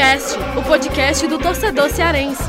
Futecast, 0.00 0.38
o 0.58 0.62
podcast 0.62 1.26
do 1.26 1.38
torcedor 1.38 1.90
cearense. 1.90 2.42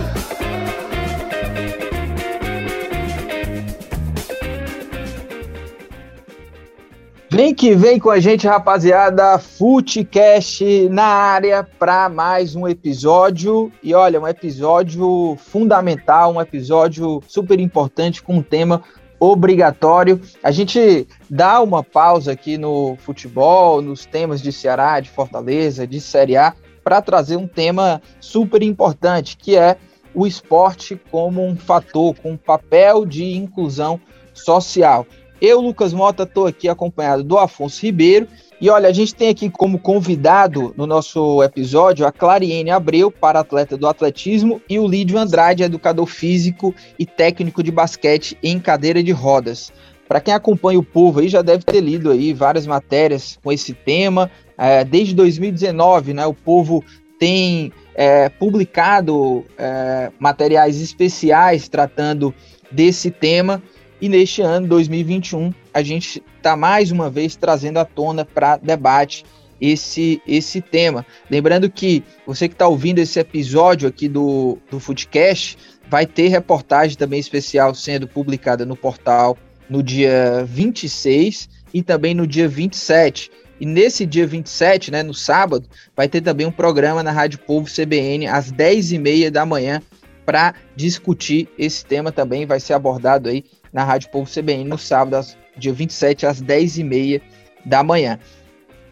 Vem 7.30 7.54
que 7.54 7.76
vem 7.76 8.00
com 8.00 8.10
a 8.10 8.22
gente, 8.22 8.48
rapaziada. 8.48 9.38
Futecast 9.38 10.88
na 10.88 11.04
área 11.04 11.62
para 11.62 12.08
mais 12.08 12.56
um 12.56 12.66
episódio. 12.66 13.70
E 13.84 13.94
olha, 13.94 14.22
um 14.22 14.28
episódio 14.28 15.36
fundamental, 15.36 16.34
um 16.34 16.40
episódio 16.40 17.22
super 17.28 17.60
importante 17.60 18.24
com 18.24 18.38
um 18.38 18.42
tema 18.42 18.82
obrigatório. 19.20 20.22
A 20.42 20.52
gente 20.52 21.06
dá 21.30 21.60
uma 21.60 21.84
pausa 21.84 22.32
aqui 22.32 22.58
no 22.58 22.96
futebol, 22.96 23.82
nos 23.82 24.06
temas 24.06 24.42
de 24.42 24.54
Ceará, 24.54 25.02
de 25.02 25.10
Fortaleza, 25.10 25.86
de 25.86 26.00
Série 26.00 26.38
A, 26.38 26.56
para 26.84 27.02
trazer 27.02 27.38
um 27.38 27.48
tema 27.48 28.02
super 28.20 28.62
importante, 28.62 29.38
que 29.38 29.56
é 29.56 29.78
o 30.14 30.28
esporte 30.28 31.00
como 31.10 31.46
um 31.46 31.56
fator, 31.56 32.16
com 32.20 32.32
um 32.32 32.38
papel 32.38 33.06
de 33.06 33.36
inclusão 33.36 34.00
social. 34.34 35.06
Eu, 35.42 35.60
Lucas 35.60 35.92
Mota, 35.92 36.22
estou 36.22 36.46
aqui 36.46 36.70
acompanhado 36.70 37.24
do 37.24 37.38
Afonso 37.38 37.82
Ribeiro. 37.82 38.28
E 38.60 38.70
olha, 38.70 38.88
a 38.88 38.94
gente 38.94 39.16
tem 39.16 39.30
aqui 39.30 39.50
como 39.50 39.80
convidado 39.80 40.72
no 40.78 40.86
nosso 40.86 41.42
episódio 41.42 42.06
a 42.06 42.12
Clariene 42.12 42.70
Abreu, 42.70 43.10
para 43.10 43.40
atleta 43.40 43.76
do 43.76 43.88
atletismo, 43.88 44.62
e 44.70 44.78
o 44.78 44.88
Lídio 44.88 45.18
Andrade, 45.18 45.64
educador 45.64 46.06
físico 46.06 46.76
e 47.00 47.08
técnico 47.08 47.64
de 47.64 47.72
basquete 47.72 48.38
em 48.44 48.60
cadeira 48.60 49.02
de 49.02 49.12
rodas. 49.12 49.74
Para 50.08 50.22
quem 50.22 50.34
acompanha 50.34 50.78
o 50.78 50.84
povo 50.84 51.22
aí, 51.22 51.28
já 51.28 51.42
deve 51.42 51.64
ter 51.64 51.80
lido 51.82 52.12
aí 52.12 52.34
várias 52.34 52.68
matérias 52.68 53.40
com 53.44 53.52
esse 53.52 53.74
tema. 53.74 54.30
É, 54.64 54.84
desde 54.84 55.16
2019, 55.16 56.14
né, 56.14 56.24
o 56.28 56.36
povo 56.36 56.86
tem 57.18 57.74
é, 57.96 58.30
publicado 58.30 59.44
é, 59.58 60.12
materiais 60.20 60.80
especiais 60.80 61.68
tratando 61.68 62.32
desse 62.72 63.10
tema. 63.10 63.60
E 64.00 64.08
neste 64.08 64.44
ano, 64.44 64.68
2021, 64.68 65.52
a 65.74 65.82
gente 65.82 66.24
está 66.38 66.56
mais 66.56 66.92
uma 66.92 67.10
vez 67.10 67.36
trazendo 67.36 67.80
à 67.80 67.86
tona 67.86 68.24
para 68.24 68.58
debate 68.58 69.26
esse, 69.60 70.22
esse 70.28 70.62
tema. 70.62 71.08
Lembrando 71.28 71.68
que 71.68 72.04
você 72.26 72.48
que 72.48 72.54
está 72.54 72.68
ouvindo 72.68 73.00
esse 73.00 73.20
episódio 73.20 73.90
aqui 73.90 74.08
do, 74.08 74.60
do 74.70 74.80
Foodcast, 74.80 75.58
vai 75.90 76.06
ter 76.06 76.28
reportagem 76.28 76.96
também 76.96 77.20
especial 77.20 77.74
sendo 77.74 78.08
publicada 78.08 78.64
no 78.64 78.76
portal 78.76 79.36
no 79.68 79.82
dia 79.82 80.46
26 80.48 81.50
e 81.74 81.82
também 81.82 82.14
no 82.14 82.28
dia 82.28 82.48
27. 82.48 83.32
E 83.62 83.66
nesse 83.66 84.08
dia 84.08 84.26
27, 84.26 84.90
né, 84.90 85.04
no 85.04 85.14
sábado, 85.14 85.70
vai 85.96 86.10
ter 86.10 86.20
também 86.20 86.48
um 86.48 86.52
programa 86.52 87.04
na 87.04 87.12
Rádio 87.12 87.38
Povo 87.38 87.68
CBN 87.70 88.26
às 88.26 88.52
10h30 88.52 89.30
da 89.30 89.46
manhã 89.46 89.80
para 90.26 90.56
discutir 90.76 91.48
esse 91.60 91.86
tema 91.86 92.12
também. 92.12 92.44
Vai 92.44 92.60
ser 92.60 92.74
abordado 92.74 93.30
aí 93.30 93.46
na 93.72 93.84
Rádio 93.84 94.10
Povo 94.10 94.28
CBN 94.28 94.64
no 94.64 94.80
sábado, 94.80 95.24
dia 95.56 95.72
27, 95.72 96.26
às 96.26 96.42
10h30 96.42 97.22
da 97.64 97.84
manhã. 97.84 98.18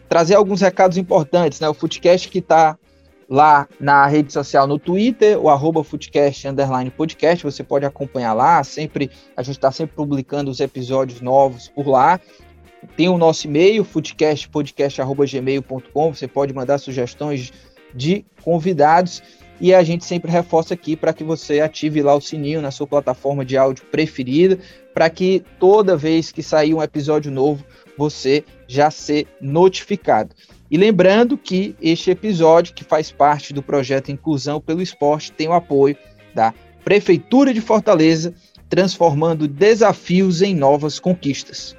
Trazer 0.08 0.36
alguns 0.36 0.60
recados 0.60 0.96
importantes, 0.96 1.58
né? 1.58 1.68
O 1.68 1.74
Footcast 1.74 2.28
que 2.28 2.38
está 2.38 2.78
lá 3.28 3.66
na 3.80 4.06
rede 4.06 4.32
social 4.32 4.68
no 4.68 4.78
Twitter, 4.78 5.36
o 5.36 5.48
arroba 5.48 5.82
Footcast 5.82 6.46
underline 6.46 6.90
podcast, 6.90 7.42
você 7.42 7.64
pode 7.64 7.84
acompanhar 7.84 8.34
lá, 8.34 8.62
sempre, 8.62 9.10
a 9.36 9.42
gente 9.42 9.56
está 9.56 9.72
sempre 9.72 9.96
publicando 9.96 10.48
os 10.48 10.60
episódios 10.60 11.20
novos 11.20 11.66
por 11.66 11.88
lá. 11.88 12.20
Tem 12.96 13.08
o 13.08 13.18
nosso 13.18 13.46
e-mail, 13.46 13.84
footcastpodcast.gmail.com, 13.84 16.14
você 16.14 16.26
pode 16.26 16.54
mandar 16.54 16.78
sugestões 16.78 17.52
de 17.94 18.24
convidados 18.42 19.22
e 19.60 19.74
a 19.74 19.82
gente 19.82 20.04
sempre 20.04 20.30
reforça 20.30 20.72
aqui 20.72 20.96
para 20.96 21.12
que 21.12 21.22
você 21.22 21.60
ative 21.60 22.02
lá 22.02 22.14
o 22.14 22.20
sininho 22.20 22.62
na 22.62 22.70
sua 22.70 22.86
plataforma 22.86 23.44
de 23.44 23.58
áudio 23.58 23.84
preferida, 23.90 24.58
para 24.94 25.10
que 25.10 25.44
toda 25.58 25.96
vez 25.96 26.32
que 26.32 26.42
sair 26.42 26.72
um 26.72 26.82
episódio 26.82 27.30
novo, 27.30 27.64
você 27.96 28.42
já 28.66 28.90
ser 28.90 29.26
notificado. 29.40 30.34
E 30.70 30.78
lembrando 30.78 31.36
que 31.36 31.74
este 31.82 32.10
episódio, 32.10 32.74
que 32.74 32.84
faz 32.84 33.10
parte 33.10 33.52
do 33.52 33.62
projeto 33.62 34.10
Inclusão 34.10 34.60
pelo 34.60 34.80
Esporte, 34.80 35.32
tem 35.32 35.48
o 35.48 35.52
apoio 35.52 35.96
da 36.34 36.54
Prefeitura 36.82 37.52
de 37.52 37.60
Fortaleza, 37.60 38.32
transformando 38.68 39.46
desafios 39.46 40.40
em 40.40 40.54
novas 40.54 40.98
conquistas. 40.98 41.76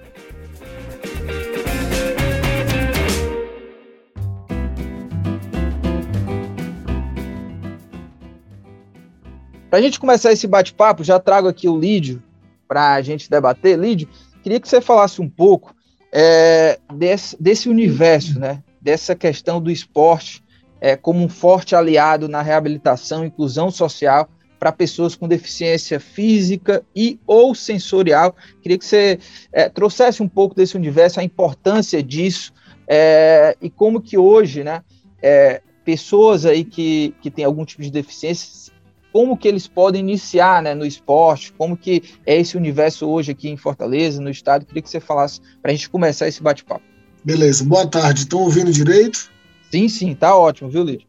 Para 9.72 9.80
a 9.80 9.82
gente 9.82 10.02
começar 10.02 10.34
esse 10.34 10.48
bate-papo, 10.48 11.02
já 11.02 11.18
trago 11.18 11.48
aqui 11.48 11.70
o 11.70 11.80
Lídio 11.80 12.22
para 12.68 12.94
a 12.94 13.02
gente 13.02 13.30
debater. 13.30 13.80
Lídio, 13.80 14.10
queria 14.44 14.60
que 14.60 14.68
você 14.68 14.82
falasse 14.82 15.22
um 15.22 15.30
pouco 15.30 15.74
é, 16.12 16.78
desse, 16.94 17.42
desse, 17.42 17.70
universo, 17.70 18.38
né? 18.38 18.62
dessa 18.82 19.16
questão 19.16 19.62
do 19.62 19.72
esporte 19.72 20.44
é, 20.82 20.98
como 20.98 21.24
um 21.24 21.30
forte 21.30 21.74
aliado 21.74 22.28
na 22.28 22.42
reabilitação 22.42 23.24
e 23.24 23.28
inclusão 23.28 23.72
social 23.72 24.30
para 24.60 24.74
pessoas 24.74 25.16
com 25.16 25.26
deficiência 25.26 26.02
física 26.02 26.84
e 26.94 27.18
ou 27.26 27.56
sensorial. 27.56 28.36
Queria 28.62 28.78
que 28.78 28.86
você 28.86 29.20
é, 29.54 29.70
trouxesse 29.70 30.22
um 30.22 30.28
pouco 30.28 30.54
desse 30.54 30.76
universo, 30.76 31.22
a 31.22 31.24
importância 31.24 32.04
disso 32.04 32.52
é, 32.86 33.56
e 33.62 33.70
como 33.70 34.02
que 34.02 34.18
hoje, 34.18 34.66
né, 34.66 34.84
é, 35.22 35.62
pessoas 35.86 36.46
aí 36.46 36.66
que, 36.66 37.16
que 37.22 37.32
têm 37.32 37.46
algum 37.46 37.64
tipo 37.64 37.82
de 37.82 37.90
deficiência 37.90 38.71
como 39.12 39.38
que 39.38 39.48
eles 39.48 39.68
podem 39.68 40.02
iniciar 40.02 40.64
né, 40.64 40.74
no 40.74 40.86
esporte, 40.86 41.54
como 41.58 41.76
que 41.76 42.04
é 42.26 42.40
esse 42.40 42.56
universo 42.56 43.08
hoje 43.08 43.32
aqui 43.32 43.50
em 43.50 43.58
Fortaleza, 43.58 44.22
no 44.22 44.30
estado. 44.30 44.66
Queria 44.66 44.82
que 44.82 44.90
você 44.90 45.00
falasse 45.00 45.42
para 45.62 45.72
a 45.72 45.76
gente 45.76 45.90
começar 45.90 46.28
esse 46.28 46.42
bate-papo. 46.42 46.84
Beleza, 47.24 47.64
boa 47.64 47.86
tarde. 47.86 48.22
Estão 48.22 48.40
ouvindo 48.40 48.72
direito? 48.72 49.30
Sim, 49.72 49.88
sim, 49.88 50.16
tá 50.16 50.36
ótimo, 50.36 50.70
viu, 50.70 50.84
Lídio? 50.84 51.08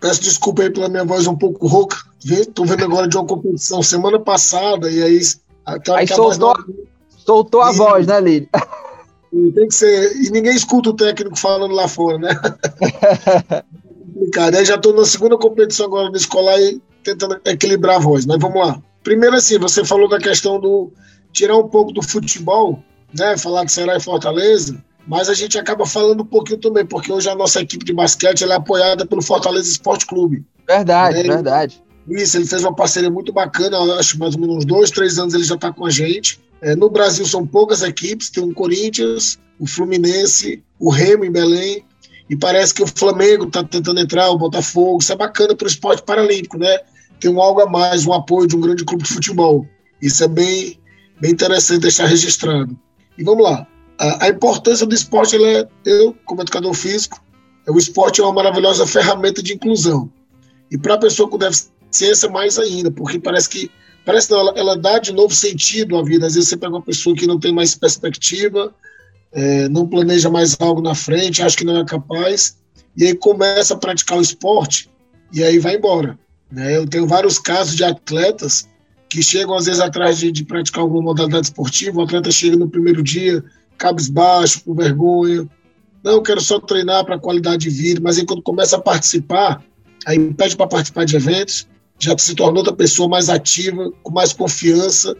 Peço 0.00 0.22
desculpa 0.22 0.62
aí 0.62 0.70
pela 0.70 0.88
minha 0.88 1.04
voz 1.04 1.26
um 1.26 1.36
pouco 1.36 1.66
rouca. 1.66 1.96
Estou 2.24 2.66
vendo 2.66 2.84
agora 2.84 3.08
de 3.08 3.16
uma 3.16 3.26
competição 3.26 3.82
semana 3.82 4.18
passada 4.18 4.90
e 4.90 5.02
aí. 5.02 5.20
Aí 5.94 6.06
soltou, 6.06 6.52
a, 6.52 6.64
soltou 7.24 7.62
a 7.62 7.72
voz, 7.72 8.06
né, 8.06 8.20
Lídio? 8.20 8.48
Tem 9.54 9.68
que 9.68 9.74
ser. 9.74 10.16
E 10.16 10.30
ninguém 10.30 10.54
escuta 10.54 10.90
o 10.90 10.94
técnico 10.94 11.38
falando 11.38 11.74
lá 11.74 11.88
fora, 11.88 12.18
né? 12.18 12.30
Cara, 14.32 14.58
aí 14.58 14.64
já 14.64 14.76
estou 14.76 14.94
na 14.94 15.04
segunda 15.04 15.36
competição 15.36 15.86
agora 15.86 16.10
no 16.10 16.16
escolar 16.16 16.58
e 16.60 16.80
tentando 17.04 17.40
equilibrar 17.44 17.96
a 17.96 18.00
voz, 18.00 18.26
mas 18.26 18.38
vamos 18.40 18.66
lá. 18.66 18.82
Primeiro, 19.02 19.36
assim, 19.36 19.58
você 19.58 19.84
falou 19.84 20.08
da 20.08 20.18
questão 20.18 20.58
do 20.58 20.92
tirar 21.32 21.56
um 21.56 21.68
pouco 21.68 21.92
do 21.92 22.02
futebol, 22.02 22.82
né? 23.16 23.36
Falar 23.36 23.64
de 23.64 23.72
Ceará 23.72 23.96
e 23.96 24.00
Fortaleza, 24.00 24.82
mas 25.06 25.28
a 25.28 25.34
gente 25.34 25.58
acaba 25.58 25.84
falando 25.84 26.22
um 26.22 26.26
pouquinho 26.26 26.58
também, 26.58 26.86
porque 26.86 27.12
hoje 27.12 27.28
a 27.28 27.34
nossa 27.34 27.60
equipe 27.60 27.84
de 27.84 27.92
basquete 27.92 28.44
é 28.44 28.52
apoiada 28.52 29.04
pelo 29.04 29.22
Fortaleza 29.22 29.68
Esporte 29.68 30.06
Clube. 30.06 30.44
Verdade, 30.66 31.22
né? 31.22 31.34
verdade. 31.34 31.82
Isso, 32.08 32.36
ele 32.36 32.46
fez 32.46 32.62
uma 32.62 32.74
parceria 32.74 33.10
muito 33.10 33.32
bacana, 33.32 33.78
acho 33.98 34.18
mais 34.18 34.34
ou 34.34 34.40
menos 34.40 34.56
uns 34.56 34.64
dois, 34.64 34.90
três 34.90 35.18
anos 35.18 35.34
ele 35.34 35.44
já 35.44 35.54
está 35.54 35.72
com 35.72 35.86
a 35.86 35.90
gente. 35.90 36.40
É, 36.60 36.74
no 36.74 36.88
Brasil 36.88 37.26
são 37.26 37.46
poucas 37.46 37.82
equipes, 37.82 38.30
tem 38.30 38.42
o 38.42 38.54
Corinthians, 38.54 39.38
o 39.58 39.66
Fluminense, 39.66 40.62
o 40.78 40.90
Remo 40.90 41.24
em 41.24 41.30
Belém, 41.30 41.84
e 42.28 42.36
parece 42.36 42.72
que 42.72 42.82
o 42.82 42.86
Flamengo 42.86 43.44
está 43.44 43.62
tentando 43.62 44.00
entrar, 44.00 44.30
o 44.30 44.38
Botafogo, 44.38 44.98
isso 45.00 45.12
é 45.12 45.16
bacana 45.16 45.54
para 45.54 45.66
o 45.66 45.68
esporte 45.68 46.02
paralímpico, 46.02 46.58
né? 46.58 46.78
Tem 47.20 47.30
um 47.30 47.40
algo 47.40 47.60
a 47.60 47.66
mais, 47.66 48.06
um 48.06 48.12
apoio 48.12 48.46
de 48.46 48.56
um 48.56 48.60
grande 48.60 48.84
clube 48.84 49.04
de 49.04 49.12
futebol. 49.12 49.66
Isso 50.00 50.22
é 50.24 50.28
bem, 50.28 50.78
bem 51.20 51.32
interessante 51.32 51.80
deixar 51.80 52.06
registrado. 52.06 52.76
E 53.16 53.24
vamos 53.24 53.44
lá. 53.44 53.66
A, 53.98 54.26
a 54.26 54.28
importância 54.28 54.86
do 54.86 54.94
esporte, 54.94 55.36
é, 55.36 55.66
eu, 55.84 56.14
como 56.24 56.42
educador 56.42 56.74
físico, 56.74 57.22
é, 57.66 57.70
o 57.70 57.78
esporte 57.78 58.20
é 58.20 58.24
uma 58.24 58.32
maravilhosa 58.32 58.86
ferramenta 58.86 59.42
de 59.42 59.54
inclusão. 59.54 60.10
E 60.70 60.78
para 60.78 60.94
a 60.94 60.98
pessoa 60.98 61.28
com 61.28 61.38
deficiência, 61.38 62.28
mais 62.28 62.58
ainda, 62.58 62.90
porque 62.90 63.18
parece 63.18 63.48
que 63.48 63.70
parece 64.04 64.30
não, 64.30 64.40
ela, 64.40 64.52
ela, 64.56 64.76
dá 64.76 64.98
de 64.98 65.12
novo 65.12 65.34
sentido 65.34 65.96
à 65.96 66.02
vida. 66.02 66.26
Às 66.26 66.34
vezes 66.34 66.48
você 66.48 66.56
pega 66.56 66.74
uma 66.74 66.82
pessoa 66.82 67.16
que 67.16 67.26
não 67.26 67.38
tem 67.38 67.52
mais 67.52 67.74
perspectiva, 67.74 68.74
é, 69.32 69.68
não 69.68 69.86
planeja 69.86 70.28
mais 70.28 70.56
algo 70.60 70.82
na 70.82 70.94
frente, 70.94 71.42
acha 71.42 71.56
que 71.56 71.64
não 71.64 71.78
é 71.78 71.84
capaz, 71.84 72.56
e 72.96 73.04
aí 73.04 73.14
começa 73.14 73.74
a 73.74 73.78
praticar 73.78 74.18
o 74.18 74.22
esporte, 74.22 74.90
e 75.32 75.42
aí 75.42 75.58
vai 75.58 75.76
embora. 75.76 76.18
Né? 76.54 76.76
Eu 76.76 76.86
tenho 76.86 77.06
vários 77.06 77.38
casos 77.38 77.74
de 77.74 77.82
atletas 77.82 78.68
que 79.08 79.22
chegam 79.22 79.56
às 79.56 79.66
vezes 79.66 79.80
atrás 79.80 80.18
de, 80.18 80.30
de 80.30 80.44
praticar 80.44 80.82
alguma 80.82 81.02
modalidade 81.02 81.46
esportiva, 81.46 81.98
o 81.98 82.02
atleta 82.02 82.30
chega 82.30 82.56
no 82.56 82.68
primeiro 82.68 83.02
dia 83.02 83.44
cabisbaixo, 83.76 84.62
com 84.64 84.74
vergonha, 84.74 85.48
não, 86.02 86.22
quero 86.22 86.40
só 86.40 86.60
treinar 86.60 87.04
para 87.04 87.18
qualidade 87.18 87.68
de 87.68 87.70
vida, 87.70 88.00
mas 88.02 88.18
aí 88.18 88.26
quando 88.26 88.42
começa 88.42 88.76
a 88.76 88.80
participar, 88.80 89.64
aí 90.06 90.32
pede 90.34 90.56
para 90.56 90.66
participar 90.66 91.04
de 91.04 91.16
eventos, 91.16 91.66
já 91.98 92.16
se 92.16 92.34
torna 92.34 92.58
outra 92.58 92.74
pessoa 92.74 93.08
mais 93.08 93.28
ativa, 93.28 93.90
com 94.02 94.12
mais 94.12 94.32
confiança, 94.32 95.16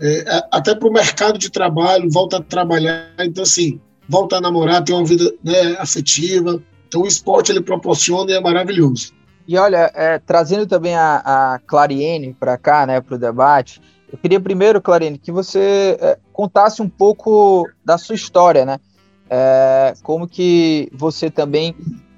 é, 0.00 0.44
até 0.50 0.74
para 0.74 0.88
o 0.88 0.92
mercado 0.92 1.38
de 1.38 1.50
trabalho, 1.50 2.10
volta 2.10 2.38
a 2.38 2.42
trabalhar, 2.42 3.12
então 3.18 3.42
assim, 3.42 3.80
volta 4.08 4.36
a 4.36 4.40
namorar, 4.40 4.82
ter 4.82 4.92
uma 4.92 5.04
vida 5.04 5.30
né, 5.44 5.76
afetiva, 5.78 6.62
então 6.88 7.02
o 7.02 7.06
esporte 7.06 7.52
ele 7.52 7.60
proporciona 7.60 8.30
e 8.30 8.34
é 8.34 8.40
maravilhoso. 8.40 9.12
E 9.50 9.58
olha, 9.58 9.90
é, 9.96 10.16
trazendo 10.20 10.64
também 10.64 10.94
a, 10.94 11.22
a 11.24 11.58
Clariene 11.66 12.32
para 12.32 12.56
cá, 12.56 12.86
né, 12.86 13.00
para 13.00 13.16
o 13.16 13.18
debate, 13.18 13.82
eu 14.12 14.16
queria 14.16 14.38
primeiro, 14.38 14.80
Clariene, 14.80 15.18
que 15.18 15.32
você 15.32 15.98
é, 16.00 16.16
contasse 16.32 16.80
um 16.80 16.88
pouco 16.88 17.68
da 17.84 17.98
sua 17.98 18.14
história, 18.14 18.64
né? 18.64 18.78
É, 19.28 19.94
como 20.04 20.28
que 20.28 20.88
você 20.92 21.28
também 21.28 21.74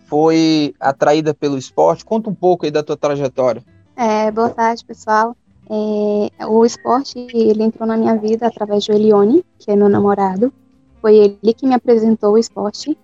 foi 0.08 0.74
atraída 0.78 1.32
pelo 1.32 1.56
esporte? 1.56 2.04
Conta 2.04 2.28
um 2.28 2.34
pouco 2.34 2.66
aí 2.66 2.70
da 2.70 2.82
tua 2.82 2.98
trajetória. 2.98 3.64
É, 3.96 4.30
boa 4.30 4.50
tarde, 4.50 4.84
pessoal. 4.84 5.34
É, 5.70 6.46
o 6.46 6.66
esporte 6.66 7.18
ele 7.32 7.62
entrou 7.62 7.88
na 7.88 7.96
minha 7.96 8.14
vida 8.14 8.46
através 8.46 8.86
do 8.86 8.92
Elione, 8.92 9.42
que 9.58 9.70
é 9.70 9.76
meu 9.76 9.88
namorado. 9.88 10.52
Foi 11.00 11.16
ele 11.16 11.54
que 11.54 11.66
me 11.66 11.74
apresentou 11.74 12.34
o 12.34 12.38
esporte. 12.38 12.94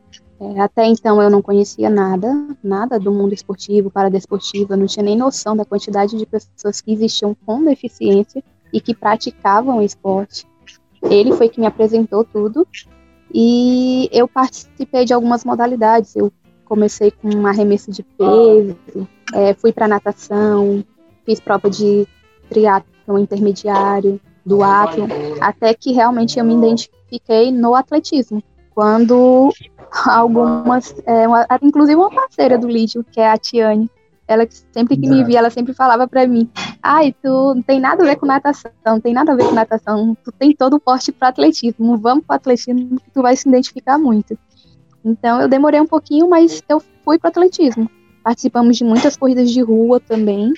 É, 0.41 0.61
até 0.61 0.87
então 0.87 1.21
eu 1.21 1.29
não 1.29 1.43
conhecia 1.43 1.91
nada, 1.91 2.29
nada 2.63 2.99
do 2.99 3.11
mundo 3.11 3.35
esportivo, 3.35 3.91
paradesportivo, 3.91 4.73
eu 4.73 4.77
não 4.77 4.87
tinha 4.87 5.03
nem 5.03 5.17
noção 5.17 5.57
da 5.57 5.65
quantidade 5.65 6.17
de 6.17 6.25
pessoas 6.25 6.81
que 6.81 6.93
existiam 6.93 7.37
com 7.45 7.65
deficiência 7.65 8.43
e 8.73 8.81
que 8.81 8.95
praticavam 8.95 9.83
esporte. 9.83 10.47
Ele 11.03 11.33
foi 11.33 11.49
que 11.49 11.61
me 11.61 11.67
apresentou 11.67 12.25
tudo 12.25 12.67
e 13.35 14.09
eu 14.13 14.29
participei 14.29 15.05
de 15.05 15.13
algumas 15.13 15.45
modalidades. 15.45 16.15
Eu 16.15 16.33
comecei 16.65 17.11
com 17.11 17.29
uma 17.31 17.51
arremesso 17.51 17.91
de 17.91 18.03
peso, 18.03 18.77
é, 19.35 19.55
fui 19.55 19.73
para 19.73 19.89
natação, 19.89 20.85
fiz 21.25 21.41
prova 21.41 21.69
de 21.69 22.07
triatlo 22.49 23.19
intermediário, 23.19 24.21
do 24.45 24.63
atlo, 24.63 25.07
até 25.41 25.75
que 25.75 25.93
realmente 25.93 26.39
eu 26.39 26.45
me 26.45 26.55
identifiquei 26.55 27.53
no 27.53 27.75
atletismo. 27.75 28.43
Quando 28.75 29.53
algumas, 30.07 30.95
é, 31.07 31.27
uma, 31.27 31.47
inclusive 31.63 31.97
uma 31.97 32.11
parceira 32.11 32.59
do 32.59 32.69
Lídio, 32.69 33.05
que 33.05 33.21
é 33.21 33.31
a 33.31 33.37
Tiane, 33.37 33.91
ela 34.27 34.47
sempre 34.73 34.97
que 34.99 35.09
me 35.09 35.25
via, 35.25 35.39
ela 35.39 35.49
sempre 35.49 35.73
falava 35.73 36.07
para 36.07 36.27
mim: 36.27 36.49
"Ai, 36.83 37.15
tu 37.23 37.55
não 37.55 37.63
tem 37.63 37.81
nada 37.81 38.03
a 38.03 38.07
ver 38.07 38.17
com 38.17 38.27
natação, 38.27 38.71
não 38.85 39.01
tem 39.01 39.15
nada 39.15 39.33
a 39.33 39.35
ver 39.35 39.45
com 39.45 39.55
natação, 39.55 40.17
tu 40.23 40.31
tem 40.31 40.55
todo 40.55 40.75
o 40.75 40.81
porte 40.81 41.11
para 41.11 41.29
atletismo, 41.29 41.97
vamos 41.97 42.25
para 42.27 42.37
atletismo 42.37 43.01
que 43.01 43.11
tu 43.11 43.23
vai 43.23 43.35
se 43.35 43.49
identificar 43.49 43.99
muito". 43.99 44.39
Então 45.03 45.41
eu 45.41 45.49
demorei 45.49 45.81
um 45.81 45.87
pouquinho, 45.87 46.29
mas 46.29 46.63
eu 46.69 46.83
fui 47.05 47.19
para 47.19 47.31
atletismo. 47.31 47.91
Participamos 48.23 48.77
de 48.77 48.85
muitas 48.85 49.17
corridas 49.17 49.51
de 49.51 49.63
rua 49.63 49.99
também, 49.99 50.53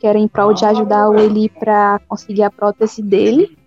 que 0.00 0.06
era 0.06 0.18
em 0.18 0.26
prol 0.26 0.54
de 0.54 0.64
ajudar 0.64 1.10
o 1.10 1.18
Eli 1.18 1.50
para 1.50 2.00
conseguir 2.08 2.44
a 2.44 2.50
prótese 2.50 3.02
dele. 3.02 3.58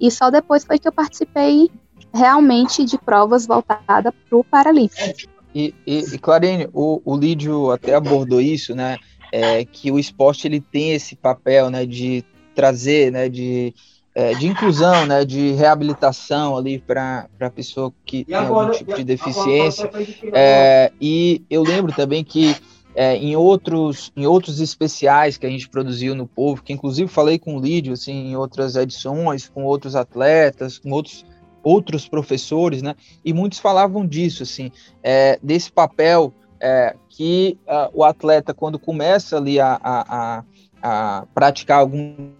E 0.00 0.10
só 0.10 0.30
depois 0.30 0.64
foi 0.64 0.78
que 0.78 0.86
eu 0.86 0.92
participei 0.92 1.70
realmente 2.16 2.84
de 2.84 2.98
provas 2.98 3.46
voltadas 3.46 4.12
para 4.28 4.38
o 4.38 4.44
Paralímpico. 4.44 5.30
E, 5.54 5.74
e, 5.86 5.98
e 6.14 6.18
Clarine, 6.18 6.68
o, 6.72 7.00
o 7.04 7.16
Lídio 7.16 7.70
até 7.70 7.94
abordou 7.94 8.40
isso, 8.40 8.74
né? 8.74 8.98
É, 9.32 9.64
que 9.64 9.90
o 9.90 9.98
esporte 9.98 10.46
ele 10.46 10.60
tem 10.60 10.92
esse 10.92 11.16
papel, 11.16 11.68
né, 11.68 11.84
de 11.84 12.24
trazer, 12.54 13.10
né, 13.10 13.28
de, 13.28 13.74
é, 14.14 14.34
de 14.34 14.46
inclusão, 14.46 15.04
né, 15.04 15.24
de 15.24 15.52
reabilitação 15.52 16.56
ali 16.56 16.78
para 16.78 17.26
a 17.40 17.50
pessoa 17.50 17.92
que 18.04 18.24
tem 18.24 18.34
algum 18.34 18.70
tipo 18.70 18.94
de 18.94 19.04
deficiência. 19.04 19.90
É, 20.32 20.92
e 21.00 21.42
eu 21.50 21.62
lembro 21.62 21.92
também 21.92 22.22
que 22.22 22.56
é, 22.94 23.14
em 23.14 23.36
outros 23.36 24.10
em 24.16 24.26
outros 24.26 24.58
especiais 24.58 25.36
que 25.36 25.44
a 25.44 25.50
gente 25.50 25.68
produziu 25.68 26.14
no 26.14 26.26
Povo, 26.26 26.62
que 26.62 26.72
inclusive 26.72 27.10
falei 27.10 27.38
com 27.38 27.56
o 27.56 27.60
Lídio 27.60 27.92
assim, 27.92 28.30
em 28.30 28.36
outras 28.36 28.74
edições, 28.74 29.48
com 29.48 29.64
outros 29.64 29.94
atletas, 29.94 30.78
com 30.78 30.90
outros 30.90 31.24
outros 31.66 32.06
professores, 32.06 32.80
né? 32.80 32.94
E 33.24 33.32
muitos 33.32 33.58
falavam 33.58 34.06
disso, 34.06 34.44
assim, 34.44 34.70
é, 35.02 35.36
desse 35.42 35.72
papel 35.72 36.32
é, 36.60 36.94
que 37.08 37.58
uh, 37.66 37.90
o 37.92 38.04
atleta, 38.04 38.54
quando 38.54 38.78
começa 38.78 39.36
ali 39.36 39.58
a, 39.58 39.76
a, 39.82 40.16
a, 40.16 40.44
a, 40.80 41.26
praticar 41.34 41.80
algum 41.80 42.30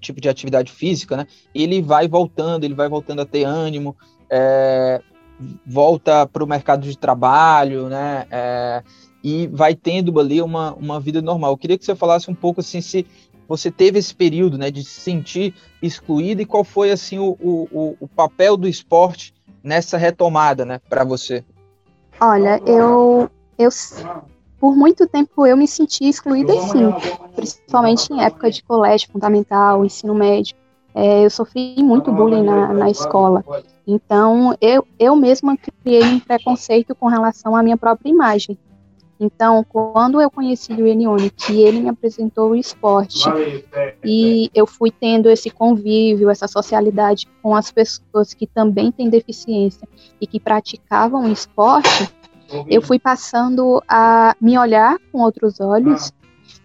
tipo 0.00 0.18
de 0.18 0.30
atividade 0.30 0.72
física, 0.72 1.14
né? 1.14 1.26
Ele 1.54 1.82
vai 1.82 2.08
voltando, 2.08 2.64
ele 2.64 2.72
vai 2.72 2.88
voltando 2.88 3.20
a 3.20 3.26
ter 3.26 3.44
ânimo, 3.44 3.94
é, 4.30 5.02
volta 5.66 6.26
para 6.26 6.42
o 6.42 6.46
mercado 6.46 6.88
de 6.88 6.96
trabalho, 6.96 7.86
né? 7.90 8.26
É, 8.30 8.82
e 9.22 9.46
vai 9.48 9.74
tendo 9.74 10.18
ali 10.18 10.40
uma, 10.40 10.72
uma 10.72 10.98
vida 10.98 11.20
normal. 11.20 11.50
Eu 11.50 11.58
queria 11.58 11.76
que 11.76 11.84
você 11.84 11.94
falasse 11.94 12.30
um 12.30 12.34
pouco 12.34 12.60
assim 12.60 12.80
se 12.80 13.06
você 13.50 13.68
teve 13.68 13.98
esse 13.98 14.14
período 14.14 14.56
né, 14.56 14.70
de 14.70 14.84
se 14.84 15.00
sentir 15.00 15.52
excluído 15.82 16.40
e 16.40 16.46
qual 16.46 16.62
foi 16.62 16.92
assim 16.92 17.18
o, 17.18 17.36
o, 17.40 17.96
o 17.98 18.06
papel 18.06 18.56
do 18.56 18.68
esporte 18.68 19.34
nessa 19.60 19.98
retomada 19.98 20.64
né, 20.64 20.80
para 20.88 21.02
você? 21.02 21.44
Olha, 22.20 22.62
eu, 22.64 23.28
eu 23.58 23.68
por 24.60 24.76
muito 24.76 25.04
tempo 25.08 25.44
eu 25.44 25.56
me 25.56 25.66
senti 25.66 26.08
excluída 26.08 26.52
sim, 26.60 26.94
principalmente 27.34 28.12
em 28.12 28.22
época 28.22 28.52
de 28.52 28.62
colégio 28.62 29.10
fundamental, 29.10 29.84
ensino 29.84 30.14
médio. 30.14 30.54
É, 30.94 31.24
eu 31.24 31.30
sofri 31.30 31.74
muito 31.82 32.12
bullying 32.12 32.44
na, 32.44 32.72
na 32.72 32.88
escola. 32.88 33.44
Então, 33.84 34.56
eu, 34.60 34.86
eu 34.96 35.16
mesma 35.16 35.56
criei 35.82 36.04
um 36.04 36.20
preconceito 36.20 36.94
com 36.94 37.08
relação 37.08 37.56
à 37.56 37.64
minha 37.64 37.76
própria 37.76 38.10
imagem. 38.10 38.56
Então, 39.22 39.62
quando 39.68 40.18
eu 40.18 40.30
conheci 40.30 40.72
o 40.72 40.86
Elione, 40.86 41.28
que 41.28 41.60
ele 41.60 41.78
me 41.78 41.90
apresentou 41.90 42.52
o 42.52 42.56
esporte, 42.56 43.28
e 44.02 44.50
eu 44.54 44.66
fui 44.66 44.90
tendo 44.90 45.28
esse 45.28 45.50
convívio, 45.50 46.30
essa 46.30 46.48
socialidade 46.48 47.28
com 47.42 47.54
as 47.54 47.70
pessoas 47.70 48.32
que 48.32 48.46
também 48.46 48.90
têm 48.90 49.10
deficiência 49.10 49.86
e 50.18 50.26
que 50.26 50.40
praticavam 50.40 51.30
esporte, 51.30 52.08
eu 52.66 52.80
fui 52.80 52.98
passando 52.98 53.82
a 53.86 54.34
me 54.40 54.58
olhar 54.58 54.98
com 55.12 55.20
outros 55.20 55.60
olhos 55.60 56.12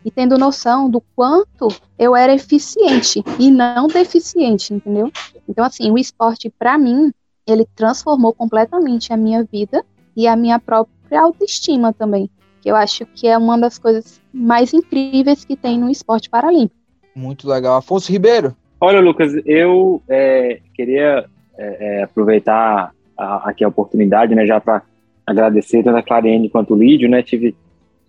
e 0.04 0.10
tendo 0.10 0.38
noção 0.38 0.90
do 0.90 1.02
quanto 1.14 1.68
eu 2.00 2.16
era 2.16 2.34
eficiente 2.34 3.22
e 3.38 3.52
não 3.52 3.88
deficiente, 3.88 4.74
entendeu? 4.74 5.12
Então, 5.48 5.66
assim, 5.66 5.92
o 5.92 5.98
esporte, 5.98 6.50
para 6.50 6.78
mim, 6.78 7.12
ele 7.46 7.68
transformou 7.76 8.34
completamente 8.34 9.12
a 9.12 9.18
minha 9.18 9.44
vida 9.44 9.86
e 10.16 10.26
a 10.26 10.38
minha 10.38 10.58
própria 10.58 11.22
autoestima 11.22 11.92
também 11.92 12.30
que 12.66 12.72
eu 12.72 12.76
acho 12.76 13.06
que 13.06 13.28
é 13.28 13.38
uma 13.38 13.60
das 13.60 13.78
coisas 13.78 14.20
mais 14.34 14.74
incríveis 14.74 15.46
que 15.46 15.56
tem 15.56 15.80
no 15.80 15.88
esporte 15.88 16.28
paralímpico. 16.28 16.76
Muito 17.16 17.48
legal. 17.48 17.78
Afonso 17.78 18.12
Ribeiro. 18.12 18.56
Olha, 18.82 19.00
Lucas, 19.00 19.34
eu 19.46 20.02
é, 20.10 20.60
queria 20.74 21.26
é, 21.56 22.00
é 22.00 22.04
aproveitar 22.04 22.92
a, 23.16 23.50
aqui 23.50 23.64
a 23.64 23.68
oportunidade, 23.68 24.34
né, 24.34 24.48
já 24.48 24.60
para 24.60 24.82
agradecer 25.28 25.84
tanto 25.84 25.98
a 25.98 26.02
Clarene 26.02 26.50
quanto 26.50 26.74
o 26.74 26.78
Lídio, 26.78 27.08
né, 27.08 27.22
tive 27.22 27.56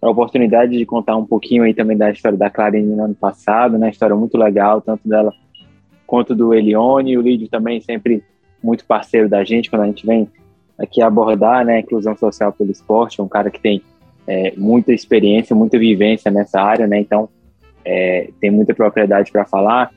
a 0.00 0.08
oportunidade 0.08 0.78
de 0.78 0.86
contar 0.86 1.16
um 1.16 1.26
pouquinho 1.26 1.62
aí 1.62 1.74
também 1.74 1.96
da 1.96 2.10
história 2.10 2.38
da 2.38 2.48
Clarene 2.48 2.96
no 2.96 3.04
ano 3.04 3.14
passado, 3.14 3.76
né, 3.76 3.90
história 3.90 4.16
muito 4.16 4.38
legal, 4.38 4.80
tanto 4.80 5.06
dela 5.06 5.34
quanto 6.06 6.34
do 6.34 6.54
Elione, 6.54 7.18
o 7.18 7.20
Lídio 7.20 7.48
também 7.48 7.78
sempre 7.82 8.24
muito 8.62 8.86
parceiro 8.86 9.28
da 9.28 9.44
gente, 9.44 9.68
quando 9.68 9.82
a 9.82 9.86
gente 9.86 10.06
vem 10.06 10.30
aqui 10.78 11.02
abordar, 11.02 11.62
né, 11.62 11.76
a 11.76 11.80
inclusão 11.80 12.16
social 12.16 12.54
pelo 12.54 12.70
esporte, 12.70 13.20
é 13.20 13.22
um 13.22 13.28
cara 13.28 13.50
que 13.50 13.60
tem 13.60 13.82
é, 14.26 14.52
muita 14.56 14.92
experiência, 14.92 15.54
muita 15.54 15.78
vivência 15.78 16.30
nessa 16.30 16.60
área, 16.60 16.86
né? 16.86 16.98
Então, 16.98 17.28
é, 17.84 18.30
tem 18.40 18.50
muita 18.50 18.74
propriedade 18.74 19.30
para 19.30 19.44
falar. 19.44 19.92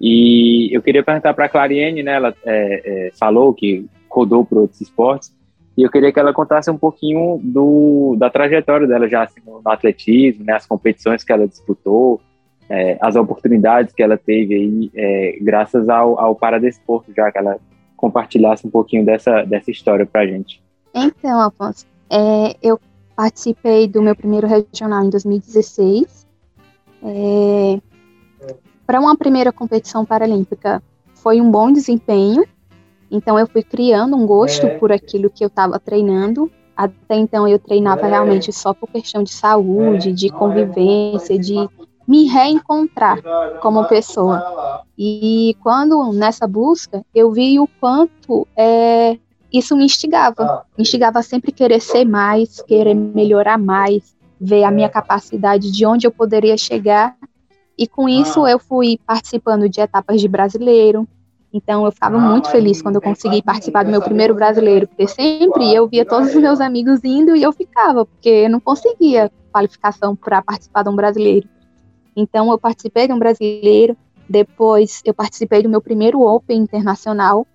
E 0.00 0.74
eu 0.74 0.80
queria 0.80 1.02
perguntar 1.02 1.34
para 1.34 1.46
a 1.46 1.48
Clariene, 1.48 2.02
né? 2.02 2.14
Ela 2.14 2.34
é, 2.44 2.82
é, 2.84 3.10
falou 3.18 3.52
que 3.52 3.86
rodou 4.08 4.44
por 4.44 4.58
outros 4.58 4.80
esportes, 4.80 5.34
e 5.76 5.82
eu 5.82 5.90
queria 5.90 6.12
que 6.12 6.20
ela 6.20 6.34
contasse 6.34 6.70
um 6.70 6.76
pouquinho 6.76 7.40
do, 7.42 8.14
da 8.18 8.28
trajetória 8.28 8.86
dela 8.86 9.08
já 9.08 9.22
assim, 9.22 9.40
no, 9.46 9.60
atletismo, 9.64 10.44
né? 10.44 10.54
As 10.54 10.66
competições 10.66 11.24
que 11.24 11.32
ela 11.32 11.48
disputou, 11.48 12.20
é, 12.68 12.98
as 13.00 13.16
oportunidades 13.16 13.94
que 13.94 14.02
ela 14.02 14.16
teve 14.16 14.54
aí, 14.54 14.90
é, 14.94 15.38
graças 15.40 15.88
ao, 15.88 16.18
ao 16.20 16.36
Paradesporto, 16.36 17.12
já 17.16 17.32
que 17.32 17.38
ela 17.38 17.58
compartilhasse 17.96 18.66
um 18.66 18.70
pouquinho 18.70 19.04
dessa, 19.04 19.44
dessa 19.44 19.70
história 19.70 20.04
para 20.04 20.22
a 20.22 20.26
gente. 20.26 20.62
Então, 20.94 21.40
Afonso, 21.40 21.86
eu 22.62 22.78
Participei 23.16 23.86
do 23.86 24.02
meu 24.02 24.16
primeiro 24.16 24.46
regional 24.46 25.04
em 25.04 25.10
2016. 25.10 26.26
É, 27.02 27.80
Para 28.86 29.00
uma 29.00 29.16
primeira 29.16 29.52
competição 29.52 30.04
paralímpica, 30.04 30.82
foi 31.14 31.40
um 31.40 31.50
bom 31.50 31.72
desempenho. 31.72 32.44
Então, 33.10 33.38
eu 33.38 33.46
fui 33.46 33.62
criando 33.62 34.16
um 34.16 34.26
gosto 34.26 34.66
é. 34.66 34.78
por 34.78 34.90
aquilo 34.90 35.28
que 35.28 35.44
eu 35.44 35.48
estava 35.48 35.78
treinando. 35.78 36.50
Até 36.76 37.16
então, 37.16 37.46
eu 37.46 37.58
treinava 37.58 38.06
é. 38.06 38.10
realmente 38.10 38.52
só 38.52 38.72
por 38.72 38.88
questão 38.88 39.22
de 39.22 39.32
saúde, 39.32 40.12
de 40.12 40.30
convivência, 40.30 41.38
de 41.38 41.68
me 42.06 42.24
reencontrar 42.26 43.18
como 43.60 43.86
pessoa. 43.86 44.82
E 44.98 45.56
quando 45.62 46.12
nessa 46.12 46.46
busca 46.46 47.04
eu 47.14 47.30
vi 47.30 47.60
o 47.60 47.68
quanto 47.80 48.46
é, 48.56 49.18
isso 49.52 49.76
me 49.76 49.84
instigava. 49.84 50.42
Ah, 50.42 50.62
me 50.76 50.82
instigava 50.82 51.18
a 51.18 51.22
sempre 51.22 51.52
querer 51.52 51.80
ser 51.80 52.04
mais, 52.04 52.62
querer 52.62 52.94
melhorar 52.94 53.58
mais, 53.58 54.16
ver 54.40 54.64
a 54.64 54.70
minha 54.70 54.86
é. 54.86 54.90
capacidade 54.90 55.70
de 55.70 55.84
onde 55.86 56.06
eu 56.06 56.10
poderia 56.10 56.56
chegar. 56.56 57.16
E 57.76 57.86
com 57.86 58.08
isso 58.08 58.44
ah. 58.44 58.50
eu 58.50 58.58
fui 58.58 58.98
participando 59.06 59.68
de 59.68 59.80
etapas 59.80 60.20
de 60.20 60.28
brasileiro. 60.28 61.06
Então 61.52 61.84
eu 61.84 61.92
ficava 61.92 62.18
muito 62.18 62.48
feliz 62.48 62.80
quando 62.80 62.96
eu 62.96 63.02
consegui 63.02 63.42
participar 63.42 63.84
do 63.84 63.90
meu 63.90 64.00
primeiro 64.00 64.34
brasileiro, 64.34 64.88
porque 64.88 65.06
sempre 65.06 65.74
eu 65.74 65.86
via 65.86 66.04
todos 66.04 66.34
os 66.34 66.40
meus 66.40 66.60
amigos 66.62 67.04
indo 67.04 67.36
e 67.36 67.42
eu 67.42 67.52
ficava, 67.52 68.06
porque 68.06 68.28
eu 68.28 68.50
não 68.50 68.58
conseguia 68.58 69.30
qualificação 69.52 70.16
para 70.16 70.40
participar 70.40 70.82
de 70.82 70.88
um 70.88 70.96
brasileiro. 70.96 71.46
Então, 72.16 72.50
eu 72.50 72.58
participei 72.58 73.06
de 73.06 73.12
um 73.12 73.18
brasileiro, 73.18 73.96
depois 74.28 75.02
eu 75.04 75.12
participei 75.12 75.62
do 75.62 75.68
meu 75.68 75.80
primeiro 75.80 76.20
Open 76.22 76.58
internacional, 76.58 77.46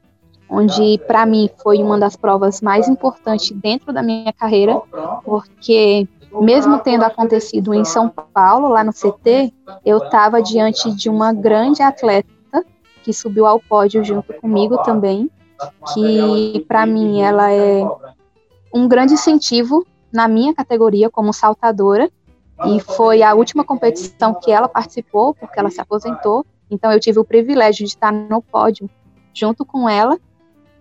onde 0.49 0.97
para 1.07 1.25
mim 1.25 1.49
foi 1.61 1.83
uma 1.83 1.99
das 1.99 2.15
provas 2.15 2.61
mais 2.61 2.87
importantes 2.87 3.51
dentro 3.51 3.91
da 3.91 4.01
minha 4.01 4.31
carreira, 4.31 4.81
porque 5.23 6.07
mesmo 6.41 6.79
tendo 6.79 7.03
acontecido 7.03 7.73
em 7.73 7.83
São 7.83 8.09
Paulo, 8.09 8.69
lá 8.69 8.83
no 8.83 8.93
CT, 8.93 9.53
eu 9.85 9.97
estava 9.97 10.41
diante 10.41 10.91
de 10.91 11.09
uma 11.09 11.33
grande 11.33 11.81
atleta 11.81 12.27
que 13.03 13.13
subiu 13.13 13.45
ao 13.45 13.59
pódio 13.59 14.03
junto 14.03 14.33
comigo 14.33 14.77
também, 14.83 15.29
que 15.93 16.63
para 16.67 16.85
mim 16.85 17.21
ela 17.21 17.51
é 17.51 17.83
um 18.73 18.87
grande 18.87 19.13
incentivo 19.13 19.85
na 20.11 20.27
minha 20.27 20.53
categoria 20.53 21.09
como 21.09 21.33
saltadora 21.33 22.09
e 22.65 22.79
foi 22.79 23.21
a 23.21 23.33
última 23.33 23.63
competição 23.63 24.33
que 24.33 24.51
ela 24.51 24.67
participou 24.67 25.33
porque 25.33 25.59
ela 25.59 25.69
se 25.69 25.79
aposentou. 25.79 26.45
Então 26.69 26.91
eu 26.91 26.99
tive 26.99 27.19
o 27.19 27.25
privilégio 27.25 27.85
de 27.85 27.91
estar 27.91 28.11
no 28.11 28.41
pódio 28.41 28.89
junto 29.33 29.65
com 29.65 29.87
ela 29.87 30.19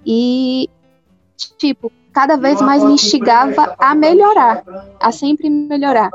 e 0.06 0.70
tipo 1.58 1.90
cada 2.12 2.36
vez 2.36 2.62
mais 2.62 2.82
me 2.82 2.92
instigava 2.92 3.74
a 3.78 3.94
melhorar, 3.94 4.64
a 4.98 5.12
sempre 5.12 5.50
melhorar, 5.50 6.10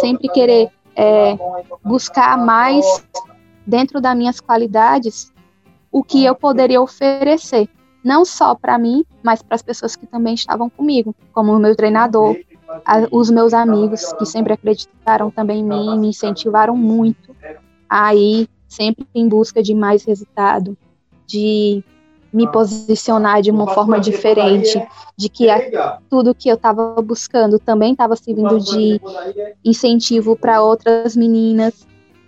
sempre 0.00 0.28
querer 0.28 0.68
é, 0.94 1.36
buscar 1.82 2.38
mais 2.38 2.84
dentro 3.66 4.00
das 4.00 4.16
minhas 4.16 4.40
qualidades 4.40 5.32
o 5.90 6.04
que 6.04 6.24
eu 6.24 6.36
poderia 6.36 6.80
oferecer 6.80 7.68
não 8.02 8.24
só 8.24 8.54
para 8.54 8.78
mim, 8.78 9.04
mas 9.22 9.42
para 9.42 9.54
as 9.54 9.62
pessoas 9.62 9.94
que 9.94 10.06
também 10.06 10.34
estavam 10.34 10.70
comigo, 10.70 11.14
como 11.32 11.52
o 11.52 11.58
meu 11.58 11.76
treinador, 11.76 12.36
a, 12.84 13.06
os 13.10 13.30
meus 13.30 13.52
amigos 13.52 14.12
que 14.14 14.24
sempre 14.24 14.52
acreditaram 14.52 15.30
também 15.30 15.60
em 15.60 15.64
mim, 15.64 15.98
me 15.98 16.08
incentivaram 16.08 16.76
muito 16.76 17.34
a 17.88 18.14
ir 18.14 18.48
sempre 18.68 19.06
em 19.14 19.28
busca 19.28 19.62
de 19.62 19.74
mais 19.74 20.04
resultado, 20.04 20.76
de 21.26 21.84
me 22.32 22.50
posicionar 22.50 23.42
de 23.42 23.50
uma 23.50 23.66
forma 23.74 23.98
diferente, 23.98 24.80
de 25.16 25.28
que 25.28 25.50
a, 25.50 25.98
tudo 26.08 26.34
que 26.34 26.48
eu 26.48 26.54
estava 26.54 26.94
buscando 27.02 27.58
também 27.58 27.92
estava 27.92 28.14
servindo 28.16 28.58
de 28.60 29.00
incentivo 29.64 30.36
para 30.36 30.62
outras 30.62 31.16
meninas. 31.16 31.86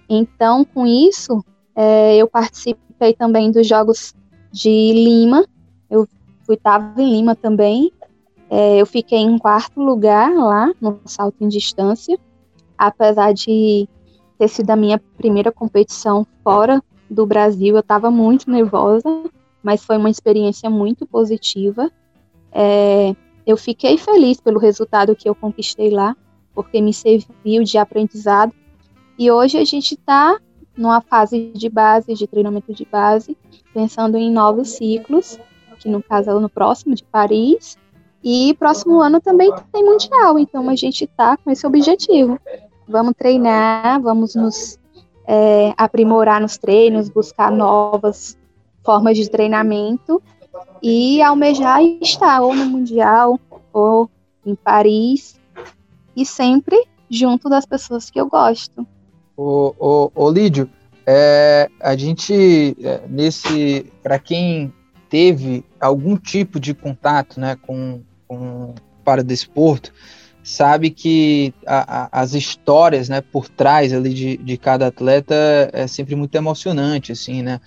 Então, 0.09 0.65
com 0.65 0.87
isso, 0.87 1.45
é, 1.75 2.17
eu 2.17 2.29
participei 2.29 3.15
também 3.15 3.51
dos 3.51 3.67
Jogos 3.67 4.15
de 4.51 4.93
Lima, 4.93 5.47
eu 5.89 6.07
fui 6.45 6.57
estava 6.57 7.01
em 7.01 7.11
Lima 7.11 7.35
também. 7.35 7.93
É, 8.51 8.77
eu 8.77 8.85
fiquei 8.85 9.19
em 9.19 9.39
quarto 9.39 9.81
lugar 9.81 10.31
lá 10.35 10.71
no 10.79 11.01
salto 11.07 11.37
em 11.41 11.49
distância, 11.49 12.19
apesar 12.77 13.33
de 13.33 13.89
ter 14.39 14.49
sido 14.49 14.71
a 14.71 14.77
minha 14.77 15.01
primeira 15.17 15.51
competição 15.51 16.27
fora 16.45 16.83
do 17.09 17.25
Brasil. 17.25 17.77
Eu 17.77 17.81
estava 17.81 18.11
muito 18.11 18.51
nervosa, 18.51 19.09
mas 19.63 19.85
foi 19.85 19.97
uma 19.97 20.11
experiência 20.11 20.69
muito 20.69 21.07
positiva. 21.07 21.91
É, 22.51 23.15
eu 23.47 23.57
fiquei 23.57 23.97
feliz 23.97 24.41
pelo 24.41 24.59
resultado 24.59 25.17
que 25.17 25.29
eu 25.29 25.35
conquistei 25.35 25.91
lá, 25.91 26.17
porque 26.55 26.81
me 26.81 26.93
serviu 26.93 27.63
de 27.65 27.79
aprendizado. 27.79 28.53
E 29.19 29.31
hoje 29.31 29.59
a 29.59 29.65
gente 29.65 29.93
está 29.95 30.39
numa 30.77 31.01
fase 31.01 31.53
de 31.55 31.69
base, 31.69 32.15
de 32.15 32.27
treinamento 32.27 32.73
de 32.73 32.85
base, 32.85 33.37
pensando 33.75 34.17
em 34.17 34.31
novos 34.31 34.71
ciclos 34.71 35.39
que 35.83 35.89
no 35.89 36.03
caso 36.03 36.31
é 36.31 36.35
no 36.35 36.49
próximo, 36.49 36.95
de 36.95 37.03
Paris. 37.05 37.77
E 38.23 38.55
próximo 38.55 39.01
ano 39.01 39.21
também 39.21 39.53
tem 39.73 39.85
Mundial, 39.85 40.39
então 40.39 40.69
a 40.71 40.77
gente 40.77 41.05
está 41.05 41.37
com 41.37 41.51
esse 41.51 41.67
objetivo. 41.67 42.39
Vamos 42.89 43.15
treinar, 43.19 44.01
vamos 44.01 44.37
nos 44.37 44.79
é, 45.27 45.75
aprimorar 45.77 46.41
nos 46.41 46.57
treinos, 46.57 47.09
buscar 47.09 47.51
novas 47.51 48.39
formas 48.85 49.17
de 49.17 49.29
treinamento 49.29 50.23
e 50.83 51.23
almejar 51.23 51.83
estar 52.01 52.41
ou 52.41 52.55
no 52.55 52.67
Mundial 52.67 53.39
ou 53.73 54.11
em 54.45 54.55
Paris 54.55 55.41
e 56.17 56.27
sempre 56.27 56.87
junto 57.09 57.49
das 57.49 57.65
pessoas 57.65 58.11
que 58.11 58.21
eu 58.21 58.29
gosto. 58.29 58.87
O 59.37 60.31
Lídio, 60.31 60.69
é, 61.07 61.69
a 61.81 61.97
gente, 61.97 62.77
é, 62.83 63.03
nesse, 63.09 63.87
para 64.03 64.19
quem 64.19 64.73
teve 65.09 65.65
algum 65.81 66.17
tipo 66.17 66.59
de 66.61 66.75
contato 66.75 67.41
né, 67.41 67.57
com, 67.61 68.03
com 68.27 68.75
para 69.05 69.23
desporto, 69.23 69.93
sabe 70.43 70.91
que 70.91 71.53
a, 71.67 72.05
a, 72.05 72.23
as 72.23 72.35
histórias 72.35 73.09
né, 73.09 73.21
por 73.21 73.49
trás 73.49 73.93
ali 73.93 74.15
de, 74.15 74.37
de 74.37 74.57
cada 74.57 74.89
atleta 74.89 75.35
é 75.73 75.87
sempre 75.87 76.15
muito 76.15 76.35
emocionante, 76.35 77.13
assim, 77.13 77.43
né? 77.43 77.61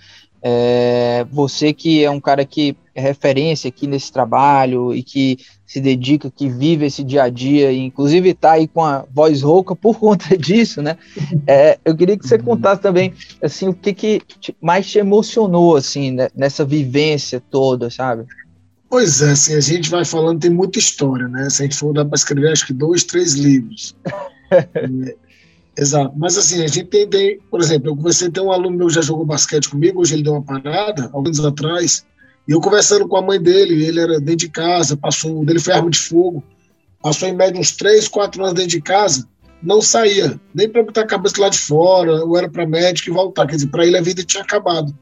É, 0.48 1.26
você 1.28 1.72
que 1.72 2.04
é 2.04 2.08
um 2.08 2.20
cara 2.20 2.44
que 2.44 2.76
é 2.94 3.00
referência 3.00 3.66
aqui 3.66 3.84
nesse 3.84 4.12
trabalho 4.12 4.94
e 4.94 5.02
que 5.02 5.38
se 5.66 5.80
dedica, 5.80 6.30
que 6.30 6.48
vive 6.48 6.86
esse 6.86 7.02
dia 7.02 7.24
a 7.24 7.28
dia, 7.28 7.72
e 7.72 7.80
inclusive 7.80 8.28
está 8.28 8.52
aí 8.52 8.68
com 8.68 8.80
a 8.80 9.04
voz 9.12 9.42
rouca 9.42 9.74
por 9.74 9.98
conta 9.98 10.38
disso, 10.38 10.80
né? 10.80 10.96
É, 11.48 11.80
eu 11.84 11.96
queria 11.96 12.16
que 12.16 12.28
você 12.28 12.38
contasse 12.38 12.80
também, 12.80 13.12
assim, 13.42 13.66
o 13.66 13.74
que, 13.74 13.92
que 13.92 14.22
mais 14.60 14.88
te 14.88 15.00
emocionou, 15.00 15.74
assim, 15.74 16.12
né, 16.12 16.28
nessa 16.32 16.64
vivência 16.64 17.42
toda, 17.50 17.90
sabe? 17.90 18.24
Pois 18.88 19.20
é, 19.22 19.32
assim, 19.32 19.56
a 19.56 19.60
gente 19.60 19.90
vai 19.90 20.04
falando, 20.04 20.38
tem 20.38 20.50
muita 20.50 20.78
história, 20.78 21.26
né? 21.26 21.50
Se 21.50 21.62
a 21.62 21.64
gente 21.64 21.76
for 21.76 21.92
dar 21.92 22.04
para 22.04 22.14
escrever, 22.14 22.52
acho 22.52 22.68
que 22.68 22.72
dois, 22.72 23.02
três 23.02 23.34
livros. 23.34 23.96
exato. 25.76 26.14
Mas 26.16 26.36
assim, 26.36 26.62
a 26.62 26.66
gente 26.66 26.84
tem, 26.84 27.08
tem, 27.08 27.38
por 27.50 27.60
exemplo, 27.60 27.90
eu 27.90 27.96
comecei 27.96 28.28
a 28.28 28.30
ter 28.30 28.40
um 28.40 28.52
aluno 28.52 28.76
meu 28.76 28.86
que 28.88 28.94
já 28.94 29.02
jogou 29.02 29.24
basquete 29.24 29.68
comigo, 29.68 30.00
hoje 30.00 30.14
ele 30.14 30.22
deu 30.22 30.32
uma 30.32 30.42
parada, 30.42 31.10
alguns 31.12 31.38
anos 31.38 31.52
atrás, 31.52 32.06
e 32.48 32.52
eu 32.52 32.60
conversando 32.60 33.08
com 33.08 33.16
a 33.16 33.22
mãe 33.22 33.40
dele, 33.40 33.84
ele 33.84 34.00
era 34.00 34.18
dentro 34.18 34.36
de 34.36 34.48
casa, 34.48 34.96
passou, 34.96 35.44
dele 35.44 35.58
foi 35.58 35.72
arma 35.72 35.90
de 35.90 35.98
fogo, 35.98 36.42
passou 37.02 37.28
em 37.28 37.34
média 37.34 37.60
uns 37.60 37.72
3, 37.72 38.08
4 38.08 38.42
anos 38.42 38.54
dentro 38.54 38.70
de 38.70 38.80
casa, 38.80 39.28
não 39.62 39.80
saía, 39.82 40.40
nem 40.54 40.68
para 40.68 40.82
botar 40.82 41.02
a 41.02 41.06
cabeça 41.06 41.40
lá 41.40 41.48
de 41.48 41.58
fora, 41.58 42.24
ou 42.24 42.36
era 42.36 42.48
para 42.48 42.66
médico 42.66 43.10
e 43.10 43.12
voltar, 43.12 43.46
quer 43.46 43.56
dizer, 43.56 43.68
para 43.68 43.86
ele 43.86 43.96
a 43.96 44.02
vida 44.02 44.22
tinha 44.22 44.42
acabado. 44.42 44.96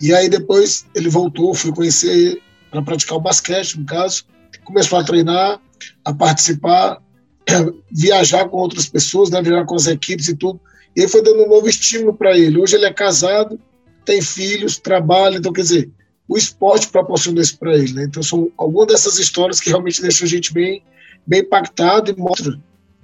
E 0.00 0.14
aí 0.14 0.28
depois 0.28 0.86
ele 0.94 1.08
voltou, 1.08 1.54
fui 1.54 1.72
conhecer 1.72 2.40
para 2.70 2.82
praticar 2.82 3.16
o 3.16 3.20
basquete, 3.20 3.78
no 3.78 3.86
caso, 3.86 4.24
começou 4.64 4.98
a 4.98 5.04
treinar, 5.04 5.60
a 6.04 6.12
participar, 6.12 7.00
viajar 7.90 8.48
com 8.48 8.56
outras 8.58 8.88
pessoas, 8.88 9.30
né, 9.30 9.42
viajar 9.42 9.64
com 9.64 9.74
as 9.74 9.86
equipes 9.86 10.28
e 10.28 10.36
tudo. 10.36 10.60
E 10.94 11.06
foi 11.06 11.22
dando 11.22 11.44
um 11.44 11.48
novo 11.48 11.68
estímulo 11.68 12.14
para 12.14 12.36
ele. 12.36 12.60
Hoje 12.60 12.76
ele 12.76 12.86
é 12.86 12.92
casado, 12.92 13.58
tem 14.04 14.20
filhos, 14.20 14.78
trabalha, 14.78 15.36
então 15.36 15.52
quer 15.52 15.62
dizer, 15.62 15.90
o 16.26 16.36
esporte 16.36 16.88
proporciona 16.88 17.40
isso 17.40 17.58
para 17.58 17.74
ele. 17.74 17.92
Né? 17.92 18.04
Então, 18.04 18.22
são 18.22 18.50
algumas 18.56 18.88
dessas 18.88 19.18
histórias 19.18 19.60
que 19.60 19.70
realmente 19.70 20.02
deixam 20.02 20.26
a 20.26 20.28
gente 20.28 20.52
bem, 20.52 20.82
bem 21.26 21.40
impactado 21.40 22.10
e 22.10 22.16
mostra 22.16 22.58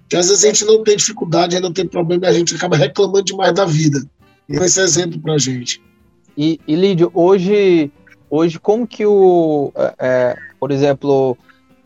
que 0.08 0.16
às 0.16 0.28
vezes 0.28 0.44
a 0.44 0.46
gente 0.48 0.64
não 0.64 0.82
tem 0.82 0.96
dificuldade, 0.96 1.58
não 1.60 1.72
tem 1.72 1.86
problema 1.86 2.28
a 2.28 2.32
gente 2.32 2.54
acaba 2.54 2.76
reclamando 2.76 3.24
demais 3.24 3.52
da 3.52 3.64
vida. 3.64 4.04
E 4.48 4.56
esse 4.56 4.80
exemplo 4.80 5.18
para 5.20 5.34
a 5.34 5.38
gente. 5.38 5.82
E, 6.36 6.60
e 6.66 6.76
Lídio, 6.76 7.10
hoje, 7.14 7.90
hoje 8.28 8.58
como 8.58 8.86
que 8.86 9.06
o, 9.06 9.72
é, 9.74 9.94
é, 9.98 10.36
por 10.60 10.70
exemplo, 10.70 11.36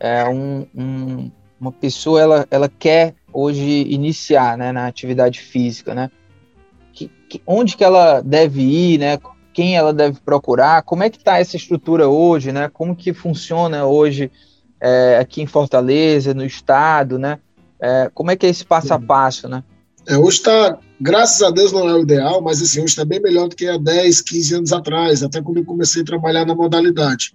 é, 0.00 0.28
um, 0.28 0.66
um, 0.74 1.30
uma 1.60 1.72
pessoa 1.72 2.20
ela, 2.20 2.46
ela 2.50 2.68
quer 2.68 3.14
hoje 3.32 3.82
iniciar 3.88 4.56
né, 4.56 4.72
na 4.72 4.86
atividade 4.86 5.40
física, 5.40 5.94
né? 5.94 6.10
Que, 6.92 7.10
que, 7.28 7.42
onde 7.46 7.76
que 7.76 7.84
ela 7.84 8.20
deve 8.20 8.62
ir, 8.62 8.98
né? 8.98 9.18
quem 9.58 9.76
ela 9.76 9.92
deve 9.92 10.20
procurar, 10.20 10.82
como 10.82 11.02
é 11.02 11.10
que 11.10 11.18
está 11.18 11.40
essa 11.40 11.56
estrutura 11.56 12.08
hoje, 12.08 12.52
né? 12.52 12.70
Como 12.72 12.94
que 12.94 13.12
funciona 13.12 13.84
hoje 13.86 14.30
é, 14.80 15.18
aqui 15.20 15.42
em 15.42 15.46
Fortaleza, 15.46 16.32
no 16.32 16.44
estado, 16.44 17.18
né? 17.18 17.40
É, 17.80 18.08
como 18.14 18.30
é 18.30 18.36
que 18.36 18.46
é 18.46 18.50
esse 18.50 18.64
passo 18.64 18.94
a 18.94 19.00
passo, 19.00 19.48
né? 19.48 19.64
É, 20.06 20.16
hoje 20.16 20.36
está, 20.36 20.78
graças 21.00 21.42
a 21.42 21.50
Deus 21.50 21.72
não 21.72 21.88
é 21.88 21.94
o 21.94 22.02
ideal, 22.02 22.40
mas 22.40 22.62
assim, 22.62 22.78
hoje 22.78 22.90
está 22.90 23.04
bem 23.04 23.20
melhor 23.20 23.48
do 23.48 23.56
que 23.56 23.66
há 23.66 23.76
10, 23.76 24.20
15 24.20 24.54
anos 24.54 24.72
atrás, 24.72 25.24
até 25.24 25.42
quando 25.42 25.56
eu 25.56 25.64
comecei 25.64 26.02
a 26.02 26.04
trabalhar 26.04 26.46
na 26.46 26.54
modalidade. 26.54 27.34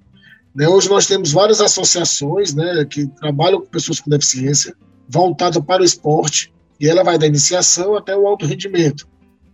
Né, 0.55 0.67
hoje 0.67 0.89
nós 0.89 1.07
temos 1.07 1.31
várias 1.31 1.59
associações 1.59 2.53
né, 2.53 2.85
que 2.85 3.07
trabalham 3.07 3.59
com 3.59 3.67
pessoas 3.67 3.99
com 3.99 4.09
deficiência, 4.09 4.75
voltada 5.09 5.61
para 5.61 5.81
o 5.81 5.85
esporte, 5.85 6.53
e 6.79 6.87
ela 6.87 7.03
vai 7.03 7.17
da 7.17 7.27
iniciação 7.27 7.95
até 7.95 8.15
o 8.15 8.27
alto 8.27 8.45
rendimento. 8.45 9.07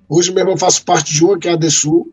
Hoje 0.10 0.34
mesmo 0.34 0.52
eu 0.52 0.58
faço 0.58 0.84
parte 0.84 1.14
de 1.14 1.24
uma, 1.24 1.38
que 1.38 1.48
é 1.48 1.54
a 1.54 1.56
DESUL, 1.56 2.12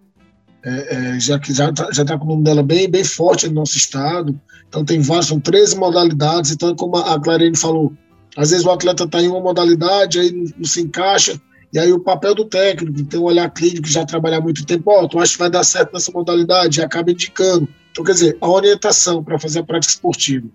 é, 0.65 1.15
é, 1.15 1.21
já 1.21 1.39
que 1.39 1.55
já 1.55 1.71
está 1.71 2.05
tá 2.05 2.19
com 2.19 2.25
o 2.25 2.29
nome 2.29 2.45
dela 2.45 2.63
bem, 2.63 2.91
bem 2.91 3.05
forte 3.05 3.49
no 3.49 3.55
nosso 3.55 3.77
estado. 3.77 4.39
Então 4.69 4.85
tem 4.85 5.01
várias, 5.01 5.27
são 5.27 5.39
13 5.39 5.77
modalidades. 5.77 6.51
Então, 6.51 6.75
como 6.75 6.97
a 6.97 7.21
Clarine 7.21 7.57
falou, 7.57 7.93
às 8.37 8.51
vezes 8.51 8.67
o 8.67 8.71
atleta 8.71 9.05
está 9.05 9.23
em 9.23 9.29
uma 9.29 9.41
modalidade, 9.41 10.19
aí 10.19 10.33
não, 10.33 10.65
se 10.65 10.83
encaixa, 10.83 11.41
e 11.73 11.79
aí 11.79 11.93
o 11.93 12.01
papel 12.01 12.35
do 12.35 12.45
técnico, 12.45 13.05
tem 13.05 13.19
um 13.19 13.25
olhar 13.25 13.49
clínico, 13.51 13.89
já 13.89 14.05
trabalhar 14.05 14.41
muito 14.41 14.67
tempo, 14.67 14.91
ó, 14.91 15.03
oh, 15.03 15.09
tu 15.09 15.19
acha 15.19 15.33
que 15.33 15.39
vai 15.39 15.51
dar 15.51 15.65
certo 15.65 15.93
nessa 15.93 16.13
modalidade, 16.13 16.81
e 16.81 16.83
acaba 16.83 17.11
indicando. 17.11 17.69
Então, 17.97 18.05
quer 18.05 18.13
dizer, 18.13 18.37
a 18.43 18.51
orientação 18.51 19.25
para 19.25 19.39
fazer 19.39 19.61
a 19.61 19.65
prática 19.65 19.91
esportiva. 19.91 20.47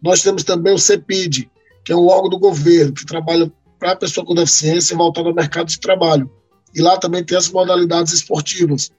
Nós 0.00 0.22
temos 0.22 0.44
também 0.44 0.72
o 0.72 0.78
CEPID, 0.78 1.50
que 1.84 1.90
é 1.92 1.96
um 1.96 2.06
órgão 2.06 2.30
do 2.30 2.38
governo, 2.38 2.92
que 2.92 3.04
trabalha 3.04 3.50
para 3.76 3.90
a 3.90 3.96
pessoa 3.96 4.24
com 4.24 4.36
deficiência 4.36 4.96
voltar 4.96 5.26
ao 5.26 5.34
mercado 5.34 5.66
de 5.66 5.80
trabalho. 5.80 6.30
E 6.72 6.80
lá 6.80 6.96
também 6.96 7.24
tem 7.24 7.36
as 7.36 7.50
modalidades 7.50 8.12
esportivas. 8.12 8.92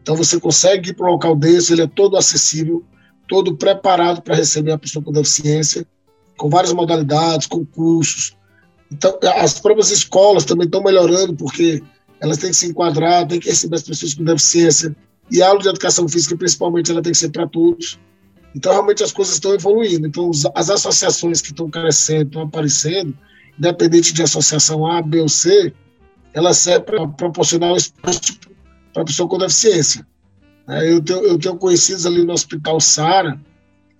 Então 0.00 0.14
você 0.14 0.38
consegue 0.38 0.90
ir 0.90 0.94
para 0.94 1.08
um 1.08 1.14
local 1.14 1.34
desse, 1.34 1.72
ele 1.72 1.82
é 1.82 1.86
todo 1.88 2.16
acessível, 2.16 2.84
todo 3.26 3.56
preparado 3.56 4.22
para 4.22 4.36
receber 4.36 4.70
a 4.70 4.78
pessoa 4.78 5.04
com 5.04 5.10
deficiência, 5.10 5.84
com 6.36 6.48
várias 6.48 6.72
modalidades, 6.72 7.48
com 7.48 7.66
cursos. 7.66 8.36
Então, 8.88 9.18
as 9.36 9.58
próprias 9.58 9.90
escolas 9.90 10.44
também 10.44 10.66
estão 10.66 10.80
melhorando, 10.80 11.34
porque 11.34 11.82
elas 12.20 12.38
têm 12.38 12.50
que 12.50 12.56
se 12.56 12.68
enquadrar, 12.68 13.26
têm 13.26 13.40
que 13.40 13.48
receber 13.48 13.74
as 13.74 13.82
pessoas 13.82 14.14
com 14.14 14.22
deficiência. 14.22 14.94
E 15.30 15.42
a 15.42 15.48
aula 15.48 15.60
de 15.60 15.68
educação 15.68 16.08
física, 16.08 16.36
principalmente, 16.36 16.90
ela 16.90 17.02
tem 17.02 17.12
que 17.12 17.18
ser 17.18 17.30
para 17.30 17.46
todos. 17.46 17.98
Então, 18.54 18.72
realmente, 18.72 19.02
as 19.02 19.12
coisas 19.12 19.34
estão 19.34 19.54
evoluindo. 19.54 20.06
Então, 20.06 20.30
as 20.54 20.68
associações 20.68 21.40
que 21.40 21.48
estão 21.48 21.70
crescendo, 21.70 22.26
estão 22.26 22.42
aparecendo, 22.42 23.16
independente 23.58 24.12
de 24.12 24.22
associação 24.22 24.86
A, 24.86 25.00
B 25.00 25.20
ou 25.20 25.28
C, 25.28 25.72
ela 26.34 26.52
serve 26.52 26.86
para 26.86 27.08
proporcionar 27.08 27.72
o 27.72 27.76
espaço 27.76 28.38
para 28.92 29.02
a 29.02 29.04
pessoa 29.04 29.28
com 29.28 29.38
deficiência. 29.38 30.06
É, 30.68 30.92
eu, 30.92 31.02
tenho, 31.02 31.20
eu 31.20 31.38
tenho 31.38 31.56
conhecidos 31.56 32.06
ali 32.06 32.24
no 32.24 32.32
Hospital 32.32 32.80
Sara, 32.80 33.40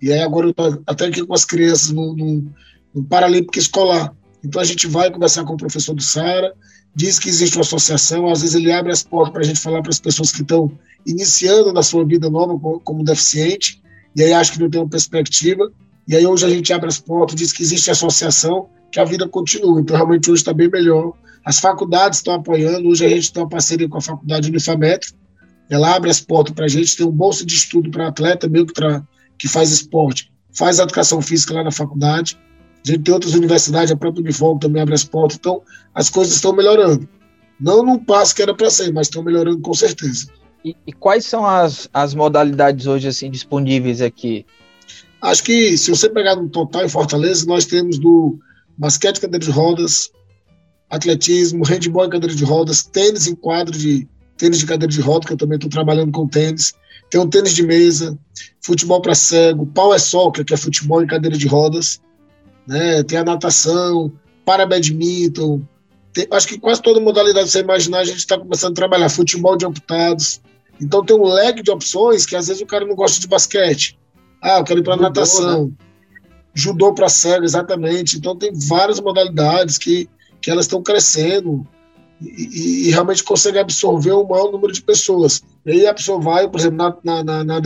e 0.01 0.11
aí 0.11 0.21
agora 0.21 0.47
eu 0.47 0.51
estou 0.51 0.81
até 0.85 1.05
aqui 1.05 1.25
com 1.25 1.33
as 1.33 1.45
crianças 1.45 1.91
no, 1.91 2.15
no, 2.15 2.51
no 2.93 3.03
Paralímpico 3.03 3.57
Escolar. 3.57 4.13
Então 4.43 4.61
a 4.61 4.65
gente 4.65 4.87
vai 4.87 5.11
conversar 5.11 5.43
com 5.45 5.53
o 5.53 5.57
professor 5.57 5.93
do 5.93 6.01
Sara, 6.01 6.53
diz 6.95 7.17
que 7.19 7.29
existe 7.29 7.57
uma 7.57 7.61
associação, 7.61 8.29
às 8.29 8.41
vezes 8.41 8.55
ele 8.55 8.71
abre 8.71 8.91
as 8.91 9.03
portas 9.03 9.31
para 9.33 9.41
a 9.41 9.45
gente 9.45 9.59
falar 9.59 9.81
para 9.81 9.91
as 9.91 9.99
pessoas 9.99 10.31
que 10.31 10.41
estão 10.41 10.71
iniciando 11.05 11.73
na 11.73 11.83
sua 11.83 12.05
vida 12.05 12.29
nova 12.29 12.57
como, 12.83 13.03
deficiente, 13.03 13.81
e 14.15 14.23
aí 14.23 14.33
acho 14.33 14.53
que 14.53 14.59
não 14.59 14.69
tem 14.69 14.81
uma 14.81 14.89
perspectiva, 14.89 15.71
e 16.07 16.15
aí 16.15 16.25
hoje 16.25 16.45
a 16.45 16.49
gente 16.49 16.71
abre 16.73 16.87
as 16.89 16.99
portas, 16.99 17.35
diz 17.35 17.51
que 17.51 17.63
existe 17.63 17.89
associação, 17.89 18.67
que 18.91 18.99
a 18.99 19.05
vida 19.05 19.27
continua. 19.27 19.79
Então 19.79 19.95
realmente 19.95 20.29
hoje 20.29 20.41
está 20.41 20.53
bem 20.53 20.69
melhor 20.69 21.13
as 21.45 21.59
faculdades 21.59 22.19
estão 22.19 22.35
apoiando, 22.35 22.87
hoje 22.87 23.05
a 23.05 23.09
gente 23.09 23.33
tem 23.33 23.43
uma 23.43 23.49
parceria 23.49 23.89
com 23.89 23.97
a 23.97 24.01
Faculdade 24.01 24.49
Unifametro, 24.49 25.13
ela 25.69 25.95
abre 25.95 26.09
as 26.09 26.21
portas 26.21 26.53
para 26.53 26.65
a 26.65 26.67
gente, 26.67 26.95
tem 26.95 27.05
um 27.05 27.11
bolsa 27.11 27.45
de 27.45 27.53
estudo 27.53 27.89
para 27.91 28.07
atleta, 28.07 28.47
meio 28.47 28.65
que, 28.65 28.73
pra, 28.73 29.03
que 29.37 29.47
faz 29.47 29.71
esporte, 29.71 30.31
faz 30.53 30.79
educação 30.79 31.21
física 31.21 31.53
lá 31.53 31.63
na 31.63 31.71
faculdade. 31.71 32.39
A 32.85 32.91
gente 32.91 33.03
tem 33.03 33.13
outras 33.13 33.33
universidades, 33.33 33.91
a 33.91 33.95
própria 33.95 34.21
Uniforme 34.21 34.59
também 34.59 34.81
abre 34.81 34.93
as 34.93 35.03
portas, 35.03 35.37
então 35.37 35.61
as 35.93 36.09
coisas 36.09 36.35
estão 36.35 36.53
melhorando. 36.53 37.07
Não 37.59 37.83
num 37.83 37.97
passo 37.97 38.35
que 38.35 38.41
era 38.41 38.53
para 38.53 38.69
ser, 38.69 38.93
mas 38.93 39.07
estão 39.07 39.23
melhorando 39.23 39.59
com 39.59 39.73
certeza. 39.73 40.27
E, 40.63 40.75
e, 40.87 40.93
quais 40.93 41.25
são 41.25 41.45
as, 41.45 41.89
as 41.93 42.13
modalidades 42.13 42.87
hoje 42.87 43.07
assim 43.07 43.29
disponíveis 43.29 44.01
aqui? 44.01 44.45
Acho 45.21 45.43
que 45.43 45.77
se 45.77 45.89
você 45.89 46.09
pegar 46.09 46.35
no 46.35 46.49
total 46.49 46.85
em 46.85 46.89
Fortaleza, 46.89 47.45
nós 47.45 47.65
temos 47.65 47.97
do 47.97 48.39
basquete 48.77 49.19
cadeira 49.19 49.45
de 49.45 49.51
rodas, 49.51 50.09
atletismo, 50.89 51.65
handball 51.65 52.05
em 52.05 52.09
cadeira 52.09 52.35
de 52.35 52.43
rodas, 52.43 52.83
tênis 52.83 53.27
em 53.27 53.35
quadro 53.35 53.77
de 53.77 54.07
tênis 54.37 54.59
de 54.59 54.65
cadeira 54.65 54.91
de 54.91 55.01
roda, 55.01 55.25
que 55.25 55.33
eu 55.33 55.37
também 55.37 55.55
estou 55.55 55.69
trabalhando 55.69 56.11
com 56.11 56.27
tênis. 56.27 56.73
Tem 57.09 57.21
o 57.21 57.27
tênis 57.27 57.53
de 57.53 57.63
mesa, 57.63 58.17
futebol 58.61 59.01
para 59.01 59.15
cego, 59.15 59.65
power 59.67 59.99
soccer, 59.99 60.43
que 60.43 60.53
é 60.53 60.57
futebol 60.57 61.03
em 61.03 61.07
cadeira 61.07 61.37
de 61.37 61.47
rodas. 61.47 62.01
Né? 62.67 63.03
Tem 63.03 63.19
a 63.19 63.23
natação, 63.23 64.11
para 64.45 64.65
badminton. 64.65 65.61
Tem, 66.13 66.27
acho 66.31 66.47
que 66.47 66.59
quase 66.59 66.81
toda 66.81 66.99
modalidade 66.99 67.45
que 67.45 67.51
você 67.51 67.59
imaginar, 67.59 67.99
a 67.99 68.05
gente 68.05 68.17
está 68.17 68.37
começando 68.37 68.71
a 68.71 68.75
trabalhar. 68.75 69.09
Futebol 69.09 69.57
de 69.57 69.65
amputados. 69.65 70.41
Então 70.81 71.05
tem 71.05 71.15
um 71.15 71.25
leque 71.25 71.61
de 71.61 71.71
opções 71.71 72.25
que 72.25 72.35
às 72.35 72.47
vezes 72.47 72.61
o 72.61 72.65
cara 72.65 72.85
não 72.85 72.95
gosta 72.95 73.19
de 73.19 73.27
basquete. 73.27 73.97
Ah, 74.41 74.59
eu 74.59 74.63
quero 74.63 74.79
ir 74.79 74.83
para 74.83 74.97
natação. 74.97 75.67
Né? 75.67 75.71
Judô 76.53 76.93
para 76.93 77.09
cego, 77.09 77.45
exatamente. 77.45 78.17
Então 78.17 78.35
tem 78.35 78.51
várias 78.53 78.99
modalidades 78.99 79.77
que 79.77 80.09
que 80.43 80.51
elas 80.51 80.65
estão 80.65 80.83
crescendo 80.83 81.65
e, 82.21 82.87
e, 82.87 82.91
realmente 82.91 83.23
conseguem 83.23 83.61
absorver 83.61 84.11
o 84.11 84.27
maior 84.27 84.51
número 84.51 84.73
de 84.73 84.81
pessoas. 84.81 85.41
E 85.65 85.71
aí 85.71 85.87
a 85.87 85.93
pessoa 85.93 86.19
vai, 86.19 86.49
por 86.49 86.59
exemplo, 86.59 86.77
na, 86.77 86.97
na, 87.03 87.23
na, 87.23 87.43
na 87.45 87.61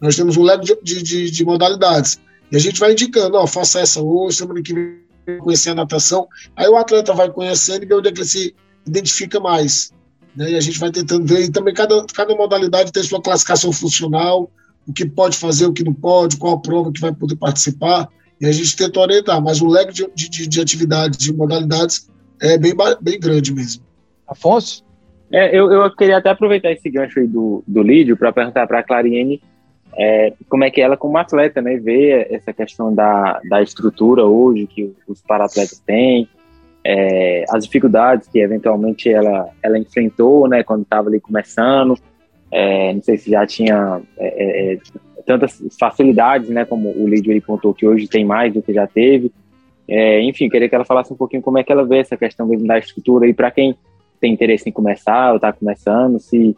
nós 0.00 0.14
temos 0.14 0.36
um 0.36 0.42
leque 0.42 0.76
de, 0.82 1.02
de, 1.02 1.30
de, 1.30 1.44
modalidades. 1.44 2.20
E 2.52 2.56
a 2.56 2.58
gente 2.58 2.78
vai 2.78 2.92
indicando, 2.92 3.36
ó, 3.36 3.46
faça 3.46 3.80
essa 3.80 4.02
hoje, 4.02 4.36
semana 4.36 4.62
que 4.62 4.74
vem 4.74 5.38
conhecer 5.40 5.70
a 5.70 5.74
natação. 5.74 6.28
Aí 6.54 6.68
o 6.68 6.76
atleta 6.76 7.12
vai 7.14 7.30
conhecendo 7.30 7.82
e 7.82 7.86
vê 7.86 7.94
onde 7.94 8.08
é 8.08 8.12
que 8.12 8.20
ele 8.20 8.28
se 8.28 8.54
identifica 8.86 9.40
mais. 9.40 9.92
Né? 10.38 10.52
E 10.52 10.56
a 10.56 10.60
gente 10.60 10.78
vai 10.78 10.92
tentando 10.92 11.26
ver. 11.26 11.40
E 11.40 11.50
também 11.50 11.74
cada, 11.74 12.06
cada 12.14 12.34
modalidade 12.36 12.92
tem 12.92 13.02
sua 13.02 13.20
classificação 13.20 13.72
funcional, 13.72 14.48
o 14.86 14.92
que 14.92 15.04
pode 15.04 15.36
fazer, 15.36 15.66
o 15.66 15.72
que 15.72 15.82
não 15.82 15.92
pode, 15.92 16.36
qual 16.36 16.60
prova 16.60 16.92
que 16.92 17.00
vai 17.00 17.12
poder 17.12 17.36
participar 17.36 18.08
e 18.40 18.46
a 18.46 18.52
gente 18.52 18.76
tenta 18.76 19.00
orientar, 19.00 19.42
mas 19.42 19.60
o 19.60 19.66
leque 19.66 19.92
de, 19.92 20.06
de, 20.14 20.46
de 20.46 20.60
atividades, 20.60 21.18
de 21.18 21.34
modalidades, 21.34 22.08
é 22.40 22.56
bem, 22.56 22.72
bem 23.00 23.18
grande 23.18 23.52
mesmo. 23.52 23.82
Afonso? 24.28 24.84
É, 25.32 25.56
eu, 25.56 25.70
eu 25.72 25.94
queria 25.94 26.18
até 26.18 26.30
aproveitar 26.30 26.70
esse 26.70 26.88
gancho 26.88 27.18
aí 27.18 27.26
do, 27.26 27.64
do 27.66 27.82
Lídio 27.82 28.16
para 28.16 28.32
perguntar 28.32 28.66
para 28.66 28.78
a 28.78 28.82
Clariene 28.82 29.42
é, 29.96 30.32
como 30.48 30.62
é 30.62 30.70
que 30.70 30.80
ela, 30.80 30.96
como 30.96 31.18
atleta, 31.18 31.60
né, 31.60 31.76
vê 31.78 32.28
essa 32.30 32.52
questão 32.52 32.94
da, 32.94 33.40
da 33.48 33.60
estrutura 33.60 34.24
hoje 34.24 34.68
que 34.68 34.94
os 35.08 35.20
para-atletas 35.20 35.80
têm, 35.80 36.28
é, 36.90 37.44
as 37.50 37.64
dificuldades 37.64 38.28
que 38.28 38.38
eventualmente 38.38 39.10
ela, 39.10 39.50
ela 39.62 39.78
enfrentou 39.78 40.48
né, 40.48 40.62
quando 40.62 40.84
estava 40.84 41.10
ali 41.10 41.20
começando. 41.20 41.94
É, 42.50 42.94
não 42.94 43.02
sei 43.02 43.18
se 43.18 43.30
já 43.30 43.46
tinha 43.46 44.00
é, 44.16 44.72
é, 44.72 44.78
tantas 45.26 45.62
facilidades, 45.78 46.48
né, 46.48 46.64
como 46.64 46.88
o 46.88 47.06
Lídio 47.06 47.30
ele 47.30 47.42
contou 47.42 47.74
que 47.74 47.86
hoje 47.86 48.08
tem 48.08 48.24
mais 48.24 48.54
do 48.54 48.62
que 48.62 48.72
já 48.72 48.86
teve. 48.86 49.30
É, 49.86 50.22
enfim, 50.22 50.48
queria 50.48 50.66
que 50.66 50.74
ela 50.74 50.84
falasse 50.84 51.12
um 51.12 51.16
pouquinho 51.16 51.42
como 51.42 51.58
é 51.58 51.62
que 51.62 51.70
ela 51.70 51.84
vê 51.84 51.98
essa 51.98 52.16
questão 52.16 52.48
da 52.64 52.78
estrutura 52.78 53.26
e 53.26 53.34
para 53.34 53.50
quem 53.50 53.76
tem 54.18 54.32
interesse 54.32 54.70
em 54.70 54.72
começar 54.72 55.28
ou 55.30 55.36
está 55.36 55.52
começando, 55.52 56.18
se, 56.18 56.56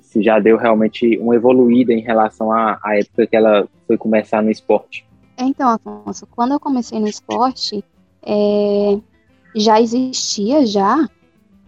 se 0.00 0.20
já 0.20 0.40
deu 0.40 0.56
realmente 0.56 1.16
uma 1.18 1.36
evoluída 1.36 1.92
em 1.92 2.00
relação 2.00 2.50
à, 2.50 2.76
à 2.82 2.98
época 2.98 3.24
que 3.24 3.36
ela 3.36 3.68
foi 3.86 3.96
começar 3.96 4.42
no 4.42 4.50
esporte. 4.50 5.06
Então, 5.38 5.68
Afonso, 5.68 6.26
quando 6.26 6.52
eu 6.54 6.60
comecei 6.60 6.98
no 6.98 7.06
esporte, 7.06 7.84
é, 8.22 8.98
já 9.54 9.80
existia 9.80 10.66
já 10.66 11.08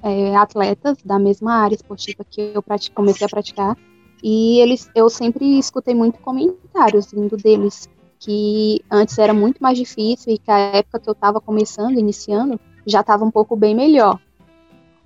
é, 0.03 0.37
atletas 0.37 0.99
da 1.05 1.19
mesma 1.19 1.55
área 1.55 1.75
esportiva 1.75 2.25
que 2.29 2.53
eu 2.55 2.65
comecei 2.95 3.27
a 3.27 3.31
praticar 3.31 3.77
e 4.23 4.61
eles, 4.61 4.89
eu 4.95 5.11
sempre 5.11 5.59
escutei 5.59 5.95
muito 5.95 6.21
comentários 6.21 7.11
vindo 7.11 7.37
deles 7.37 7.89
que 8.21 8.81
antes 8.89 9.19
era 9.19 9.35
muito 9.35 9.61
mais 9.61 9.77
difícil 9.77 10.33
e 10.33 10.39
que 10.39 10.51
a 10.51 10.59
época 10.59 11.01
que 11.01 11.09
eu 11.09 11.13
estava 11.13 11.41
começando, 11.41 11.99
iniciando, 11.99 12.59
já 12.87 13.01
estava 13.01 13.25
um 13.25 13.31
pouco 13.31 13.57
bem 13.57 13.75
melhor 13.75 14.21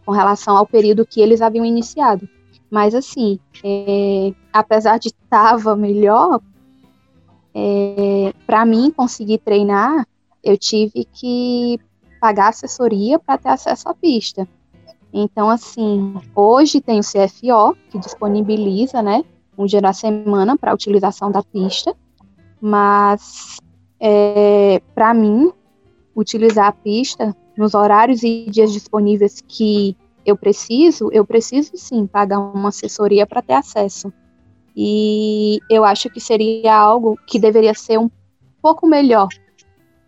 com 0.04 0.12
relação 0.12 0.54
ao 0.56 0.66
período 0.66 1.06
que 1.06 1.20
eles 1.20 1.40
haviam 1.40 1.64
iniciado. 1.64 2.28
Mas 2.70 2.94
assim, 2.94 3.38
é, 3.64 4.34
apesar 4.52 4.98
de 4.98 5.08
estava 5.08 5.74
melhor, 5.74 6.40
é, 7.54 8.34
para 8.46 8.66
mim 8.66 8.90
conseguir 8.90 9.38
treinar, 9.38 10.06
eu 10.44 10.58
tive 10.58 11.06
que 11.06 11.80
pagar 12.26 12.48
assessoria 12.48 13.20
para 13.20 13.38
ter 13.38 13.50
acesso 13.50 13.88
à 13.88 13.94
pista. 13.94 14.48
Então, 15.12 15.48
assim, 15.48 16.16
hoje 16.34 16.80
tem 16.80 16.98
o 16.98 17.02
CFO, 17.02 17.76
que 17.88 18.00
disponibiliza, 18.00 19.00
né, 19.00 19.24
um 19.56 19.64
dia 19.64 19.80
na 19.80 19.92
semana 19.92 20.58
para 20.58 20.74
utilização 20.74 21.30
da 21.30 21.40
pista, 21.40 21.94
mas 22.60 23.58
é, 24.00 24.82
para 24.92 25.14
mim, 25.14 25.52
utilizar 26.16 26.66
a 26.66 26.72
pista 26.72 27.34
nos 27.56 27.74
horários 27.74 28.24
e 28.24 28.46
dias 28.50 28.72
disponíveis 28.72 29.40
que 29.46 29.96
eu 30.24 30.36
preciso, 30.36 31.08
eu 31.12 31.24
preciso 31.24 31.76
sim 31.76 32.08
pagar 32.08 32.40
uma 32.40 32.70
assessoria 32.70 33.24
para 33.24 33.40
ter 33.40 33.54
acesso. 33.54 34.12
E 34.76 35.60
eu 35.70 35.84
acho 35.84 36.10
que 36.10 36.20
seria 36.20 36.74
algo 36.74 37.16
que 37.24 37.38
deveria 37.38 37.72
ser 37.72 38.00
um 38.00 38.10
pouco 38.60 38.84
melhor 38.84 39.28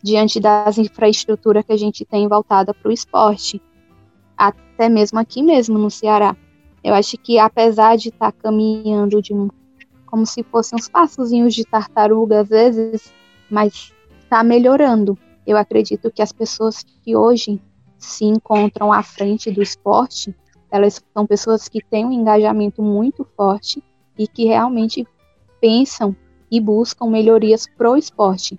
diante 0.03 0.41
das 0.41 0.79
infraestruturas 0.79 1.65
que 1.65 1.73
a 1.73 1.77
gente 1.77 2.05
tem 2.05 2.29
voltada 2.29 2.73
para 2.73 2.89
o 2.89 2.93
esporte 2.93 3.61
até 4.39 4.89
mesmo 4.89 5.19
aqui 5.19 5.43
mesmo 5.43 5.77
no 5.77 5.91
Ceará. 5.91 6.37
Eu 6.85 6.95
acho 6.95 7.19
que 7.19 7.39
apesar 7.39 7.97
de 7.97 8.11
estar 8.11 8.31
tá 8.31 8.39
caminhando 8.41 9.21
de 9.21 9.35
um, 9.35 9.49
como 10.07 10.25
se 10.25 10.45
fossem 10.45 10.77
uns 10.79 10.89
passozinhos 10.89 11.53
de 11.53 11.65
tartaruga 11.65 12.43
às 12.43 12.49
vezes, 12.49 13.13
mas 13.51 13.93
está 14.21 14.45
melhorando. 14.45 15.19
Eu 15.45 15.57
acredito 15.57 16.11
que 16.13 16.23
as 16.23 16.33
pessoas 16.33 16.85
que 16.85 17.17
hoje 17.17 17.61
se 17.99 18.25
encontram 18.25 18.93
à 18.93 19.03
frente 19.03 19.51
do 19.51 19.61
esporte, 19.61 20.33
elas 20.71 21.03
são 21.13 21.27
pessoas 21.27 21.69
que 21.69 21.83
têm 21.83 22.07
um 22.07 22.13
engajamento 22.13 22.81
muito 22.81 23.27
forte 23.37 23.83
e 24.17 24.29
que 24.29 24.45
realmente 24.45 25.07
pensam 25.61 26.15
e 26.51 26.61
buscam 26.61 27.07
melhorias 27.07 27.67
pro 27.67 27.97
esporte. 27.97 28.59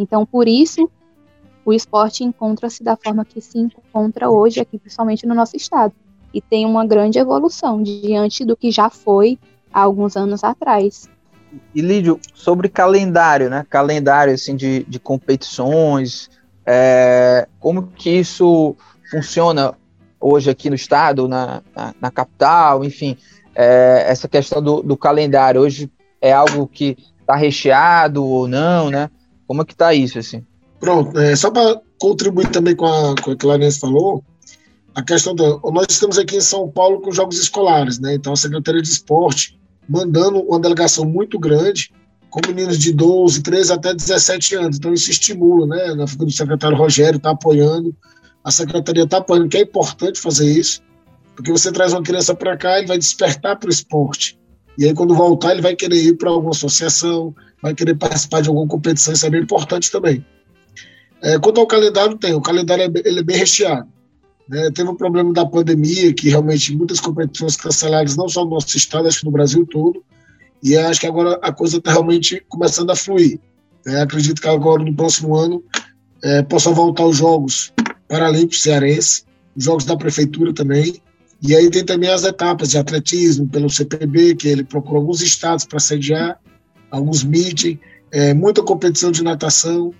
Então, 0.00 0.24
por 0.24 0.48
isso, 0.48 0.90
o 1.64 1.74
esporte 1.74 2.24
encontra-se 2.24 2.82
da 2.82 2.96
forma 2.96 3.22
que 3.22 3.40
se 3.40 3.58
encontra 3.58 4.30
hoje 4.30 4.58
aqui, 4.58 4.78
principalmente 4.78 5.26
no 5.26 5.34
nosso 5.34 5.56
estado, 5.56 5.92
e 6.32 6.40
tem 6.40 6.64
uma 6.64 6.86
grande 6.86 7.18
evolução 7.18 7.82
diante 7.82 8.44
do 8.44 8.56
que 8.56 8.70
já 8.70 8.88
foi 8.88 9.38
há 9.72 9.82
alguns 9.82 10.16
anos 10.16 10.42
atrás. 10.42 11.06
E 11.74 11.82
Lídio, 11.82 12.18
sobre 12.32 12.68
calendário, 12.68 13.50
né? 13.50 13.66
Calendário 13.68 14.32
assim 14.32 14.56
de, 14.56 14.84
de 14.84 14.98
competições, 14.98 16.30
É, 16.64 17.48
como 17.58 17.88
que 17.88 18.10
isso 18.10 18.76
funciona 19.10 19.74
hoje 20.20 20.50
aqui 20.50 20.68
no 20.68 20.76
estado, 20.76 21.26
na, 21.26 21.62
na, 21.74 21.94
na 22.00 22.10
capital, 22.10 22.84
enfim, 22.84 23.16
é, 23.54 24.04
essa 24.06 24.28
questão 24.28 24.62
do, 24.62 24.82
do, 24.82 24.96
calendário 24.96 25.62
hoje 25.62 25.90
é 26.20 26.32
algo 26.32 26.68
que 26.68 26.96
está 27.20 27.34
recheado 27.34 28.24
ou 28.24 28.46
não, 28.46 28.90
né? 28.90 29.10
Como 29.50 29.62
é 29.62 29.64
que 29.64 29.72
está 29.72 29.92
isso, 29.92 30.16
assim? 30.16 30.44
Pronto, 30.78 31.18
é, 31.18 31.34
só 31.34 31.50
para 31.50 31.80
contribuir 31.98 32.48
também 32.52 32.76
com 32.76 32.86
a, 32.86 33.16
com 33.16 33.20
a 33.20 33.24
que 33.24 33.30
a 33.32 33.36
Clarice 33.36 33.80
falou, 33.80 34.22
a 34.94 35.02
questão 35.02 35.34
do. 35.34 35.60
Nós 35.72 35.86
estamos 35.90 36.18
aqui 36.18 36.36
em 36.36 36.40
São 36.40 36.70
Paulo 36.70 37.00
com 37.00 37.10
jogos 37.10 37.36
escolares, 37.36 37.98
né? 37.98 38.14
Então 38.14 38.32
a 38.32 38.36
Secretaria 38.36 38.80
de 38.80 38.86
Esporte 38.86 39.58
mandando 39.88 40.38
uma 40.38 40.60
delegação 40.60 41.04
muito 41.04 41.36
grande, 41.36 41.92
com 42.30 42.40
meninos 42.46 42.78
de 42.78 42.92
12, 42.92 43.42
13 43.42 43.72
até 43.72 43.92
17 43.92 44.54
anos. 44.54 44.76
Então 44.76 44.94
isso 44.94 45.10
estimula, 45.10 45.66
né? 45.66 45.96
Na 45.96 46.06
figura 46.06 46.26
do 46.26 46.32
secretário 46.32 46.78
Rogério 46.78 47.16
está 47.16 47.30
apoiando, 47.30 47.92
a 48.44 48.52
secretaria 48.52 49.02
está 49.02 49.16
apoiando, 49.16 49.48
que 49.48 49.56
é 49.56 49.62
importante 49.62 50.20
fazer 50.20 50.48
isso, 50.48 50.80
porque 51.34 51.50
você 51.50 51.72
traz 51.72 51.92
uma 51.92 52.04
criança 52.04 52.36
para 52.36 52.56
cá, 52.56 52.78
ele 52.78 52.86
vai 52.86 52.98
despertar 52.98 53.58
para 53.58 53.66
o 53.66 53.72
esporte. 53.72 54.38
E 54.78 54.84
aí, 54.84 54.94
quando 54.94 55.12
voltar, 55.12 55.50
ele 55.50 55.60
vai 55.60 55.74
querer 55.74 55.96
ir 55.96 56.16
para 56.16 56.30
alguma 56.30 56.52
associação, 56.52 57.34
vai 57.62 57.74
querer 57.74 57.94
participar 57.94 58.40
de 58.40 58.48
alguma 58.48 58.66
competição, 58.66 59.12
isso 59.12 59.26
é 59.26 59.30
bem 59.30 59.42
importante 59.42 59.90
também. 59.90 60.24
É, 61.22 61.38
quanto 61.38 61.60
ao 61.60 61.66
calendário, 61.66 62.16
tem. 62.16 62.32
O 62.34 62.40
calendário 62.40 62.84
é, 62.84 63.08
ele 63.08 63.20
é 63.20 63.22
bem 63.22 63.36
recheado. 63.36 63.88
Né? 64.48 64.70
Teve 64.70 64.88
o 64.88 64.92
um 64.92 64.96
problema 64.96 65.32
da 65.32 65.44
pandemia, 65.44 66.12
que 66.12 66.28
realmente 66.28 66.74
muitas 66.76 66.98
competições 66.98 67.56
canceladas, 67.56 68.16
não 68.16 68.28
só 68.28 68.44
no 68.44 68.50
nosso 68.50 68.76
estado, 68.76 69.06
acho 69.06 69.20
que 69.20 69.26
no 69.26 69.30
Brasil 69.30 69.66
todo. 69.66 70.02
E 70.62 70.76
acho 70.76 71.00
que 71.00 71.06
agora 71.06 71.38
a 71.42 71.52
coisa 71.52 71.78
está 71.78 71.92
realmente 71.92 72.42
começando 72.48 72.90
a 72.90 72.96
fluir. 72.96 73.38
É, 73.86 74.00
acredito 74.00 74.40
que 74.40 74.48
agora, 74.48 74.82
no 74.82 74.94
próximo 74.94 75.36
ano, 75.36 75.62
é, 76.22 76.42
possam 76.42 76.74
voltar 76.74 77.04
os 77.04 77.16
Jogos 77.16 77.72
Paralímpicos 78.08 78.62
Cearense, 78.62 79.24
os 79.56 79.64
Jogos 79.64 79.84
da 79.84 79.96
Prefeitura 79.96 80.52
também. 80.52 81.00
E 81.42 81.56
aí 81.56 81.70
tem 81.70 81.84
também 81.84 82.10
as 82.10 82.24
etapas 82.24 82.70
de 82.70 82.78
atletismo 82.78 83.48
pelo 83.48 83.70
CPB, 83.70 84.34
que 84.34 84.48
ele 84.48 84.64
procurou 84.64 84.98
alguns 84.98 85.22
estados 85.22 85.64
para 85.64 85.80
sediar, 85.80 86.38
alguns 86.90 87.22
meeting, 87.22 87.78
é, 88.10 88.34
muita 88.34 88.62
competição 88.62 89.10
de 89.10 89.22
natação. 89.22 89.94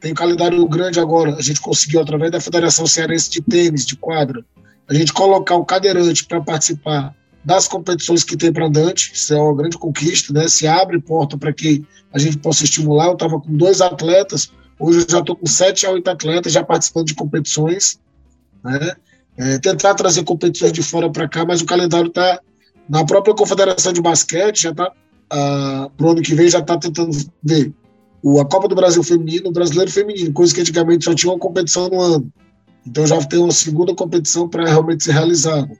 Tem 0.00 0.12
um 0.12 0.14
calendário 0.14 0.66
grande 0.68 1.00
agora. 1.00 1.34
A 1.36 1.42
gente 1.42 1.60
conseguiu, 1.60 2.00
através 2.00 2.30
da 2.30 2.40
Federação 2.40 2.86
Cearense 2.86 3.30
de 3.30 3.40
Tênis, 3.42 3.84
de 3.84 3.96
quadra, 3.96 4.44
a 4.88 4.94
gente 4.94 5.12
colocar 5.12 5.56
o 5.56 5.64
cadeirante 5.64 6.24
para 6.24 6.40
participar 6.40 7.14
das 7.44 7.66
competições 7.68 8.24
que 8.24 8.36
tem 8.36 8.52
para 8.52 8.66
andante. 8.66 9.12
Isso 9.14 9.32
é 9.32 9.40
uma 9.40 9.56
grande 9.56 9.78
conquista, 9.78 10.32
né? 10.32 10.48
Se 10.48 10.66
abre 10.66 11.00
porta 11.00 11.36
para 11.38 11.52
que 11.52 11.84
a 12.12 12.18
gente 12.18 12.38
possa 12.38 12.64
estimular. 12.64 13.06
Eu 13.06 13.12
estava 13.14 13.40
com 13.40 13.56
dois 13.56 13.80
atletas, 13.80 14.50
hoje 14.78 15.00
eu 15.00 15.06
já 15.08 15.20
estou 15.20 15.36
com 15.36 15.46
sete 15.46 15.86
a 15.86 15.90
oito 15.90 16.08
atletas 16.08 16.52
já 16.52 16.64
participando 16.64 17.06
de 17.06 17.14
competições. 17.14 17.98
Né? 18.64 18.92
É, 19.38 19.58
tentar 19.58 19.94
trazer 19.94 20.24
competições 20.24 20.72
de 20.72 20.82
fora 20.82 21.10
para 21.10 21.28
cá, 21.28 21.44
mas 21.44 21.60
o 21.60 21.66
calendário 21.66 22.08
está 22.08 22.40
na 22.88 23.04
própria 23.04 23.34
Confederação 23.34 23.92
de 23.92 24.00
Basquete, 24.00 24.62
já 24.62 24.70
está, 24.70 24.90
para 25.28 26.06
o 26.06 26.10
ano 26.10 26.22
que 26.22 26.34
vem, 26.34 26.48
já 26.48 26.60
está 26.60 26.78
tentando 26.78 27.16
ver 27.42 27.72
o, 28.22 28.40
a 28.40 28.44
Copa 28.44 28.68
do 28.68 28.74
Brasil 28.74 29.02
Feminino, 29.02 29.48
o 29.48 29.52
Brasileiro 29.52 29.90
Feminino, 29.90 30.32
coisa 30.32 30.54
que 30.54 30.60
antigamente 30.60 31.04
só 31.04 31.14
tinha 31.14 31.32
uma 31.32 31.38
competição 31.38 31.88
no 31.88 32.00
ano. 32.00 32.32
Então 32.86 33.06
já 33.06 33.18
tem 33.24 33.38
uma 33.38 33.52
segunda 33.52 33.94
competição 33.94 34.48
para 34.48 34.68
realmente 34.68 35.04
ser 35.04 35.12
realizada. 35.12 35.70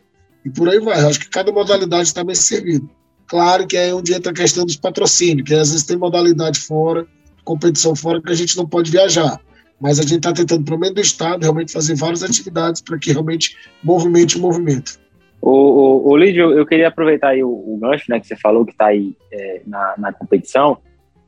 E 0.44 0.50
por 0.50 0.68
aí 0.68 0.78
vai. 0.78 1.02
Eu 1.02 1.08
acho 1.08 1.20
que 1.20 1.28
cada 1.28 1.50
modalidade 1.52 2.08
está 2.08 2.22
bem 2.22 2.34
servida. 2.34 2.86
Claro 3.26 3.66
que 3.66 3.76
é 3.76 3.92
onde 3.92 4.14
entra 4.14 4.30
a 4.30 4.34
questão 4.34 4.64
dos 4.64 4.76
patrocínios, 4.76 5.48
que 5.48 5.54
às 5.54 5.70
vezes 5.70 5.84
tem 5.84 5.96
modalidade 5.96 6.60
fora, 6.60 7.06
competição 7.44 7.96
fora, 7.96 8.22
que 8.22 8.30
a 8.30 8.34
gente 8.34 8.56
não 8.56 8.66
pode 8.66 8.90
viajar. 8.90 9.40
Mas 9.80 9.98
a 9.98 10.02
gente 10.02 10.18
está 10.18 10.32
tentando, 10.32 10.64
pelo 10.64 10.78
menos 10.78 10.94
do 10.94 11.00
Estado, 11.00 11.42
realmente 11.42 11.72
fazer 11.72 11.96
várias 11.96 12.22
atividades 12.22 12.80
para 12.80 12.98
que 12.98 13.12
realmente 13.12 13.56
movimente 13.82 14.36
o 14.36 14.40
movimento. 14.40 14.98
O, 15.40 15.50
o, 15.50 16.10
o 16.10 16.16
Lídio, 16.16 16.52
eu 16.52 16.66
queria 16.66 16.88
aproveitar 16.88 17.28
aí 17.28 17.44
o, 17.44 17.48
o 17.48 17.78
gancho 17.80 18.10
né, 18.10 18.18
que 18.18 18.26
você 18.26 18.36
falou 18.36 18.64
que 18.64 18.72
está 18.72 18.86
aí 18.86 19.14
é, 19.32 19.62
na, 19.66 19.94
na 19.98 20.12
competição. 20.12 20.78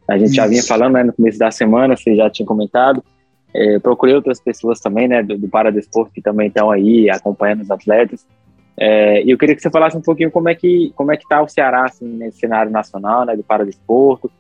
A 0.09 0.17
gente 0.17 0.29
Isso. 0.29 0.37
já 0.37 0.47
vinha 0.47 0.63
falando 0.63 0.95
né, 0.95 1.05
no 1.05 1.13
começo 1.13 1.39
da 1.39 1.51
semana, 1.51 1.97
você 1.97 2.17
já 2.17 2.29
tinha 2.31 2.47
comentado. 2.47 3.03
É, 3.55 3.79
procurei 3.79 4.15
outras 4.15 4.41
pessoas 4.41 4.81
também, 4.81 5.09
né, 5.09 5.23
do, 5.23 5.39
do 5.39 5.49
Paradesporto, 5.49 6.13
que 6.13 6.21
também 6.21 6.49
estão 6.49 6.71
aí 6.71 7.09
acompanhando 7.11 7.63
os 7.63 7.71
atletas. 7.71 8.27
É, 8.81 9.23
e 9.23 9.31
eu 9.31 9.39
queria 9.39 9.57
que 9.57 9.63
você 9.63 9.71
falasse 9.71 9.97
um 9.97 10.01
pouquinho 10.01 10.31
como 10.31 10.49
é 10.49 10.55
que 10.55 10.93
como 10.95 11.11
é 11.11 11.17
que 11.17 11.25
está 11.25 11.43
o 11.43 11.49
Ceará 11.49 11.87
assim, 11.87 12.07
nesse 12.07 12.39
cenário 12.39 12.71
nacional, 12.71 13.25
né, 13.27 13.35
do 13.35 13.43
Paradesporto, 13.43 14.31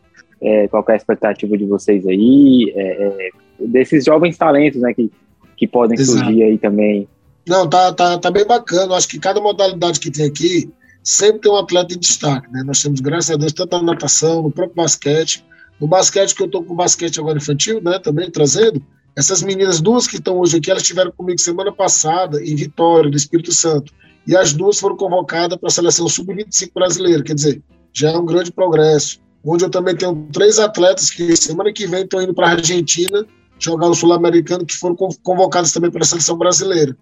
é, 0.41 0.69
qual 0.69 0.85
é 0.89 0.93
a 0.93 0.97
expectativa 0.97 1.59
de 1.59 1.67
vocês 1.67 2.07
aí, 2.07 2.73
é, 2.77 3.03
é 3.03 3.31
desses 3.67 4.05
jovens 4.05 4.39
talentos, 4.39 4.81
né, 4.81 4.95
que, 4.95 5.11
que 5.57 5.67
podem 5.67 5.99
Exato. 5.99 6.21
surgir 6.21 6.43
aí 6.45 6.57
também. 6.57 7.09
Não, 7.49 7.69
tá, 7.69 7.93
tá, 7.93 8.19
tá 8.19 8.31
bem 8.31 8.47
bacana. 8.47 8.95
Acho 8.95 9.09
que 9.09 9.19
cada 9.19 9.41
modalidade 9.41 9.99
que 9.99 10.11
tem 10.11 10.27
aqui 10.27 10.71
sempre 11.03 11.41
tem 11.41 11.51
um 11.51 11.57
atleta 11.57 11.95
em 11.95 11.99
destaque, 11.99 12.51
né? 12.53 12.63
Nós 12.63 12.83
temos, 12.83 13.01
graças 13.01 13.31
a 13.31 13.37
Deus, 13.37 13.53
tanto 13.53 13.77
na 13.79 13.95
natação, 13.95 14.43
no 14.43 14.51
próprio 14.51 14.77
basquete, 14.77 15.45
no 15.81 15.87
basquete, 15.87 16.35
que 16.35 16.43
eu 16.43 16.47
estou 16.47 16.63
com 16.63 16.75
basquete 16.75 17.19
agora 17.19 17.39
infantil, 17.39 17.81
né, 17.81 17.99
também 17.99 18.31
trazendo, 18.31 18.83
essas 19.17 19.43
meninas, 19.43 19.81
duas 19.81 20.07
que 20.07 20.17
estão 20.17 20.39
hoje 20.39 20.59
aqui, 20.59 20.71
elas 20.71 20.83
estiveram 20.83 21.11
comigo 21.11 21.41
semana 21.41 21.73
passada 21.73 22.43
em 22.45 22.55
Vitória, 22.55 23.11
do 23.11 23.17
Espírito 23.17 23.53
Santo. 23.53 23.93
E 24.27 24.37
as 24.37 24.53
duas 24.53 24.79
foram 24.79 24.97
convocadas 24.97 25.59
para 25.59 25.69
a 25.69 25.73
seleção 25.73 26.09
sub-25 26.09 26.71
brasileira, 26.75 27.23
quer 27.23 27.35
dizer, 27.35 27.63
já 27.93 28.11
é 28.11 28.17
um 28.17 28.27
grande 28.27 28.53
progresso. 28.53 29.19
Onde 29.45 29.65
eu 29.65 29.71
também 29.71 29.97
tenho 29.97 30.29
três 30.33 30.59
atletas 30.59 31.11
que 31.11 31.37
semana 31.37 31.73
que 31.73 31.87
vem 31.87 32.03
estão 32.03 32.21
indo 32.21 32.35
para 32.35 32.49
a 32.49 32.51
Argentina 32.51 33.25
jogar 33.59 33.89
o 33.89 33.95
Sul-Americano, 33.95 34.67
que 34.67 34.77
foram 34.77 34.95
convocados 34.95 35.73
também 35.73 35.91
para 35.91 36.03
a 36.03 36.07
seleção 36.07 36.37
brasileira. 36.37 36.97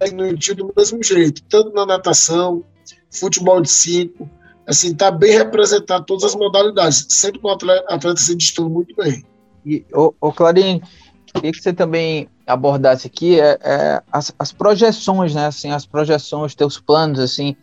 E 0.00 0.10
no 0.10 0.32
do 0.32 0.72
mesmo 0.76 1.02
jeito, 1.02 1.42
tanto 1.44 1.72
na 1.72 1.86
natação, 1.86 2.64
futebol 3.10 3.60
de 3.60 3.70
cinco, 3.70 4.28
assim, 4.66 4.92
está 4.92 5.10
bem 5.10 5.32
representado 5.32 6.04
todas 6.04 6.24
as 6.24 6.34
modalidades, 6.34 7.06
sempre 7.08 7.40
com 7.40 7.48
o 7.48 7.52
atleta, 7.52 8.16
se 8.16 8.34
destacando 8.34 8.70
muito 8.70 8.94
bem. 8.96 9.24
E, 9.64 9.84
ô, 9.92 10.14
ô 10.20 10.32
Clarim, 10.32 10.80
queria 11.26 11.52
que 11.52 11.60
você 11.60 11.72
também 11.72 12.28
abordasse 12.46 13.06
aqui 13.06 13.40
é, 13.40 13.58
é, 13.62 14.02
as, 14.12 14.32
as, 14.38 14.52
projeções, 14.52 15.34
né, 15.34 15.46
assim, 15.46 15.70
as 15.70 15.86
projeções, 15.86 16.54
teus 16.54 16.78
planos, 16.78 17.18
assim, 17.18 17.56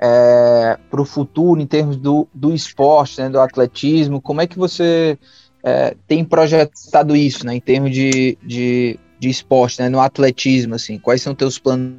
é, 0.00 0.78
para 0.88 1.00
o 1.00 1.04
futuro 1.04 1.60
em 1.60 1.66
termos 1.66 1.96
do, 1.96 2.28
do 2.32 2.54
esporte, 2.54 3.20
né, 3.20 3.28
do 3.28 3.40
atletismo, 3.40 4.20
como 4.20 4.40
é 4.40 4.46
que 4.46 4.58
você 4.58 5.18
é, 5.62 5.96
tem 6.06 6.24
projetado 6.24 7.16
isso, 7.16 7.44
né, 7.44 7.56
em 7.56 7.60
termos 7.60 7.90
de, 7.90 8.38
de, 8.42 8.98
de 9.18 9.28
esporte, 9.28 9.80
né, 9.80 9.88
no 9.88 10.00
atletismo, 10.00 10.74
assim, 10.74 10.98
quais 10.98 11.22
são 11.22 11.34
teus 11.34 11.58
planos? 11.58 11.98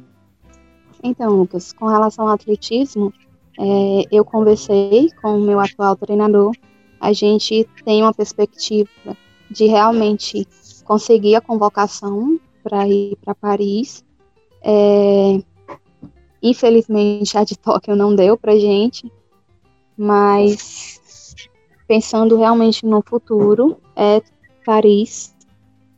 Então, 1.02 1.30
Lucas, 1.30 1.72
com 1.72 1.86
relação 1.86 2.26
ao 2.26 2.34
atletismo, 2.34 3.12
é, 3.58 4.04
eu 4.10 4.24
conversei 4.24 5.10
com 5.20 5.38
o 5.38 5.40
meu 5.40 5.60
atual 5.60 5.96
treinador, 5.96 6.54
a 7.00 7.12
gente 7.12 7.66
tem 7.84 8.02
uma 8.02 8.12
perspectiva 8.12 8.90
de 9.50 9.66
realmente 9.66 10.46
conseguir 10.84 11.34
a 11.34 11.40
convocação 11.40 12.38
para 12.62 12.86
ir 12.86 13.16
para 13.24 13.34
Paris. 13.34 14.04
É, 14.62 15.42
infelizmente, 16.42 17.36
a 17.36 17.44
de 17.44 17.56
Tóquio 17.58 17.96
não 17.96 18.14
deu 18.14 18.36
para 18.36 18.58
gente, 18.58 19.10
mas 19.96 21.00
pensando 21.88 22.36
realmente 22.36 22.86
no 22.86 23.02
futuro, 23.02 23.78
é 23.96 24.22
Paris, 24.64 25.29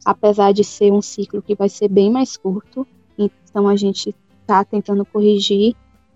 apesar 0.04 0.52
de 0.52 0.64
ser 0.64 0.92
um 0.92 1.02
ciclo 1.02 1.42
que 1.42 1.54
vai 1.54 1.68
ser 1.68 1.88
bem 1.88 2.10
mais 2.10 2.36
curto, 2.36 2.86
então 3.16 3.68
a 3.68 3.76
gente 3.76 4.14
está 4.40 4.64
tentando 4.64 5.04
corrigir 5.04 5.74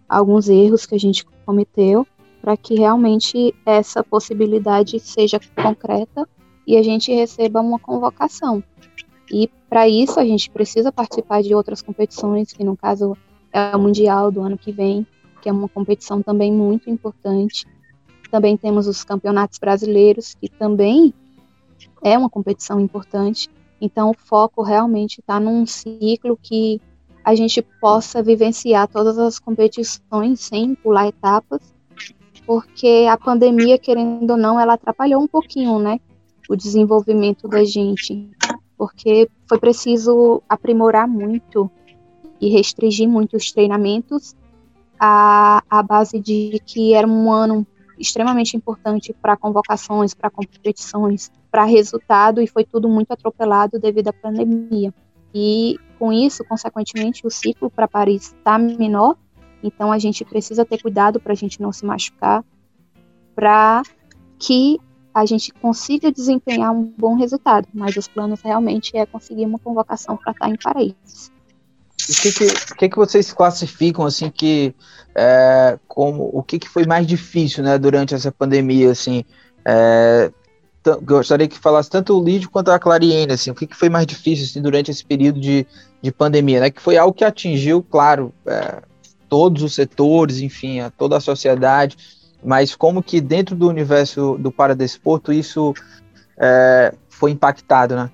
alguns 0.09 0.49
erros 0.49 0.87
que 0.87 0.95
a 0.95 0.99
gente 0.99 1.25
cometeu 1.45 2.07
para 2.41 2.57
que 2.57 2.75
realmente 2.75 3.55
essa 3.65 4.05
possibilidade 4.05 5.01
seja 5.01 5.41
concreta 5.61 6.29
e 6.67 6.77
a 6.77 6.83
gente 6.83 7.13
receba 7.13 7.61
uma 7.61 7.79
convocação. 7.79 8.63
E 9.31 9.51
para 9.69 9.89
isso 9.89 10.21
a 10.21 10.25
gente 10.25 10.51
precisa 10.51 10.93
participar 10.93 11.43
de 11.43 11.55
outras 11.55 11.83
competições, 11.83 12.53
que 12.53 12.63
no 12.63 12.77
caso 12.77 13.17
é 13.53 13.75
o 13.75 13.81
Mundial 13.81 14.31
do 14.31 14.43
ano 14.43 14.57
que 14.57 14.71
vem, 14.71 15.07
que 15.43 15.49
é 15.49 15.53
uma 15.53 15.69
competição 15.69 16.23
também 16.23 16.53
muito 16.53 16.91
importante. 16.91 17.67
Também 18.31 18.57
temos 18.57 18.87
os 18.87 19.05
campeonatos 19.05 19.59
brasileiros, 19.59 20.35
que 20.35 20.49
também 20.49 21.13
é 22.03 22.17
uma 22.17 22.31
competição 22.31 22.81
importante. 22.81 23.49
Então 23.81 24.11
o 24.11 24.15
foco 24.15 24.63
realmente 24.63 25.21
está 25.21 25.39
num 25.39 25.67
ciclo 25.67 26.39
que 26.41 26.81
a 27.25 27.35
gente 27.35 27.61
possa 27.81 28.23
vivenciar 28.23 28.87
todas 28.89 29.19
as 29.19 29.39
competições 29.39 30.41
sem 30.41 30.75
pular 30.77 31.09
etapas, 31.09 31.61
porque 32.47 33.07
a 33.11 33.19
pandemia, 33.19 33.79
querendo 33.79 34.31
ou 34.31 34.37
não, 34.37 34.61
ela 34.61 34.75
atrapalhou 34.75 35.21
um 35.21 35.27
pouquinho, 35.27 35.79
né, 35.81 35.99
o 36.49 36.55
desenvolvimento 36.55 37.49
da 37.49 37.65
gente, 37.65 38.31
porque 38.79 39.29
foi 39.49 39.59
preciso 39.59 40.41
aprimorar 40.49 41.09
muito 41.09 41.69
e 42.41 42.49
restringir 42.49 43.09
muito 43.09 43.37
os 43.37 43.51
treinamentos. 43.51 44.35
À, 44.99 45.63
à 45.69 45.83
base 45.83 46.19
de 46.19 46.59
que 46.65 46.95
era 46.95 47.07
um 47.07 47.31
ano 47.31 47.67
extremamente 47.99 48.57
importante 48.57 49.13
para 49.13 49.37
convocações, 49.37 50.15
para 50.15 50.31
competições, 50.31 51.31
para 51.51 51.65
resultado, 51.65 52.41
e 52.41 52.47
foi 52.47 52.65
tudo 52.65 52.89
muito 52.89 53.13
atropelado 53.13 53.79
devido 53.79 54.09
à 54.09 54.13
pandemia. 54.13 54.93
E 55.35 55.79
com 55.99 56.13
isso, 56.13 56.45
consequentemente, 56.45 57.27
o 57.27 57.31
ciclo 57.31 57.71
para 57.71 57.89
Paris 57.89 58.35
está 58.35 58.59
menor, 58.59 59.17
então 59.63 59.91
a 59.91 59.99
gente 59.99 60.25
precisa 60.25 60.65
ter 60.65 60.81
cuidado 60.81 61.19
para 61.21 61.33
a 61.33 61.37
gente 61.37 61.61
não 61.61 61.73
se 61.73 61.85
machucar, 61.85 62.45
para 63.35 63.83
que 64.39 64.79
a 65.15 65.25
gente 65.25 65.51
consiga 65.55 66.13
desempenhar 66.13 66.73
um 66.73 66.85
bom 66.85 67.15
resultado. 67.15 67.67
Mas 67.73 67.97
os 67.97 68.07
planos 68.07 68.43
realmente 68.43 68.97
é 68.97 69.07
conseguir 69.07 69.47
uma 69.47 69.59
convocação 69.59 70.17
para 70.17 70.33
estar 70.33 70.49
em 70.51 70.57
Paris. 70.57 71.33
O 72.09 72.23
que, 72.23 72.33
que, 72.33 72.75
que, 72.77 72.89
que 72.89 72.97
vocês 72.97 73.33
classificam 73.33 74.05
assim 74.05 74.31
que 74.31 74.75
é, 75.15 75.79
como 75.89 76.31
o 76.33 76.43
que, 76.43 76.59
que 76.59 76.69
foi 76.69 76.87
mais 76.87 77.07
difícil, 77.07 77.65
né, 77.65 77.79
durante 77.79 78.15
essa 78.15 78.31
pandemia, 78.31 78.91
assim? 78.91 79.25
É, 79.65 80.31
gostaria 81.03 81.49
que 81.49 81.59
falasse 81.59 81.91
tanto 81.91 82.17
o 82.17 82.23
Lídio 82.23 82.51
quanto 82.51 82.71
a 82.71 82.79
Clariene, 82.79 83.33
assim, 83.33 83.51
o 83.51 83.55
que, 83.55 83.67
que 83.67 83.75
foi 83.75 83.89
mais 83.89 84.07
difícil 84.07 84.45
assim, 84.45 84.63
durante 84.63 84.91
esse 84.91 85.05
período 85.05 85.41
de, 85.41 85.67
de 86.01 86.13
pandemia, 86.13 86.61
né? 86.61 86.71
Que 86.71 86.81
foi 86.81 86.97
algo 86.97 87.15
que 87.15 87.25
atingiu, 87.25 87.83
claro, 87.83 88.33
é, 88.47 88.83
todos 89.29 89.63
os 89.63 89.75
setores, 89.75 90.41
enfim, 90.41 90.81
a 90.81 90.91
toda 90.91 91.17
a 91.17 91.21
sociedade, 91.21 91.97
mas 92.45 92.77
como 92.77 93.03
que 93.03 93.21
dentro 93.21 93.57
do 93.57 93.69
universo 93.69 94.37
do 94.39 94.53
paradesporto 94.53 95.33
isso 95.33 95.75
é, 96.39 96.95
foi 97.09 97.33
impactado, 97.33 97.97
né? 97.97 98.11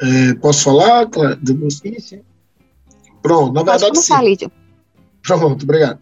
É, 0.00 0.34
posso 0.34 0.64
falar, 0.64 1.06
Clara? 1.06 1.38
Sim, 1.70 1.98
sim. 1.98 2.20
Pronto, 3.22 3.52
na 3.52 3.62
verdade 3.62 3.98
sim. 3.98 4.12
Pronto, 5.22 5.62
obrigado. 5.62 6.00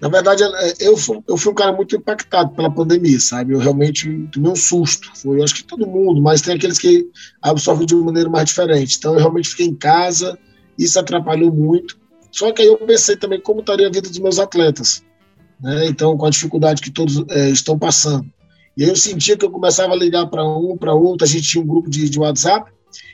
Na 0.00 0.08
verdade, 0.08 0.42
é, 0.42 0.74
eu 0.80 0.96
fui, 0.96 1.20
eu 1.26 1.36
fui 1.36 1.52
um 1.52 1.54
cara 1.54 1.72
muito 1.72 1.96
impactado 1.96 2.50
pela 2.54 2.70
pandemia, 2.70 3.18
sabe? 3.20 3.54
Eu 3.54 3.58
realmente 3.58 4.28
tomei 4.32 4.50
um 4.50 4.56
susto. 4.56 5.10
Foi, 5.14 5.42
acho 5.42 5.54
que 5.54 5.64
todo 5.64 5.86
mundo, 5.86 6.20
mas 6.20 6.42
tem 6.42 6.54
aqueles 6.54 6.78
que 6.78 7.08
absorvem 7.40 7.86
de 7.86 7.94
uma 7.94 8.06
maneira 8.06 8.28
mais 8.28 8.46
diferente. 8.46 8.96
Então, 8.98 9.14
eu 9.14 9.20
realmente 9.20 9.48
fiquei 9.48 9.66
em 9.66 9.74
casa, 9.74 10.38
isso 10.78 10.98
atrapalhou 10.98 11.52
muito. 11.52 11.96
Só 12.30 12.52
que 12.52 12.62
aí 12.62 12.68
eu 12.68 12.76
pensei 12.78 13.16
também 13.16 13.40
como 13.40 13.60
estaria 13.60 13.86
a 13.86 13.90
vida 13.90 14.08
dos 14.08 14.18
meus 14.18 14.38
atletas. 14.38 15.02
Né? 15.60 15.86
Então, 15.86 16.16
com 16.18 16.26
a 16.26 16.30
dificuldade 16.30 16.82
que 16.82 16.90
todos 16.90 17.24
é, 17.30 17.48
estão 17.48 17.78
passando. 17.78 18.26
E 18.76 18.82
aí 18.82 18.90
eu 18.90 18.96
sentia 18.96 19.36
que 19.36 19.44
eu 19.46 19.50
começava 19.50 19.92
a 19.92 19.96
ligar 19.96 20.26
para 20.26 20.44
um, 20.44 20.76
para 20.76 20.92
outro, 20.92 21.24
a 21.24 21.28
gente 21.28 21.48
tinha 21.48 21.62
um 21.62 21.66
grupo 21.66 21.88
de, 21.88 22.10
de 22.10 22.18
WhatsApp, 22.18 22.70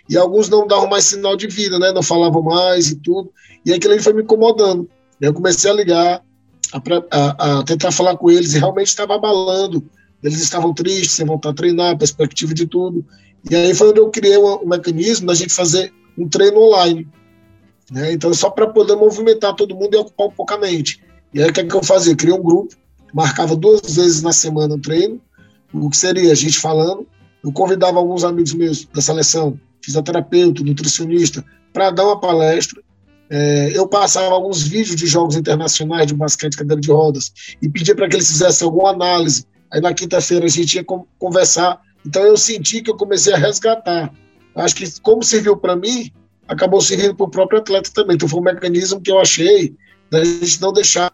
e 0.09 0.17
alguns 0.17 0.49
não 0.49 0.67
davam 0.67 0.89
mais 0.89 1.05
sinal 1.05 1.37
de 1.37 1.47
vida, 1.47 1.79
né? 1.79 1.93
Não 1.93 2.03
falavam 2.03 2.43
mais 2.43 2.91
e 2.91 2.97
tudo. 2.97 3.33
E 3.65 3.73
aquilo 3.73 3.95
aí 3.95 4.01
foi 4.01 4.13
me 4.13 4.23
incomodando. 4.23 4.89
Eu 5.21 5.35
comecei 5.35 5.71
a 5.71 5.75
ligar, 5.75 6.23
a, 6.73 6.81
a, 7.11 7.59
a 7.59 7.63
tentar 7.65 7.93
falar 7.93 8.17
com 8.17 8.31
eles, 8.31 8.55
e 8.55 8.59
realmente 8.59 8.89
estava 8.89 9.15
abalando. 9.15 9.85
Eles 10.23 10.41
estavam 10.41 10.75
tristes, 10.75 11.13
sem 11.13 11.27
voltar 11.27 11.51
a 11.51 11.55
treinar, 11.55 11.99
perspectiva 11.99 12.55
de 12.55 12.67
tudo. 12.67 13.05
E 13.49 13.55
aí 13.55 13.75
foi 13.75 13.91
onde 13.91 14.01
eu 14.01 14.11
criei 14.11 14.39
um, 14.39 14.63
um 14.63 14.69
mecanismo 14.69 15.27
da 15.27 15.35
gente 15.35 15.53
fazer 15.53 15.93
um 16.17 16.29
treino 16.29 16.61
online. 16.61 17.09
Né? 17.91 18.13
Então, 18.13 18.33
só 18.33 18.51
para 18.51 18.67
poder 18.67 18.97
movimentar 18.97 19.55
todo 19.55 19.75
mundo 19.75 19.95
e 19.95 19.99
ocupar 19.99 20.29
um 20.29 20.31
pouco 20.31 20.55
a 20.55 20.59
mente. 20.59 21.03
E 21.33 21.43
aí, 21.43 21.51
o 21.51 21.53
que, 21.53 21.61
é 21.61 21.65
que 21.65 21.75
eu 21.75 21.83
fazia? 21.83 22.15
Criei 22.15 22.35
um 22.35 22.43
grupo, 22.43 22.75
marcava 23.13 23.57
duas 23.57 23.81
vezes 23.83 24.23
na 24.23 24.33
semana 24.33 24.75
o 24.75 24.81
treino, 24.81 25.21
o 25.73 25.89
que 25.89 25.97
seria 25.97 26.33
a 26.33 26.35
gente 26.35 26.59
falando. 26.59 27.07
Eu 27.43 27.53
convidava 27.53 27.99
alguns 27.99 28.25
amigos 28.25 28.53
meus 28.53 28.85
da 28.85 29.01
seleção, 29.01 29.59
fisioterapeuta, 29.83 30.63
nutricionista, 30.63 31.45
para 31.73 31.91
dar 31.91 32.05
uma 32.05 32.21
palestra. 32.21 32.83
É, 33.29 33.71
eu 33.73 33.87
passava 33.87 34.35
alguns 34.35 34.63
vídeos 34.63 34.97
de 34.97 35.07
jogos 35.07 35.37
internacionais 35.37 36.07
de 36.09 36.15
basquete, 36.15 36.57
cadeira 36.57 36.81
de 36.81 36.91
rodas, 36.91 37.33
e 37.63 37.69
pedia 37.69 37.95
para 37.95 38.09
que 38.09 38.17
eles 38.17 38.29
fizessem 38.29 38.67
alguma 38.67 38.91
análise. 38.91 39.45
Aí 39.73 39.81
na 39.81 39.95
quinta-feira 39.95 40.47
a 40.47 40.49
gente 40.49 40.75
ia 40.75 40.85
conversar. 41.19 41.81
Então 42.05 42.23
eu 42.23 42.37
senti 42.37 42.83
que 42.83 42.91
eu 42.91 42.97
comecei 42.97 43.33
a 43.33 43.37
resgatar. 43.37 44.13
Acho 44.57 44.75
que 44.75 45.01
como 45.01 45.23
serviu 45.23 45.57
para 45.57 45.77
mim, 45.77 46.11
acabou 46.49 46.81
servindo 46.81 47.15
para 47.15 47.27
o 47.27 47.31
próprio 47.31 47.61
atleta 47.61 47.91
também. 47.95 48.17
Então 48.17 48.29
foi 48.29 48.41
um 48.41 48.45
mecanismo 48.45 49.01
que 49.01 49.13
eu 49.13 49.21
achei 49.21 49.77
da 50.11 50.25
gente 50.25 50.61
não 50.61 50.73
deixar 50.73 51.13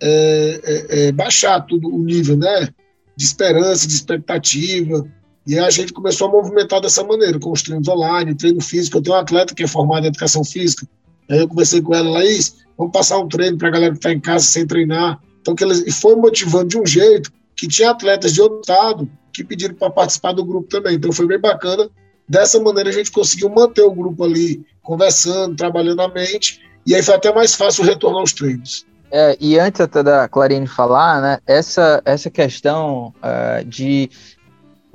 é, 0.00 0.60
é, 0.62 1.06
é, 1.06 1.12
baixar 1.12 1.60
tudo 1.62 1.88
o 1.88 2.02
nível, 2.02 2.36
né? 2.36 2.68
De 3.16 3.24
esperança, 3.24 3.86
de 3.86 3.94
expectativa. 3.94 5.08
E 5.46 5.58
a 5.58 5.70
gente 5.70 5.92
começou 5.92 6.28
a 6.28 6.30
movimentar 6.32 6.80
dessa 6.80 7.04
maneira, 7.04 7.38
com 7.38 7.52
os 7.52 7.62
treinos 7.62 7.86
online, 7.86 8.34
treino 8.34 8.60
físico. 8.60 8.98
Eu 8.98 9.02
tenho 9.02 9.16
um 9.16 9.20
atleta 9.20 9.54
que 9.54 9.62
é 9.62 9.66
formado 9.68 10.04
em 10.04 10.08
educação 10.08 10.42
física. 10.42 10.86
Aí 11.30 11.38
eu 11.38 11.48
conversei 11.48 11.80
com 11.80 11.94
ela, 11.94 12.10
Laís, 12.10 12.56
vamos 12.76 12.92
passar 12.92 13.18
um 13.18 13.28
treino 13.28 13.56
para 13.56 13.68
a 13.68 13.70
galera 13.70 13.92
que 13.92 13.98
está 13.98 14.12
em 14.12 14.20
casa 14.20 14.44
sem 14.44 14.66
treinar. 14.66 15.20
Então, 15.40 15.54
que 15.54 15.62
eles, 15.62 15.84
e 15.86 15.92
foi 15.92 16.16
motivando 16.16 16.68
de 16.68 16.78
um 16.78 16.84
jeito 16.84 17.32
que 17.54 17.68
tinha 17.68 17.90
atletas 17.90 18.32
de 18.32 18.42
outro 18.42 18.60
estado 18.60 19.08
que 19.32 19.44
pediram 19.44 19.74
para 19.74 19.90
participar 19.90 20.32
do 20.32 20.44
grupo 20.44 20.68
também. 20.68 20.96
Então, 20.96 21.12
foi 21.12 21.26
bem 21.26 21.38
bacana. 21.38 21.88
Dessa 22.28 22.60
maneira, 22.60 22.90
a 22.90 22.92
gente 22.92 23.12
conseguiu 23.12 23.48
manter 23.48 23.82
o 23.82 23.94
grupo 23.94 24.24
ali, 24.24 24.64
conversando, 24.82 25.54
trabalhando 25.54 26.02
a 26.02 26.08
mente, 26.08 26.60
e 26.84 26.92
aí 26.92 27.02
foi 27.02 27.14
até 27.14 27.32
mais 27.32 27.54
fácil 27.54 27.84
retornar 27.84 28.20
aos 28.20 28.32
treinos. 28.32 28.84
É, 29.12 29.36
e 29.40 29.58
antes 29.58 29.80
até 29.80 30.02
da 30.02 30.28
Clarine 30.28 30.66
falar, 30.66 31.22
né, 31.22 31.38
essa, 31.46 32.02
essa 32.04 32.28
questão 32.28 33.14
uh, 33.18 33.64
de 33.64 34.10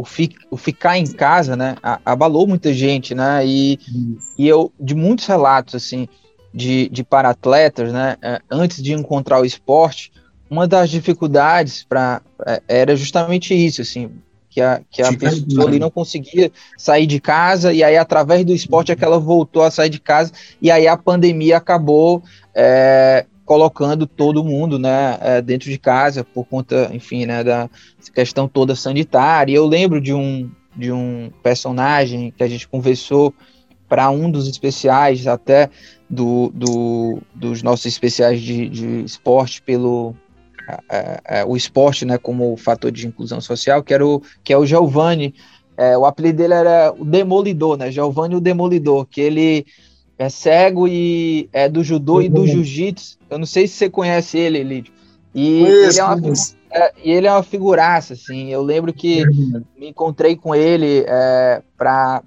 o, 0.01 0.03
fi, 0.03 0.31
o, 0.49 0.57
ficar 0.57 0.97
em 0.97 1.05
casa, 1.05 1.55
né, 1.55 1.75
abalou 2.03 2.47
muita 2.47 2.73
gente, 2.73 3.13
né, 3.13 3.45
e, 3.45 3.79
e 4.35 4.47
eu, 4.47 4.71
de 4.79 4.95
muitos 4.95 5.27
relatos, 5.27 5.75
assim, 5.75 6.07
de, 6.51 6.89
de 6.89 7.03
para-atletas, 7.03 7.93
né, 7.93 8.17
uh, 8.23 8.43
antes 8.49 8.81
de 8.81 8.93
encontrar 8.93 9.39
o 9.39 9.45
esporte, 9.45 10.11
uma 10.49 10.67
das 10.67 10.89
dificuldades 10.89 11.85
para 11.87 12.21
uh, 12.39 12.61
era 12.67 12.95
justamente 12.95 13.53
isso, 13.53 13.83
assim, 13.83 14.09
que 14.49 14.59
a, 14.59 14.81
que 14.89 15.03
a 15.03 15.15
pessoa 15.15 15.67
ali 15.67 15.77
não 15.77 15.91
conseguia 15.91 16.51
sair 16.75 17.05
de 17.05 17.21
casa, 17.21 17.71
e 17.71 17.83
aí 17.83 17.95
através 17.95 18.43
do 18.43 18.53
esporte 18.53 18.91
é 18.91 18.95
que 18.95 19.05
ela 19.05 19.19
voltou 19.19 19.61
a 19.61 19.69
sair 19.69 19.89
de 19.89 19.99
casa, 19.99 20.31
e 20.59 20.71
aí 20.71 20.87
a 20.87 20.97
pandemia 20.97 21.57
acabou 21.57 22.23
é, 22.55 23.25
colocando 23.51 24.07
todo 24.07 24.45
mundo, 24.45 24.79
né, 24.79 25.17
é, 25.19 25.41
dentro 25.41 25.69
de 25.69 25.77
casa 25.77 26.23
por 26.23 26.45
conta, 26.45 26.89
enfim, 26.93 27.25
né, 27.25 27.43
da 27.43 27.69
questão 28.15 28.47
toda 28.47 28.77
sanitária. 28.77 29.53
Eu 29.53 29.67
lembro 29.67 29.99
de 29.99 30.13
um 30.13 30.49
de 30.73 30.89
um 30.89 31.29
personagem 31.43 32.31
que 32.31 32.41
a 32.43 32.47
gente 32.47 32.65
conversou 32.65 33.33
para 33.89 34.09
um 34.09 34.31
dos 34.31 34.47
especiais 34.47 35.27
até 35.27 35.69
do, 36.09 36.49
do 36.55 37.21
dos 37.35 37.61
nossos 37.61 37.87
especiais 37.87 38.39
de, 38.39 38.69
de 38.69 39.03
esporte 39.03 39.61
pelo 39.61 40.15
é, 40.89 41.21
é, 41.25 41.45
o 41.45 41.57
esporte, 41.57 42.05
né, 42.05 42.17
como 42.17 42.55
fator 42.55 42.89
de 42.89 43.05
inclusão 43.05 43.41
social, 43.41 43.83
que 43.83 43.93
era 43.93 44.07
o 44.07 44.21
que 44.45 44.53
é 44.53 44.57
o 44.57 44.65
Giovanni. 44.65 45.35
É, 45.75 45.97
o 45.97 46.05
apelido 46.05 46.37
dele 46.37 46.53
era 46.53 46.93
o 46.97 47.03
Demolidor, 47.03 47.75
né? 47.75 47.91
Giovanni 47.91 48.33
o 48.33 48.39
Demolidor, 48.39 49.05
que 49.05 49.19
ele 49.19 49.65
é 50.17 50.29
cego 50.29 50.87
e 50.87 51.49
é 51.51 51.67
do 51.67 51.83
judô 51.83 52.15
uhum. 52.15 52.21
e 52.21 52.29
do 52.29 52.47
jiu-jitsu. 52.47 53.17
Eu 53.29 53.39
não 53.39 53.45
sei 53.45 53.67
se 53.67 53.75
você 53.75 53.89
conhece 53.89 54.37
ele, 54.37 54.63
Lídio. 54.63 54.93
E 55.33 55.63
ele 55.63 55.99
é 55.99 56.03
uma, 56.03 56.33
é, 56.71 56.93
e 57.03 57.11
ele 57.11 57.27
é 57.27 57.31
uma 57.31 57.43
figuraça, 57.43 58.13
assim. 58.13 58.49
Eu 58.49 58.61
lembro 58.61 58.93
que 58.93 59.23
uhum. 59.23 59.63
me 59.77 59.89
encontrei 59.89 60.35
com 60.35 60.53
ele 60.53 61.05
é, 61.07 61.61
para 61.77 62.23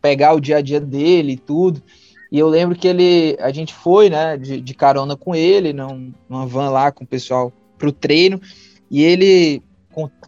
pegar 0.00 0.34
o 0.34 0.40
dia 0.40 0.58
a 0.58 0.62
dia 0.62 0.80
dele 0.80 1.32
e 1.32 1.36
tudo. 1.36 1.82
E 2.30 2.38
eu 2.38 2.48
lembro 2.48 2.76
que 2.76 2.86
ele, 2.86 3.36
a 3.40 3.50
gente 3.50 3.72
foi, 3.72 4.10
né, 4.10 4.36
de, 4.36 4.60
de 4.60 4.74
carona 4.74 5.16
com 5.16 5.34
ele, 5.34 5.72
num, 5.72 6.12
numa 6.28 6.46
van 6.46 6.70
lá 6.70 6.92
com 6.92 7.04
o 7.04 7.06
pessoal 7.06 7.52
pro 7.78 7.92
treino. 7.92 8.40
E 8.90 9.02
ele 9.02 9.62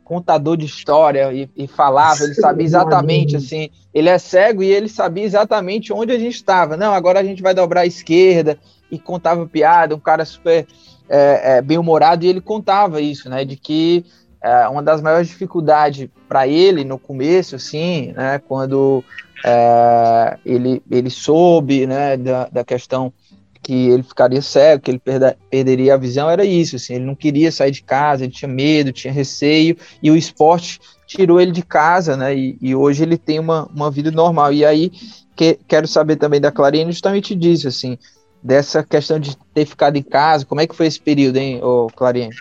contador 0.05 0.57
de 0.57 0.67
história 0.67 1.33
e, 1.33 1.49
e, 1.57 1.67
falava, 1.67 2.25
ele 2.25 2.35
sabia 2.35 2.65
exatamente 2.65 3.37
assim, 3.37 3.71
ele 3.95 4.09
é 4.09 4.19
cego 4.19 4.63
e 4.63 4.71
ele 4.71 4.89
sabia 4.89 5.25
exatamente 5.25 5.93
onde 5.93 6.13
a 6.13 6.19
gente 6.19 6.35
estava. 6.35 6.77
Não, 6.77 6.93
agora 6.93 7.21
a 7.21 7.25
gente 7.25 7.43
vai 7.43 7.55
dobrar 7.55 7.83
a 7.83 7.87
esquerda 7.87 8.59
e 8.91 8.99
contava 8.99 9.47
piada, 9.47 9.95
um 9.95 10.01
cara 10.01 10.25
super 10.25 10.67
é, 11.09 11.57
é, 11.57 11.63
bem 11.63 11.79
humorado 11.79 12.25
e 12.25 12.29
ele 12.29 12.41
contava 12.41 13.01
isso, 13.01 13.29
né, 13.29 13.45
de 13.45 13.57
que 13.57 14.05
é, 14.43 14.67
uma 14.69 14.83
das 14.83 15.03
maiores 15.03 15.29
dificuldades 15.29 16.09
para 16.29 16.49
ele 16.49 16.85
no 16.85 16.99
começo, 16.99 17.57
assim, 17.57 18.13
né, 18.13 18.41
quando 18.49 19.05
é, 19.45 20.39
ele 20.45 20.83
ele 20.91 21.11
soube, 21.11 21.87
né, 21.87 22.17
da, 22.17 22.49
da 22.49 22.65
questão 22.65 23.13
que 23.62 23.90
ele 23.90 24.03
ficaria 24.03 24.40
cego, 24.40 24.83
que 24.83 24.90
ele 24.90 24.99
perda, 24.99 25.37
perderia 25.51 25.94
a 25.94 25.99
visão, 25.99 26.31
era 26.31 26.44
isso, 26.44 26.77
assim, 26.77 26.94
ele 26.94 27.05
não 27.05 27.14
queria 27.14 27.53
sair 27.53 27.70
de 27.70 27.83
casa, 27.83 28.25
ele 28.25 28.33
tinha 28.33 28.49
medo, 28.49 28.92
tinha 28.92 29.12
receio, 29.12 29.77
e 30.03 30.11
o 30.11 30.16
esporte 30.16 30.81
tirou 31.07 31.40
ele 31.40 31.53
de 31.53 31.62
casa, 31.62 32.16
né, 32.16 32.35
e, 32.35 32.57
e 32.61 32.75
hoje 32.75 33.03
ele 33.03 33.18
tem 33.18 33.38
uma, 33.38 33.66
uma 33.66 33.90
vida 33.90 34.11
normal, 34.11 34.53
e 34.53 34.64
aí 34.64 34.92
que, 35.37 35.59
quero 35.68 35.87
saber 35.87 36.16
também 36.16 36.40
da 36.40 36.53
Clarine 36.53 36.92
justamente 36.92 37.35
disso, 37.35 37.68
assim, 37.68 37.99
dessa 38.42 38.83
questão 38.83 39.18
de 39.20 39.37
ter 39.55 39.66
ficado 39.66 39.96
em 39.96 40.03
casa, 40.03 40.46
como 40.46 40.61
é 40.61 40.66
que 40.66 40.75
foi 40.75 40.87
esse 40.87 41.01
período, 41.01 41.37
hein, 41.37 41.62
ô 41.62 41.88
Clarine? 41.88 42.35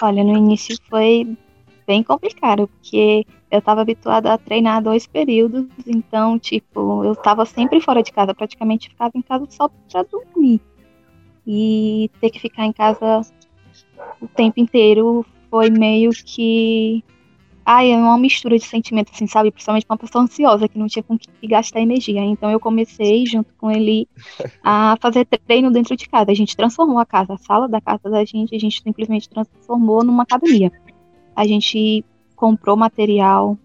Olha, 0.00 0.22
no 0.22 0.36
início 0.36 0.76
foi 0.88 1.36
bem 1.86 2.02
complicado, 2.02 2.68
porque 2.68 3.26
eu 3.52 3.58
estava 3.58 3.82
habituada 3.82 4.32
a 4.32 4.38
treinar 4.38 4.82
dois 4.82 5.06
períodos, 5.06 5.66
então, 5.86 6.38
tipo, 6.38 7.04
eu 7.04 7.12
estava 7.12 7.44
sempre 7.44 7.82
fora 7.82 8.02
de 8.02 8.10
casa, 8.10 8.34
praticamente 8.34 8.88
ficava 8.88 9.12
em 9.14 9.20
casa 9.20 9.46
só 9.50 9.68
para 9.68 10.02
dormir. 10.04 10.58
E 11.46 12.10
ter 12.18 12.30
que 12.30 12.40
ficar 12.40 12.64
em 12.64 12.72
casa 12.72 13.20
o 14.22 14.26
tempo 14.26 14.58
inteiro 14.58 15.26
foi 15.50 15.68
meio 15.68 16.10
que. 16.12 17.04
Ai, 17.64 17.92
é 17.92 17.96
uma 17.96 18.18
mistura 18.18 18.58
de 18.58 18.64
sentimentos, 18.64 19.12
assim, 19.14 19.26
sabe? 19.26 19.50
Principalmente 19.50 19.84
pra 19.86 19.94
uma 19.94 19.98
pessoa 19.98 20.24
ansiosa, 20.24 20.66
que 20.66 20.78
não 20.78 20.86
tinha 20.86 21.02
com 21.02 21.18
que 21.18 21.46
gastar 21.46 21.80
energia. 21.80 22.24
Então 22.24 22.50
eu 22.50 22.58
comecei, 22.58 23.26
junto 23.26 23.52
com 23.54 23.70
ele, 23.70 24.08
a 24.64 24.96
fazer 25.00 25.26
treino 25.26 25.70
dentro 25.70 25.94
de 25.94 26.08
casa. 26.08 26.30
A 26.30 26.34
gente 26.34 26.56
transformou 26.56 26.98
a 26.98 27.04
casa, 27.04 27.34
a 27.34 27.38
sala 27.38 27.68
da 27.68 27.82
casa 27.82 28.08
da 28.08 28.24
gente, 28.24 28.56
a 28.56 28.58
gente 28.58 28.82
simplesmente 28.82 29.28
transformou 29.28 30.02
numa 30.02 30.22
academia. 30.22 30.72
A 31.36 31.46
gente 31.46 32.04
comprou 32.42 32.76
material 32.76 33.56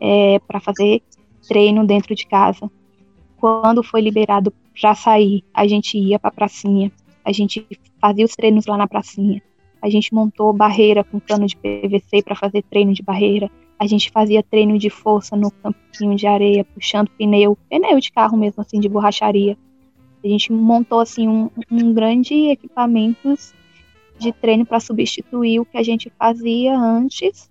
é, 0.00 0.40
para 0.40 0.58
fazer 0.58 1.00
treino 1.46 1.86
dentro 1.86 2.12
de 2.12 2.26
casa. 2.26 2.68
Quando 3.36 3.84
foi 3.84 4.00
liberado 4.00 4.52
para 4.80 4.96
sair, 4.96 5.44
a 5.54 5.64
gente 5.64 5.96
ia 5.96 6.18
para 6.18 6.30
a 6.30 6.32
pracinha, 6.32 6.90
a 7.24 7.30
gente 7.30 7.64
fazia 8.00 8.24
os 8.24 8.34
treinos 8.34 8.66
lá 8.66 8.76
na 8.76 8.88
pracinha. 8.88 9.40
A 9.80 9.88
gente 9.88 10.12
montou 10.12 10.52
barreira 10.52 11.04
com 11.04 11.20
cano 11.20 11.46
de 11.46 11.56
PVC 11.56 12.20
para 12.24 12.34
fazer 12.34 12.64
treino 12.64 12.92
de 12.92 13.00
barreira. 13.00 13.48
A 13.78 13.86
gente 13.86 14.10
fazia 14.10 14.42
treino 14.42 14.76
de 14.76 14.90
força 14.90 15.36
no 15.36 15.52
campinho 15.52 16.16
de 16.16 16.26
areia, 16.26 16.64
puxando 16.64 17.08
pneu, 17.10 17.56
pneu 17.70 18.00
de 18.00 18.10
carro 18.10 18.36
mesmo, 18.36 18.60
assim, 18.60 18.80
de 18.80 18.88
borracharia. 18.88 19.56
A 20.24 20.26
gente 20.26 20.50
montou, 20.50 20.98
assim, 20.98 21.28
um, 21.28 21.48
um 21.70 21.92
grande 21.92 22.34
equipamento 22.48 23.34
de 24.18 24.32
treino 24.32 24.66
para 24.66 24.80
substituir 24.80 25.60
o 25.60 25.64
que 25.64 25.78
a 25.78 25.82
gente 25.84 26.10
fazia 26.18 26.76
antes 26.76 27.48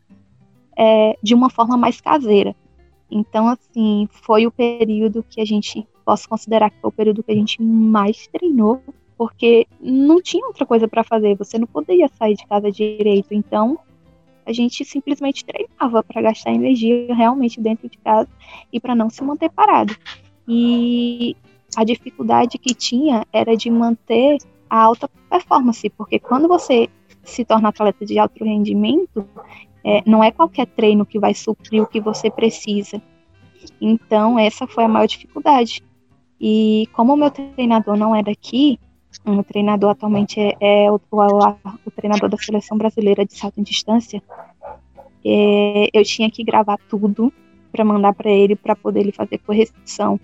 é, 0.78 1.18
de 1.22 1.34
uma 1.34 1.50
forma 1.50 1.78
mais 1.78 2.02
caseira. 2.02 2.56
Então, 3.10 3.48
assim, 3.48 4.08
foi 4.12 4.48
o 4.48 4.52
período 4.52 5.24
que 5.24 5.40
a 5.40 5.46
gente, 5.46 5.88
posso 6.04 6.28
considerar 6.28 6.70
que 6.70 6.80
foi 6.82 6.90
o 6.90 6.94
período 6.94 7.24
que 7.24 7.32
a 7.32 7.36
gente 7.36 7.62
mais 7.62 8.28
treinou 8.28 8.82
porque 9.18 9.68
não 9.80 10.22
tinha 10.22 10.46
outra 10.46 10.66
coisa 10.66 10.88
para 10.88 11.04
fazer, 11.04 11.36
você 11.36 11.58
não 11.58 11.68
poderia 11.68 12.10
sair 12.10 12.36
de 12.36 12.46
casa 12.46 12.72
direito, 12.72 13.34
então 13.34 13.80
a 14.46 14.52
gente 14.52 14.86
simplesmente 14.86 15.44
treinava 15.44 16.04
para 16.04 16.22
gastar 16.22 16.52
energia 16.52 17.14
realmente 17.16 17.60
dentro 17.60 17.90
de 17.90 17.98
casa 17.98 18.30
e 18.72 18.80
para 18.80 18.94
não 18.94 19.10
se 19.10 19.24
manter 19.24 19.50
parado. 19.50 19.96
E 20.48 21.36
a 21.76 21.84
dificuldade 21.84 22.58
que 22.60 22.76
tinha 22.76 23.26
era 23.34 23.56
de 23.58 23.72
manter 23.72 24.38
a 24.70 24.82
alta 24.82 25.10
performance, 25.30 25.90
porque 25.92 26.20
quando 26.20 26.48
você 26.48 26.88
se 27.24 27.44
torna 27.44 27.70
atleta 27.70 28.06
de 28.06 28.20
alto 28.20 28.44
rendimento, 28.44 29.28
é, 29.86 30.02
não 30.04 30.24
é 30.24 30.32
qualquer 30.32 30.66
treino 30.66 31.06
que 31.06 31.20
vai 31.20 31.36
suprir 31.36 31.84
o 31.84 31.86
que 31.86 32.02
você 32.02 32.32
precisa. 32.32 33.00
Então, 33.80 34.40
essa 34.40 34.66
foi 34.66 34.84
a 34.84 34.88
maior 34.88 35.06
dificuldade. 35.06 35.84
E 36.42 36.90
como 36.92 37.14
o 37.14 37.18
meu 37.18 37.30
treinador 37.30 37.96
não 37.96 38.16
é 38.16 38.24
daqui, 38.24 38.80
o 39.24 39.44
treinador 39.44 39.92
atualmente 39.92 40.40
é, 40.40 40.56
é 40.60 40.92
o, 40.92 40.96
o, 40.96 41.40
o, 41.86 41.92
treinador 41.92 42.28
da 42.30 42.38
seleção 42.38 42.78
brasileira 42.78 43.24
de 43.24 43.38
salto 43.38 43.60
em 43.60 43.64
distância. 43.64 44.22
É, 45.24 45.90
eu 45.94 46.04
tinha 46.04 46.32
que 46.32 46.44
gravar 46.44 46.80
tudo 46.90 47.32
para 47.72 47.86
mandar 47.86 48.14
para 48.14 48.32
ele 48.32 48.56
para 48.56 48.76
poder 48.76 49.02
ele 49.02 49.12
fazer 49.12 49.38
correção. 49.38 50.20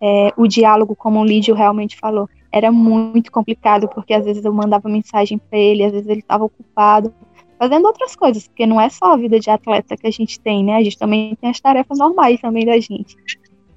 É, 0.00 0.32
o 0.36 0.46
diálogo, 0.46 0.96
como 0.96 1.20
o 1.20 1.24
Lídio 1.24 1.54
realmente 1.54 1.96
falou, 1.98 2.28
era 2.50 2.72
muito 2.72 3.30
complicado 3.30 3.86
porque 3.88 4.14
às 4.14 4.24
vezes 4.24 4.44
eu 4.44 4.52
mandava 4.52 4.88
mensagem 4.88 5.38
para 5.38 5.58
ele, 5.58 5.84
às 5.84 5.92
vezes 5.92 6.08
ele 6.08 6.20
estava 6.20 6.44
ocupado 6.44 7.12
fazendo 7.58 7.86
outras 7.86 8.14
coisas, 8.16 8.46
porque 8.46 8.66
não 8.66 8.80
é 8.80 8.88
só 8.88 9.12
a 9.12 9.16
vida 9.16 9.38
de 9.38 9.50
atleta 9.50 9.96
que 9.96 10.06
a 10.06 10.10
gente 10.10 10.40
tem, 10.40 10.64
né? 10.64 10.76
A 10.76 10.82
gente 10.82 10.98
também 10.98 11.34
tem 11.36 11.50
as 11.50 11.60
tarefas 11.60 11.98
normais 11.98 12.40
também 12.40 12.64
da 12.64 12.78
gente. 12.78 13.16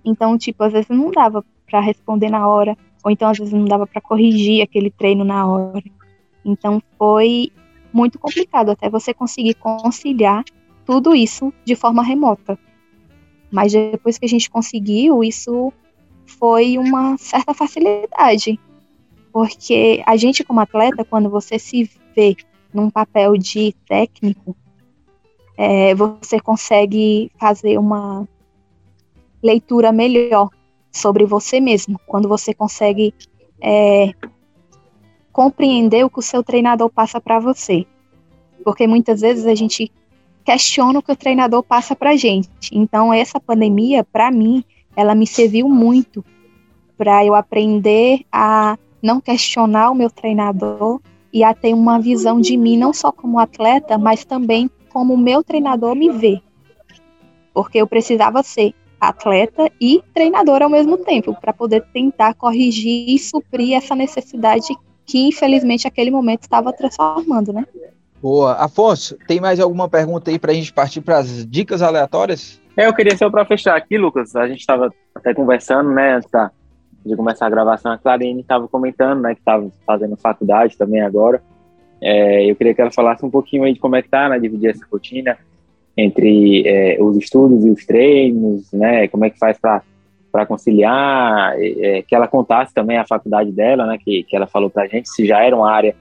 Então, 0.04 0.38
tipo, 0.38 0.64
às 0.64 0.74
vezes 0.74 0.90
não 0.90 1.12
dava 1.12 1.44
para 1.66 1.80
responder 1.80 2.30
na 2.30 2.48
hora 2.48 2.78
ou 3.04 3.12
então 3.12 3.30
às 3.30 3.38
vezes 3.38 3.54
não 3.54 3.66
dava 3.66 3.88
para 3.88 4.02
corrigir 4.02 4.62
aquele 4.62 4.90
treino 4.90 5.24
na 5.24 5.48
hora. 5.48 5.84
Então 6.44 6.82
foi 6.98 7.52
muito 7.94 8.20
complicado 8.20 8.70
até 8.70 8.90
você 8.90 9.14
conseguir 9.14 9.54
conciliar 9.56 10.44
tudo 10.86 11.16
isso 11.16 11.54
de 11.64 11.76
forma 11.76 12.04
remota. 12.04 12.58
Mas 13.52 13.72
depois 13.72 14.18
que 14.18 14.26
a 14.26 14.30
gente 14.30 14.50
conseguiu, 14.50 15.24
isso 15.24 15.72
foi 16.26 16.78
uma 16.78 17.18
certa 17.18 17.54
facilidade. 17.54 18.60
Porque 19.32 20.04
a 20.06 20.18
gente, 20.18 20.44
como 20.44 20.60
atleta, 20.60 21.06
quando 21.06 21.30
você 21.30 21.58
se 21.58 21.90
vê 22.16 22.36
num 22.78 22.92
papel 22.92 23.36
de 23.38 23.74
técnico, 23.88 24.56
é, 25.58 25.96
você 25.96 26.40
consegue 26.40 27.32
fazer 27.40 27.80
uma 27.80 28.28
leitura 29.42 29.92
melhor 29.92 30.50
sobre 30.92 31.26
você 31.26 31.60
mesmo, 31.60 32.00
quando 32.06 32.30
você 32.30 32.54
consegue 32.54 33.14
é, 33.60 34.12
compreender 35.34 36.06
o 36.06 36.10
que 36.10 36.20
o 36.20 36.22
seu 36.22 36.44
treinador 36.44 36.90
passa 36.90 37.20
para 37.20 37.40
você. 37.40 37.86
Porque 38.64 38.86
muitas 38.86 39.22
vezes 39.22 39.48
a 39.48 39.56
gente 39.56 39.92
questiona 40.46 41.00
o 41.00 41.02
que 41.02 41.12
o 41.12 41.16
treinador 41.16 41.64
passa 41.64 41.96
para 41.96 42.16
gente. 42.16 42.70
Então, 42.72 43.12
essa 43.12 43.40
pandemia, 43.40 44.04
para 44.04 44.30
mim, 44.30 44.64
ela 44.96 45.16
me 45.16 45.26
serviu 45.26 45.68
muito 45.68 46.24
para 46.96 47.26
eu 47.26 47.34
aprender 47.34 48.22
a 48.32 48.78
não 49.02 49.20
questionar 49.20 49.90
o 49.90 49.96
meu 49.96 50.10
treinador 50.10 51.00
e 51.32 51.44
a 51.44 51.54
ter 51.54 51.74
uma 51.74 52.00
visão 52.00 52.40
de 52.40 52.56
mim, 52.58 52.78
não 52.78 52.94
só 52.94 53.12
como 53.12 53.40
atleta, 53.40 53.98
mas 53.98 54.26
também 54.26 54.70
como 54.90 55.14
o 55.14 55.18
meu 55.18 55.44
treinador 55.44 55.96
me 55.96 56.10
vê. 56.10 56.42
Porque 57.54 57.80
eu 57.80 57.88
precisava 57.88 58.44
ser 58.44 58.74
atleta 59.00 59.70
e 59.80 60.02
treinador 60.14 60.62
ao 60.64 60.70
mesmo 60.70 60.98
tempo, 60.98 61.36
para 61.40 61.54
poder 61.54 61.84
tentar 61.94 62.34
corrigir 62.34 63.10
e 63.10 63.20
suprir 63.20 63.76
essa 63.76 63.96
necessidade 63.96 64.68
que, 65.06 65.28
infelizmente, 65.28 65.88
aquele 65.88 66.12
momento 66.12 66.42
estava 66.42 66.74
transformando, 66.74 67.54
né? 67.54 67.66
Boa. 68.22 68.54
Afonso, 68.54 69.18
tem 69.28 69.40
mais 69.40 69.60
alguma 69.60 69.88
pergunta 69.88 70.32
aí 70.32 70.40
para 70.40 70.52
a 70.52 70.56
gente 70.56 70.74
partir 70.74 71.02
para 71.02 71.20
as 71.20 71.46
dicas 71.46 71.82
aleatórias? 71.82 72.60
É, 72.76 72.88
eu 72.88 72.94
queria 72.94 73.16
só 73.18 73.30
para 73.30 73.46
fechar 73.46 73.76
aqui, 73.76 73.98
Lucas, 73.98 74.36
a 74.36 74.48
gente 74.48 74.60
estava 74.60 74.92
até 75.16 75.34
conversando, 75.34 75.92
né, 75.92 76.16
antes 76.16 76.30
de 77.08 77.16
começar 77.16 77.48
a 77.48 77.50
gravação, 77.50 77.92
a 77.92 77.98
Clarine 77.98 78.42
estava 78.42 78.68
comentando, 78.68 79.22
né, 79.22 79.34
que 79.34 79.42
estava 79.42 79.70
fazendo 79.86 80.16
faculdade 80.18 80.78
também 80.78 81.02
agora. 81.02 81.42
É, 82.02 82.50
eu 82.50 82.56
queria 82.56 82.74
que 82.74 82.82
ela 82.82 82.92
falasse 82.92 83.26
um 83.26 83.30
pouquinho 83.30 83.64
aí 83.64 83.74
de 83.74 83.80
como 83.80 83.96
é 83.96 84.02
que 84.02 84.10
tá, 84.10 84.30
né, 84.30 84.40
dividir 84.40 84.70
essa 84.70 84.86
rotina, 84.92 85.38
entre 85.98 86.64
é, 86.68 86.98
os 87.02 87.18
estudos 87.18 87.66
e 87.66 87.72
os 87.72 87.84
treinos, 87.86 88.72
né? 88.72 89.08
Como 89.08 89.26
é 89.26 89.32
que 89.32 89.40
faz 89.40 89.58
para 89.60 90.46
conciliar? 90.46 91.56
É, 91.58 92.04
que 92.04 92.14
ela 92.14 92.28
contasse 92.28 92.72
também 92.72 92.98
a 92.98 93.08
faculdade 93.08 93.52
dela, 93.52 93.88
né? 93.88 93.98
Que, 93.98 94.24
que 94.24 94.36
ela 94.36 94.46
falou 94.46 94.70
para 94.70 94.84
a 94.84 94.88
gente 94.88 95.10
se 95.10 95.26
já 95.26 95.44
era 95.44 95.56
uma 95.56 95.72
área 95.72 95.96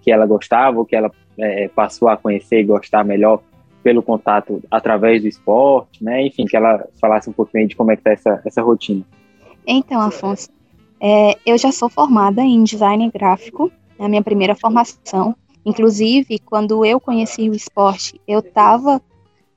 que 0.00 0.10
ela 0.10 0.24
gostava 0.24 0.78
ou 0.78 0.86
que 0.86 0.96
ela 0.96 1.10
é, 1.38 1.68
passou 1.68 2.08
a 2.08 2.16
conhecer 2.16 2.60
e 2.60 2.64
gostar 2.64 3.04
melhor 3.04 3.42
pelo 3.82 4.02
contato 4.02 4.62
através 4.70 5.20
do 5.20 5.28
esporte, 5.28 6.02
né? 6.02 6.26
Enfim, 6.26 6.46
que 6.46 6.56
ela 6.56 6.86
falasse 6.98 7.28
um 7.28 7.32
pouquinho 7.32 7.68
de 7.68 7.76
como 7.76 7.90
é 7.90 7.96
que 7.96 8.02
tá 8.02 8.12
essa, 8.12 8.40
essa 8.46 8.62
rotina. 8.62 9.04
Então, 9.66 10.00
Afonso, 10.00 10.48
é, 11.00 11.36
eu 11.44 11.56
já 11.58 11.72
sou 11.72 11.88
formada 11.88 12.42
em 12.42 12.62
design 12.62 13.10
gráfico, 13.10 13.70
é 13.98 14.04
a 14.04 14.08
minha 14.08 14.22
primeira 14.22 14.54
formação. 14.54 15.34
Inclusive, 15.64 16.38
quando 16.40 16.84
eu 16.84 17.00
conheci 17.00 17.48
o 17.48 17.54
esporte, 17.54 18.20
eu 18.26 18.40
estava 18.40 19.00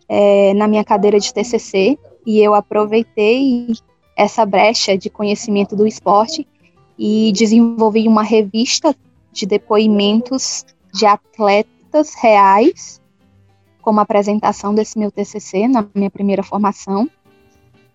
é, 0.07 0.53
na 0.53 0.67
minha 0.67 0.83
cadeira 0.83 1.19
de 1.19 1.33
TCC 1.33 1.97
e 2.25 2.39
eu 2.39 2.53
aproveitei 2.53 3.67
essa 4.15 4.45
brecha 4.45 4.97
de 4.97 5.09
conhecimento 5.09 5.75
do 5.75 5.85
esporte 5.85 6.47
e 6.97 7.31
desenvolvi 7.33 8.07
uma 8.07 8.23
revista 8.23 8.95
de 9.31 9.45
depoimentos 9.45 10.65
de 10.93 11.05
atletas 11.05 12.15
reais 12.15 13.01
como 13.81 13.99
apresentação 13.99 14.73
desse 14.73 14.97
meu 14.97 15.11
TCC 15.11 15.67
na 15.67 15.85
minha 15.93 16.09
primeira 16.09 16.41
formação. 16.41 17.07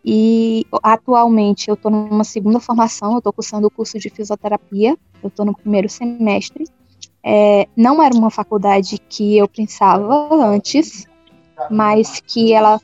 E 0.04 0.66
atualmente 0.82 1.68
eu 1.68 1.74
estou 1.74 1.90
numa 1.90 2.24
segunda 2.24 2.58
formação, 2.58 3.12
eu 3.12 3.18
estou 3.18 3.32
cursando 3.32 3.66
o 3.66 3.70
curso 3.70 3.98
de 3.98 4.08
fisioterapia, 4.08 4.96
eu 5.22 5.28
estou 5.28 5.44
no 5.44 5.54
primeiro 5.54 5.88
semestre. 5.88 6.64
É, 7.22 7.68
não 7.76 8.02
era 8.02 8.14
uma 8.14 8.30
faculdade 8.30 8.98
que 9.08 9.36
eu 9.36 9.46
pensava 9.46 10.28
antes, 10.32 11.06
mas 11.70 12.20
que 12.26 12.52
ela 12.52 12.80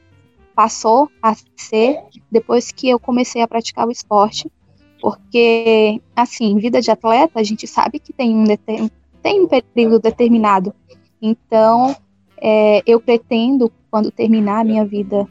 passou 0.55 1.11
a 1.23 1.35
ser 1.57 2.03
depois 2.31 2.71
que 2.71 2.89
eu 2.89 2.99
comecei 2.99 3.41
a 3.41 3.49
praticar 3.49 3.87
o 3.87 3.91
esporte, 3.91 4.51
porque 5.01 6.01
assim, 6.15 6.59
vida 6.59 6.81
de 6.81 6.91
atleta, 6.91 7.41
a 7.41 7.43
gente 7.43 7.67
sabe 7.67 7.99
que 7.99 8.13
tem 8.13 8.35
um, 8.35 8.45
tem 9.23 9.43
um 9.43 9.49
período 9.49 10.01
determinado. 10.01 10.75
Então, 11.21 11.97
é, 12.39 12.83
eu 12.87 13.01
pretendo, 13.01 13.73
quando 13.91 14.11
terminar 14.11 14.61
a 14.61 14.65
minha 14.65 14.85
vida, 14.85 15.27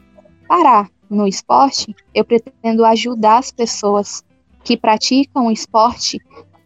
parar 0.48 0.90
no 1.08 1.26
esporte, 1.26 1.94
eu 2.14 2.24
pretendo 2.24 2.84
ajudar 2.84 3.38
as 3.38 3.50
pessoas 3.50 4.24
que 4.64 4.76
praticam 4.76 5.46
o 5.46 5.52
esporte 5.52 6.18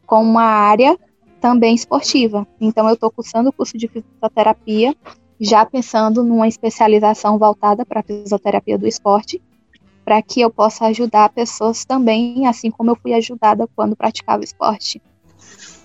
com 0.06 0.22
uma 0.22 0.42
área 0.42 0.98
também 1.40 1.74
esportiva. 1.74 2.46
Então, 2.60 2.86
eu 2.88 2.94
estou 2.94 3.10
cursando 3.10 3.50
o 3.50 3.52
curso 3.52 3.76
de 3.76 3.88
fisioterapia 3.88 4.94
já 5.40 5.64
pensando 5.64 6.22
numa 6.22 6.46
especialização 6.46 7.38
voltada 7.38 7.86
para 7.86 8.00
a 8.00 8.02
fisioterapia 8.02 8.76
do 8.76 8.86
esporte, 8.86 9.40
para 10.04 10.20
que 10.20 10.40
eu 10.40 10.50
possa 10.50 10.86
ajudar 10.86 11.30
pessoas 11.30 11.84
também, 11.84 12.46
assim 12.46 12.70
como 12.70 12.90
eu 12.90 12.96
fui 12.96 13.14
ajudada 13.14 13.66
quando 13.74 13.96
praticava 13.96 14.44
esporte. 14.44 15.00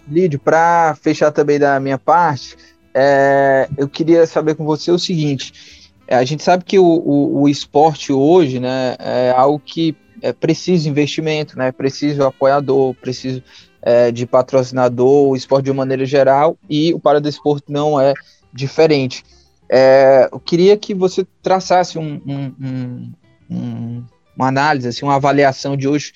Lídio, 0.07 0.39
para 0.39 0.95
fechar 1.01 1.31
também 1.31 1.57
da 1.57 1.79
minha 1.79 1.97
parte, 1.97 2.57
é, 2.93 3.69
eu 3.77 3.87
queria 3.87 4.27
saber 4.27 4.55
com 4.55 4.65
você 4.65 4.91
o 4.91 4.99
seguinte: 4.99 5.84
a 6.07 6.23
gente 6.23 6.43
sabe 6.43 6.63
que 6.63 6.77
o, 6.77 6.85
o, 6.85 7.41
o, 7.41 7.49
esporte 7.49 8.13
hoje, 8.13 8.59
né, 8.59 8.95
é 8.99 9.33
algo 9.35 9.59
que 9.59 9.95
é 10.21 10.31
preciso 10.31 10.87
investimento, 10.89 11.57
né, 11.57 11.71
preciso 11.71 12.23
apoiador, 12.23 12.93
preciso 12.95 13.41
é, 13.81 14.11
de 14.11 14.25
patrocinador, 14.25 15.29
o 15.29 15.35
esporte 15.35 15.65
de 15.65 15.71
uma 15.71 15.83
maneira 15.83 16.05
geral, 16.05 16.57
e 16.69 16.93
o 16.93 16.99
paradesporto 16.99 17.71
não 17.71 17.99
é 17.99 18.13
diferente. 18.53 19.23
É, 19.69 20.29
eu 20.31 20.39
queria 20.39 20.77
que 20.77 20.93
você 20.93 21.25
traçasse 21.41 21.97
um, 21.97 22.21
um, 22.25 23.13
um, 23.49 24.03
uma 24.35 24.47
análise, 24.47 24.87
assim, 24.87 25.05
uma 25.05 25.15
avaliação 25.15 25.75
de 25.75 25.87
hoje 25.87 26.13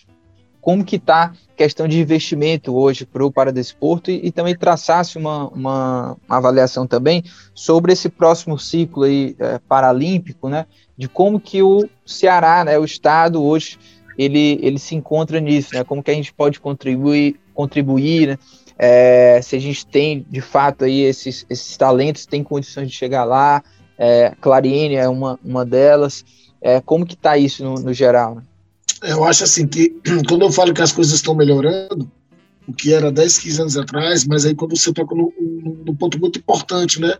como 0.61 0.83
que 0.83 0.97
está 0.97 1.33
questão 1.55 1.87
de 1.87 1.99
investimento 1.99 2.75
hoje 2.75 3.05
para 3.05 3.25
o 3.25 3.31
Paradesporto 3.31 4.11
e, 4.11 4.27
e 4.27 4.31
também 4.31 4.55
traçasse 4.55 5.17
uma, 5.17 5.47
uma, 5.49 6.17
uma, 6.27 6.37
avaliação 6.37 6.87
também 6.87 7.23
sobre 7.53 7.93
esse 7.93 8.09
próximo 8.09 8.57
ciclo 8.57 9.03
aí, 9.03 9.35
é, 9.39 9.59
paralímpico, 9.67 10.49
né, 10.49 10.65
de 10.97 11.07
como 11.07 11.39
que 11.39 11.61
o 11.61 11.87
Ceará, 12.05 12.63
né, 12.63 12.77
o 12.77 12.85
estado 12.85 13.43
hoje, 13.43 13.77
ele, 14.17 14.59
ele 14.61 14.79
se 14.79 14.95
encontra 14.95 15.39
nisso, 15.39 15.73
né, 15.73 15.83
como 15.83 16.03
que 16.03 16.11
a 16.11 16.13
gente 16.15 16.33
pode 16.33 16.59
contribuir, 16.59 17.39
contribuir, 17.53 18.29
né, 18.29 18.37
é, 18.77 19.41
se 19.41 19.55
a 19.55 19.59
gente 19.59 19.85
tem 19.85 20.25
de 20.29 20.39
fato 20.39 20.85
aí 20.85 21.01
esses, 21.01 21.45
esses 21.49 21.75
talentos, 21.75 22.25
tem 22.25 22.43
condições 22.43 22.89
de 22.89 22.95
chegar 22.95 23.25
lá, 23.25 23.61
é, 23.97 24.33
Clariene 24.39 24.95
é 24.95 25.09
uma, 25.09 25.37
uma 25.43 25.65
delas, 25.65 26.23
é, 26.61 26.79
como 26.79 27.05
que 27.05 27.15
está 27.15 27.37
isso 27.37 27.63
no, 27.63 27.75
no 27.75 27.93
geral, 27.93 28.35
né? 28.35 28.43
Eu 29.03 29.23
acho 29.23 29.43
assim 29.43 29.67
que 29.67 29.95
quando 30.27 30.43
eu 30.43 30.51
falo 30.51 30.73
que 30.73 30.81
as 30.81 30.91
coisas 30.91 31.13
estão 31.13 31.35
melhorando, 31.35 32.09
o 32.67 32.73
que 32.73 32.93
era 32.93 33.11
10, 33.11 33.39
15 33.39 33.61
anos 33.61 33.77
atrás, 33.77 34.25
mas 34.25 34.45
aí 34.45 34.53
quando 34.53 34.77
você 34.77 34.93
toca 34.93 35.15
num, 35.15 35.95
ponto 35.97 36.19
muito 36.19 36.37
importante, 36.37 37.01
né? 37.01 37.15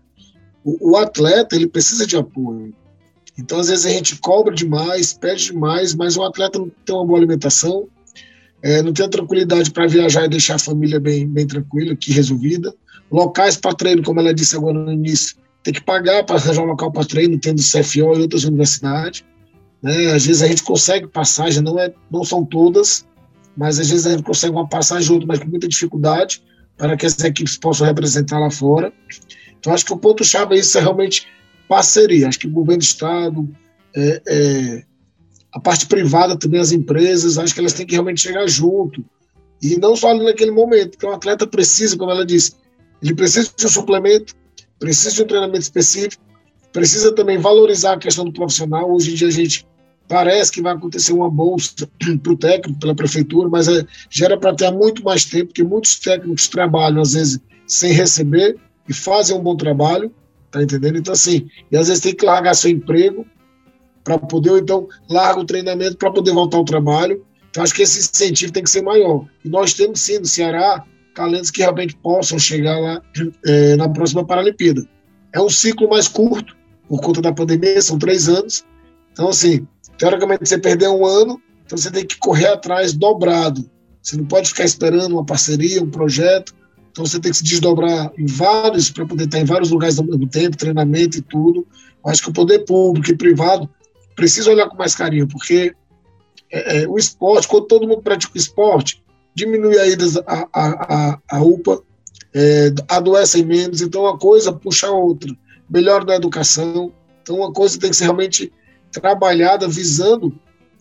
O, 0.64 0.92
o, 0.92 0.98
atleta, 0.98 1.56
ele 1.56 1.68
precisa 1.68 2.06
de 2.06 2.16
apoio. 2.16 2.74
Então, 3.38 3.60
às 3.60 3.70
vezes, 3.70 3.86
a 3.86 3.90
gente 3.90 4.18
cobra 4.18 4.54
demais, 4.54 5.14
pede 5.14 5.46
demais, 5.46 5.96
mas 5.96 6.18
o 6.18 6.24
atleta 6.24 6.60
não 6.60 6.70
tem 6.86 6.94
uma 6.94 7.06
boa 7.06 7.18
alimentação, 7.18 7.88
é, 8.62 8.84
não 8.84 8.94
tem 8.94 9.06
a 9.06 9.10
tranquilidade 9.10 9.72
para 9.72 9.88
viajar 9.88 10.26
e 10.26 10.30
deixar 10.30 10.56
a 10.56 10.60
família 10.60 11.00
bem, 11.00 11.28
bem 11.28 11.48
tranquila, 11.48 11.94
aqui 11.94 12.12
resolvida. 12.12 12.74
Locais 13.10 13.56
para 13.56 13.74
treino, 13.74 14.04
como 14.04 14.20
ela 14.20 14.34
disse 14.34 14.56
agora 14.56 14.78
no 14.78 14.92
início, 14.92 15.38
tem 15.64 15.74
que 15.74 15.82
pagar 15.82 16.24
para 16.26 16.36
arranjar 16.36 16.62
um 16.62 16.68
local 16.68 16.92
para 16.92 17.06
treino, 17.06 17.40
tendo 17.40 17.62
CFO 17.62 18.16
e 18.16 18.22
outras 18.22 18.44
universidades. 18.44 19.24
Né? 19.82 20.14
Às 20.14 20.26
vezes 20.26 20.42
a 20.42 20.48
gente 20.48 20.64
consegue 20.64 21.08
passagem, 21.08 21.62
não, 21.62 21.80
é, 21.80 21.94
não 22.12 22.24
são 22.24 22.44
todas, 22.44 23.06
mas 23.56 23.80
às 23.80 23.90
vezes 23.90 24.06
a 24.06 24.12
gente 24.12 24.24
consegue 24.24 24.54
uma 24.54 24.68
passagem 24.68 25.12
outra, 25.12 25.28
mas 25.28 25.40
com 25.40 25.48
muita 25.48 25.68
dificuldade, 25.68 26.44
para 26.78 26.96
que 26.96 27.06
as 27.06 27.20
equipes 27.20 27.58
possam 27.58 27.86
representar 27.86 28.40
lá 28.40 28.50
fora. 28.50 28.94
Então, 29.60 29.74
acho 29.74 29.86
que 29.86 29.94
o 29.94 29.98
ponto-chave 29.98 30.56
é 30.56 30.60
isso, 30.60 30.78
é 30.78 30.82
realmente 30.82 31.28
parceria. 31.68 32.28
Acho 32.28 32.40
que 32.40 32.48
o 32.48 32.52
governo 32.52 32.80
do 32.80 32.84
Estado, 32.84 33.50
é, 33.96 34.22
é, 34.28 34.84
a 35.52 35.60
parte 35.60 35.86
privada 35.88 36.38
também, 36.38 36.62
as 36.62 36.72
empresas, 36.72 37.38
acho 37.38 37.54
que 37.54 37.60
elas 37.60 37.74
têm 37.74 37.86
que 37.86 37.94
realmente 37.94 38.22
chegar 38.22 38.48
junto. 38.48 39.04
E 39.62 39.78
não 39.78 39.96
só 39.96 40.12
ali 40.12 40.24
naquele 40.24 40.52
momento, 40.52 40.92
porque 40.92 41.06
o 41.06 41.12
atleta 41.12 41.46
precisa, 41.46 41.98
como 41.98 42.12
ela 42.12 42.26
disse, 42.26 42.54
ele 43.04 43.14
precisa 43.14 43.52
de 43.56 43.66
um 43.66 43.70
suplemento, 43.70 44.34
precisa 44.80 45.12
de 45.12 45.24
um 45.24 45.28
treinamento 45.28 45.62
específico, 45.62 46.24
precisa 46.72 47.14
também 47.14 47.38
valorizar 47.38 47.94
a 47.94 47.98
questão 47.98 48.26
do 48.26 48.34
profissional. 48.34 48.92
Hoje 48.92 49.12
em 49.12 49.16
dia 49.16 49.28
a 49.28 49.32
gente 49.32 49.66
parece 50.08 50.52
que 50.52 50.62
vai 50.62 50.74
acontecer 50.74 51.14
uma 51.14 51.30
bolsa 51.30 51.88
para 52.22 52.34
o 52.34 52.38
técnico, 52.38 52.80
pela 52.80 52.96
prefeitura, 52.96 53.48
mas 53.48 53.68
é, 53.68 53.86
gera 54.10 54.38
para 54.38 54.56
ter 54.56 54.72
muito 54.72 55.04
mais 55.04 55.24
tempo, 55.24 55.48
porque 55.48 55.64
muitos 55.64 56.00
técnicos 56.00 56.48
trabalham, 56.48 57.02
às 57.02 57.14
vezes, 57.14 57.40
sem 57.68 57.94
receber 57.94 58.58
e 58.88 58.94
fazem 58.94 59.38
um 59.38 59.42
bom 59.42 59.56
trabalho, 59.56 60.12
tá 60.50 60.62
entendendo? 60.62 60.98
Então, 60.98 61.14
assim, 61.14 61.48
e 61.72 61.78
às 61.78 61.88
vezes 61.88 62.02
tem 62.02 62.16
que 62.16 62.26
largar 62.26 62.56
seu 62.56 62.72
emprego 62.72 63.26
para 64.04 64.18
poder, 64.18 64.50
ou 64.50 64.58
então 64.58 64.88
larga 65.08 65.40
o 65.40 65.46
treinamento 65.46 65.96
para 65.96 66.12
poder 66.12 66.34
voltar 66.34 66.58
ao 66.58 66.66
trabalho. 66.66 67.24
Então, 67.52 67.64
acho 67.64 67.74
que 67.74 67.84
esse 67.84 68.00
incentivo 68.00 68.52
tem 68.52 68.64
que 68.64 68.70
ser 68.70 68.82
maior. 68.82 69.26
E 69.46 69.50
nós 69.50 69.74
temos, 69.74 70.02
sim, 70.02 70.18
no 70.18 70.26
Ceará, 70.26 70.84
talentos 71.14 71.52
que 71.52 71.62
realmente 71.62 71.96
possam 71.98 72.40
chegar 72.40 72.80
lá 72.80 73.02
é, 73.46 73.76
na 73.78 73.88
próxima 73.88 74.26
Paralimpíada. 74.26 74.88
É 75.34 75.40
um 75.40 75.50
ciclo 75.50 75.88
mais 75.88 76.08
curto, 76.08 76.56
por 76.90 77.00
conta 77.02 77.22
da 77.22 77.32
pandemia, 77.32 77.80
são 77.84 78.00
três 78.00 78.28
anos. 78.28 78.66
Então, 79.12 79.30
assim, 79.30 79.68
teoricamente 79.98 80.50
você 80.50 80.58
perdeu 80.58 80.92
um 80.92 81.06
ano, 81.06 81.40
então 81.64 81.78
você 81.78 81.92
tem 81.92 82.06
que 82.06 82.18
correr 82.18 82.48
atrás 82.48 82.94
dobrado. 82.94 83.70
Você 84.02 84.18
não 84.18 84.26
pode 84.26 84.50
ficar 84.50 84.64
esperando 84.64 85.14
uma 85.14 85.26
parceria, 85.26 85.84
um 85.84 85.90
projeto. 85.90 86.56
Então 86.90 87.06
você 87.06 87.20
tem 87.20 87.32
que 87.32 87.38
se 87.38 87.44
desdobrar 87.44 88.12
em 88.18 88.26
vários, 88.26 88.90
para 88.90 89.06
poder 89.06 89.26
estar 89.26 89.38
em 89.38 89.46
vários 89.46 89.70
lugares 89.70 90.00
ao 90.00 90.06
mesmo 90.06 90.28
tempo, 90.28 90.58
treinamento 90.58 91.20
e 91.20 91.22
tudo. 91.22 91.68
Eu 92.04 92.12
acho 92.12 92.24
que 92.24 92.30
o 92.30 92.34
poder 92.34 92.66
público 92.66 93.12
e 93.12 93.16
privado 93.16 93.70
precisa 94.16 94.50
olhar 94.50 94.68
com 94.68 94.76
mais 94.76 94.96
carinho, 94.96 95.28
porque 95.28 95.76
é, 96.52 96.82
é, 96.82 96.88
o 96.88 96.98
esporte, 96.98 97.48
quando 97.48 97.68
todo 97.68 97.88
mundo 97.88 98.02
pratica 98.02 98.34
o 98.34 98.38
esporte, 98.38 99.04
diminui 99.36 99.78
a 99.78 99.86
ida 99.86 100.06
a, 100.26 100.48
a, 100.54 101.20
a, 101.30 101.44
UPA, 101.44 101.84
é, 102.34 102.74
adoecem 102.88 103.46
menos, 103.46 103.82
então 103.82 104.02
uma 104.02 104.18
coisa 104.18 104.52
puxa 104.52 104.88
a 104.88 104.92
outra 104.92 105.32
melhor 105.70 106.06
na 106.06 106.16
educação. 106.16 106.92
Então, 107.22 107.38
uma 107.38 107.52
coisa 107.52 107.80
tem 107.80 107.90
que 107.90 107.96
ser 107.96 108.06
realmente 108.06 108.52
trabalhada 108.92 109.68
visando, 109.68 110.34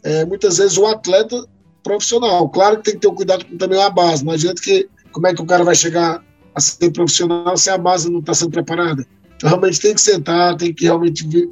é, 0.02 0.24
muitas 0.24 0.58
vezes, 0.58 0.78
o 0.78 0.86
atleta 0.86 1.46
profissional. 1.82 2.48
Claro 2.48 2.78
que 2.78 2.84
tem 2.84 2.94
que 2.94 3.00
ter 3.00 3.08
um 3.08 3.14
cuidado 3.14 3.44
com 3.44 3.56
também 3.56 3.82
a 3.82 3.90
base. 3.90 4.24
Não 4.24 4.32
adianta 4.32 4.62
que 4.62 4.88
como 5.12 5.26
é 5.26 5.34
que 5.34 5.42
o 5.42 5.46
cara 5.46 5.64
vai 5.64 5.74
chegar 5.74 6.24
a 6.54 6.60
ser 6.60 6.90
profissional 6.90 7.56
se 7.56 7.70
a 7.70 7.78
base 7.78 8.10
não 8.10 8.20
está 8.20 8.34
sendo 8.34 8.50
preparada. 8.50 9.06
Então, 9.36 9.48
realmente 9.48 9.80
tem 9.80 9.94
que 9.94 10.00
sentar, 10.00 10.56
tem 10.56 10.72
que 10.72 10.84
realmente 10.84 11.26
ver, 11.26 11.48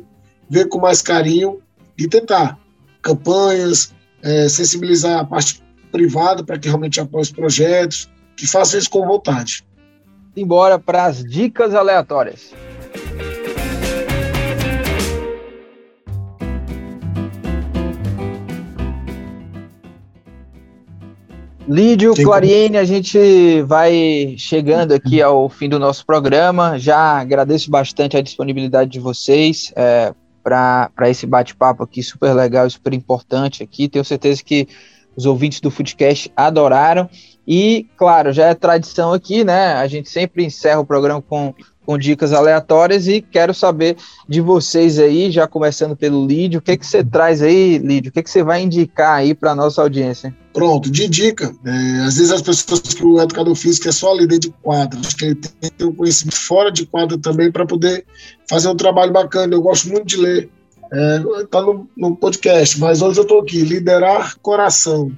ver 0.48 0.68
com 0.68 0.78
mais 0.78 1.02
carinho 1.02 1.60
e 1.96 2.08
tentar 2.08 2.58
campanhas, 3.02 3.94
é, 4.22 4.48
sensibilizar 4.48 5.20
a 5.20 5.24
parte 5.24 5.62
privada 5.92 6.42
para 6.42 6.58
que 6.58 6.68
realmente 6.68 7.00
apoie 7.00 7.22
os 7.22 7.30
projetos, 7.30 8.10
que 8.36 8.46
façam 8.46 8.78
isso 8.78 8.90
com 8.90 9.06
vontade. 9.06 9.64
Embora 10.36 10.78
para 10.78 11.06
as 11.06 11.24
dicas 11.24 11.74
aleatórias. 11.74 12.52
Lídio, 21.68 22.14
Clariene, 22.14 22.78
a 22.78 22.84
gente 22.84 23.62
vai 23.62 24.36
chegando 24.38 24.92
aqui 24.92 25.20
ao 25.20 25.48
fim 25.48 25.68
do 25.68 25.80
nosso 25.80 26.06
programa. 26.06 26.78
Já 26.78 27.18
agradeço 27.18 27.68
bastante 27.70 28.16
a 28.16 28.22
disponibilidade 28.22 28.90
de 28.90 29.00
vocês 29.00 29.72
é, 29.74 30.14
para 30.44 31.10
esse 31.10 31.26
bate-papo 31.26 31.82
aqui, 31.82 32.04
super 32.04 32.32
legal, 32.32 32.70
super 32.70 32.94
importante 32.94 33.64
aqui. 33.64 33.88
Tenho 33.88 34.04
certeza 34.04 34.44
que 34.44 34.68
os 35.16 35.26
ouvintes 35.26 35.60
do 35.60 35.70
Foodcast 35.70 36.30
adoraram. 36.36 37.10
E, 37.46 37.86
claro, 37.96 38.32
já 38.32 38.46
é 38.46 38.54
tradição 38.54 39.12
aqui, 39.12 39.42
né? 39.42 39.72
A 39.74 39.88
gente 39.88 40.08
sempre 40.08 40.44
encerra 40.44 40.80
o 40.80 40.86
programa 40.86 41.20
com 41.20 41.52
com 41.86 41.96
dicas 41.96 42.32
aleatórias 42.32 43.06
e 43.06 43.22
quero 43.22 43.54
saber 43.54 43.96
de 44.28 44.40
vocês 44.40 44.98
aí, 44.98 45.30
já 45.30 45.46
começando 45.46 45.96
pelo 45.96 46.26
Lídio, 46.26 46.58
o 46.58 46.62
que, 46.62 46.76
que 46.76 46.84
você 46.84 47.04
traz 47.04 47.40
aí, 47.40 47.78
Lídio? 47.78 48.10
O 48.10 48.12
que, 48.12 48.24
que 48.24 48.30
você 48.30 48.42
vai 48.42 48.60
indicar 48.62 49.14
aí 49.14 49.32
para 49.32 49.54
nossa 49.54 49.80
audiência? 49.80 50.36
Pronto, 50.52 50.90
de 50.90 51.06
dica. 51.06 51.54
É, 51.64 52.00
às 52.00 52.16
vezes 52.16 52.32
as 52.32 52.42
pessoas 52.42 52.80
que 52.80 53.04
o 53.04 53.20
educador 53.20 53.54
físico 53.54 53.88
é 53.88 53.92
só 53.92 54.12
ali 54.12 54.26
dentro 54.26 54.50
de 54.50 54.56
quadro, 54.62 54.98
acho 54.98 55.16
que 55.16 55.26
ele 55.26 55.34
tem 55.36 55.52
que 55.60 55.70
ter 55.70 55.84
um 55.84 55.94
conhecimento 55.94 56.36
fora 56.36 56.72
de 56.72 56.84
quadro 56.86 57.16
também 57.18 57.52
para 57.52 57.64
poder 57.64 58.04
fazer 58.50 58.68
um 58.68 58.76
trabalho 58.76 59.12
bacana. 59.12 59.54
Eu 59.54 59.62
gosto 59.62 59.88
muito 59.88 60.06
de 60.06 60.16
ler. 60.16 60.50
Está 61.40 61.58
é, 61.58 61.62
no, 61.62 61.88
no, 61.96 62.16
podcast, 62.16 62.78
mas 62.80 63.02
hoje 63.02 63.18
eu 63.18 63.22
estou 63.22 63.40
aqui, 63.40 63.60
Liderar 63.60 64.36
Coração, 64.40 65.12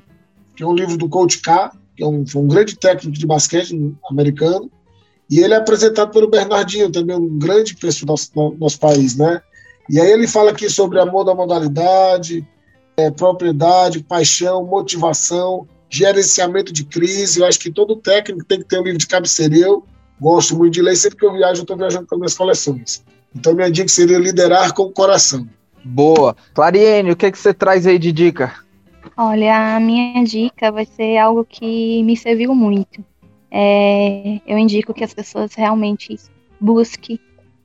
que 0.56 0.62
é 0.62 0.66
um 0.66 0.74
livro 0.74 0.96
do 0.96 1.08
Coach 1.08 1.40
K, 1.40 1.72
que 1.94 2.02
é 2.02 2.06
um, 2.06 2.24
um 2.36 2.48
grande 2.48 2.76
técnico 2.76 3.18
de 3.18 3.26
basquete 3.26 3.94
americano, 4.10 4.70
e 5.30 5.40
ele 5.40 5.52
é 5.52 5.56
apresentado 5.56 6.10
pelo 6.10 6.28
Bernardinho, 6.28 6.90
também 6.90 7.16
um 7.16 7.38
grande 7.38 7.76
pessoa 7.76 8.06
do 8.06 8.10
nosso, 8.10 8.56
nosso 8.58 8.80
país, 8.80 9.16
né? 9.16 9.42
E 9.88 10.00
aí 10.00 10.10
ele 10.10 10.26
fala 10.26 10.50
aqui 10.50 10.70
sobre 10.70 10.98
amor 11.00 11.24
da 11.24 11.34
modalidade, 11.34 12.46
é, 12.96 13.10
propriedade, 13.10 14.02
paixão, 14.02 14.64
motivação, 14.64 15.66
gerenciamento 15.88 16.72
de 16.72 16.84
crise. 16.84 17.40
Eu 17.40 17.46
acho 17.46 17.58
que 17.58 17.70
todo 17.70 17.96
técnico 17.96 18.44
tem 18.44 18.58
que 18.58 18.64
ter 18.66 18.78
um 18.78 18.82
livro 18.82 18.98
de 18.98 19.06
cabeceira. 19.06 19.56
Eu 19.56 19.84
gosto 20.20 20.56
muito 20.56 20.74
de 20.74 20.82
ler, 20.82 20.96
sempre 20.96 21.18
que 21.18 21.26
eu 21.26 21.32
viajo, 21.32 21.60
eu 21.60 21.62
estou 21.62 21.76
viajando 21.76 22.06
com 22.06 22.14
as 22.14 22.18
minhas 22.18 22.34
coleções. 22.34 23.04
Então, 23.34 23.54
minha 23.54 23.70
dica 23.70 23.88
seria 23.88 24.18
liderar 24.18 24.74
com 24.74 24.84
o 24.84 24.90
coração. 24.90 25.46
Boa. 25.84 26.36
Clariene, 26.54 27.12
o 27.12 27.16
que, 27.16 27.26
é 27.26 27.30
que 27.30 27.38
você 27.38 27.54
traz 27.54 27.86
aí 27.86 27.98
de 27.98 28.12
dica? 28.12 28.54
Olha, 29.16 29.76
a 29.76 29.80
minha 29.80 30.24
dica 30.24 30.72
vai 30.72 30.86
ser 30.86 31.18
algo 31.18 31.44
que 31.44 32.02
me 32.02 32.16
serviu 32.16 32.54
muito 32.54 33.04
é, 33.50 34.40
eu 34.46 34.58
indico 34.58 34.92
que 34.92 35.04
as 35.04 35.14
pessoas 35.14 35.54
realmente 35.54 36.16
busquem 36.60 37.18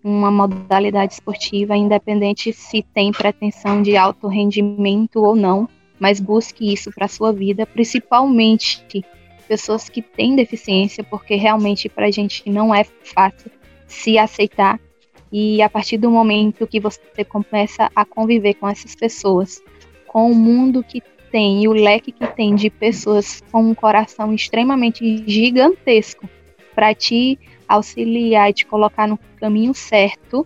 uma 0.03 0.29
modalidade 0.29 1.13
esportiva, 1.13 1.77
independente 1.77 2.51
se 2.51 2.83
tem 2.93 3.11
pretensão 3.11 3.81
de 3.81 3.95
alto 3.95 4.27
rendimento 4.27 5.23
ou 5.23 5.35
não, 5.35 5.67
mas 5.99 6.19
busque 6.19 6.71
isso 6.71 6.91
para 6.91 7.05
a 7.05 7.09
sua 7.09 7.31
vida, 7.31 7.65
principalmente 7.65 9.03
pessoas 9.47 9.87
que 9.87 10.01
têm 10.01 10.35
deficiência, 10.35 11.03
porque 11.03 11.35
realmente 11.35 11.87
para 11.87 12.07
a 12.07 12.11
gente 12.11 12.49
não 12.49 12.73
é 12.73 12.83
fácil 12.83 13.51
se 13.87 14.17
aceitar. 14.17 14.79
E 15.31 15.61
a 15.61 15.69
partir 15.69 15.97
do 15.97 16.11
momento 16.11 16.67
que 16.67 16.79
você 16.79 17.23
começa 17.23 17.89
a 17.95 18.05
conviver 18.05 18.55
com 18.55 18.67
essas 18.67 18.95
pessoas, 18.95 19.61
com 20.07 20.31
o 20.31 20.35
mundo 20.35 20.83
que 20.83 21.01
tem 21.33 21.63
e 21.63 21.67
o 21.67 21.73
leque 21.73 22.11
que 22.11 22.27
tem 22.27 22.53
de 22.53 22.69
pessoas 22.69 23.41
com 23.51 23.63
um 23.63 23.73
coração 23.73 24.31
extremamente 24.35 25.23
gigantesco 25.27 26.29
para 26.75 26.93
te 26.93 27.39
auxiliar 27.67 28.51
e 28.51 28.53
te 28.53 28.67
colocar 28.67 29.07
no 29.07 29.17
caminho 29.39 29.73
certo, 29.73 30.45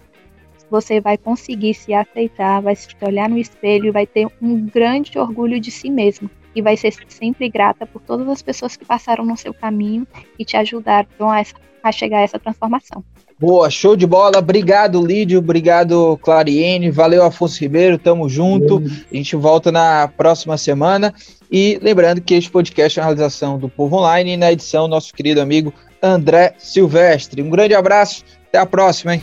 você 0.70 1.02
vai 1.02 1.18
conseguir 1.18 1.74
se 1.74 1.94
aceitar, 1.94 2.62
vai 2.62 2.74
se 2.74 2.88
olhar 3.02 3.28
no 3.28 3.38
espelho 3.38 3.88
e 3.88 3.92
vai 3.92 4.08
ter 4.08 4.28
um 4.42 4.66
grande 4.66 5.20
orgulho 5.20 5.60
de 5.60 5.72
si 5.72 5.90
mesmo. 5.90 6.30
E 6.56 6.62
vai 6.62 6.78
ser 6.78 6.94
sempre 7.10 7.50
grata 7.50 7.86
por 7.86 8.02
todas 8.02 8.28
as 8.30 8.42
pessoas 8.42 8.78
que 8.78 8.86
passaram 8.86 9.26
no 9.26 9.36
seu 9.36 9.54
caminho 9.54 10.08
e 10.40 10.46
te 10.46 10.56
ajudaram 10.56 11.30
a, 11.30 11.40
essa, 11.40 11.56
a 11.84 11.92
chegar 11.92 12.20
a 12.20 12.22
essa 12.22 12.40
transformação. 12.40 13.04
Boa, 13.40 13.70
show 13.70 13.96
de 13.96 14.08
bola. 14.08 14.40
Obrigado, 14.40 15.06
Lídio. 15.06 15.38
Obrigado, 15.38 16.18
Clariene. 16.24 16.90
Valeu, 16.90 17.24
Afonso 17.24 17.60
Ribeiro. 17.60 18.00
Tamo 18.00 18.28
junto. 18.28 18.82
A 19.12 19.16
gente 19.16 19.36
volta 19.36 19.72
na 19.72 20.08
próxima 20.08 20.58
semana. 20.58 21.14
E 21.52 21.80
lembrando 21.82 22.20
que 22.20 22.34
este 22.34 22.50
podcast 22.50 22.98
é 22.98 23.02
uma 23.02 23.08
realização 23.08 23.60
do 23.60 23.70
Povo 23.70 23.98
Online 23.98 24.32
e 24.34 24.38
na 24.38 24.52
edição, 24.52 24.88
nosso 24.88 25.14
querido 25.14 25.40
amigo 25.40 25.72
André 26.02 26.56
Silvestre. 26.58 27.44
Um 27.44 27.50
grande 27.50 27.76
abraço. 27.76 28.24
Até 28.50 28.58
a 28.58 28.66
próxima, 28.66 29.14
hein? 29.14 29.22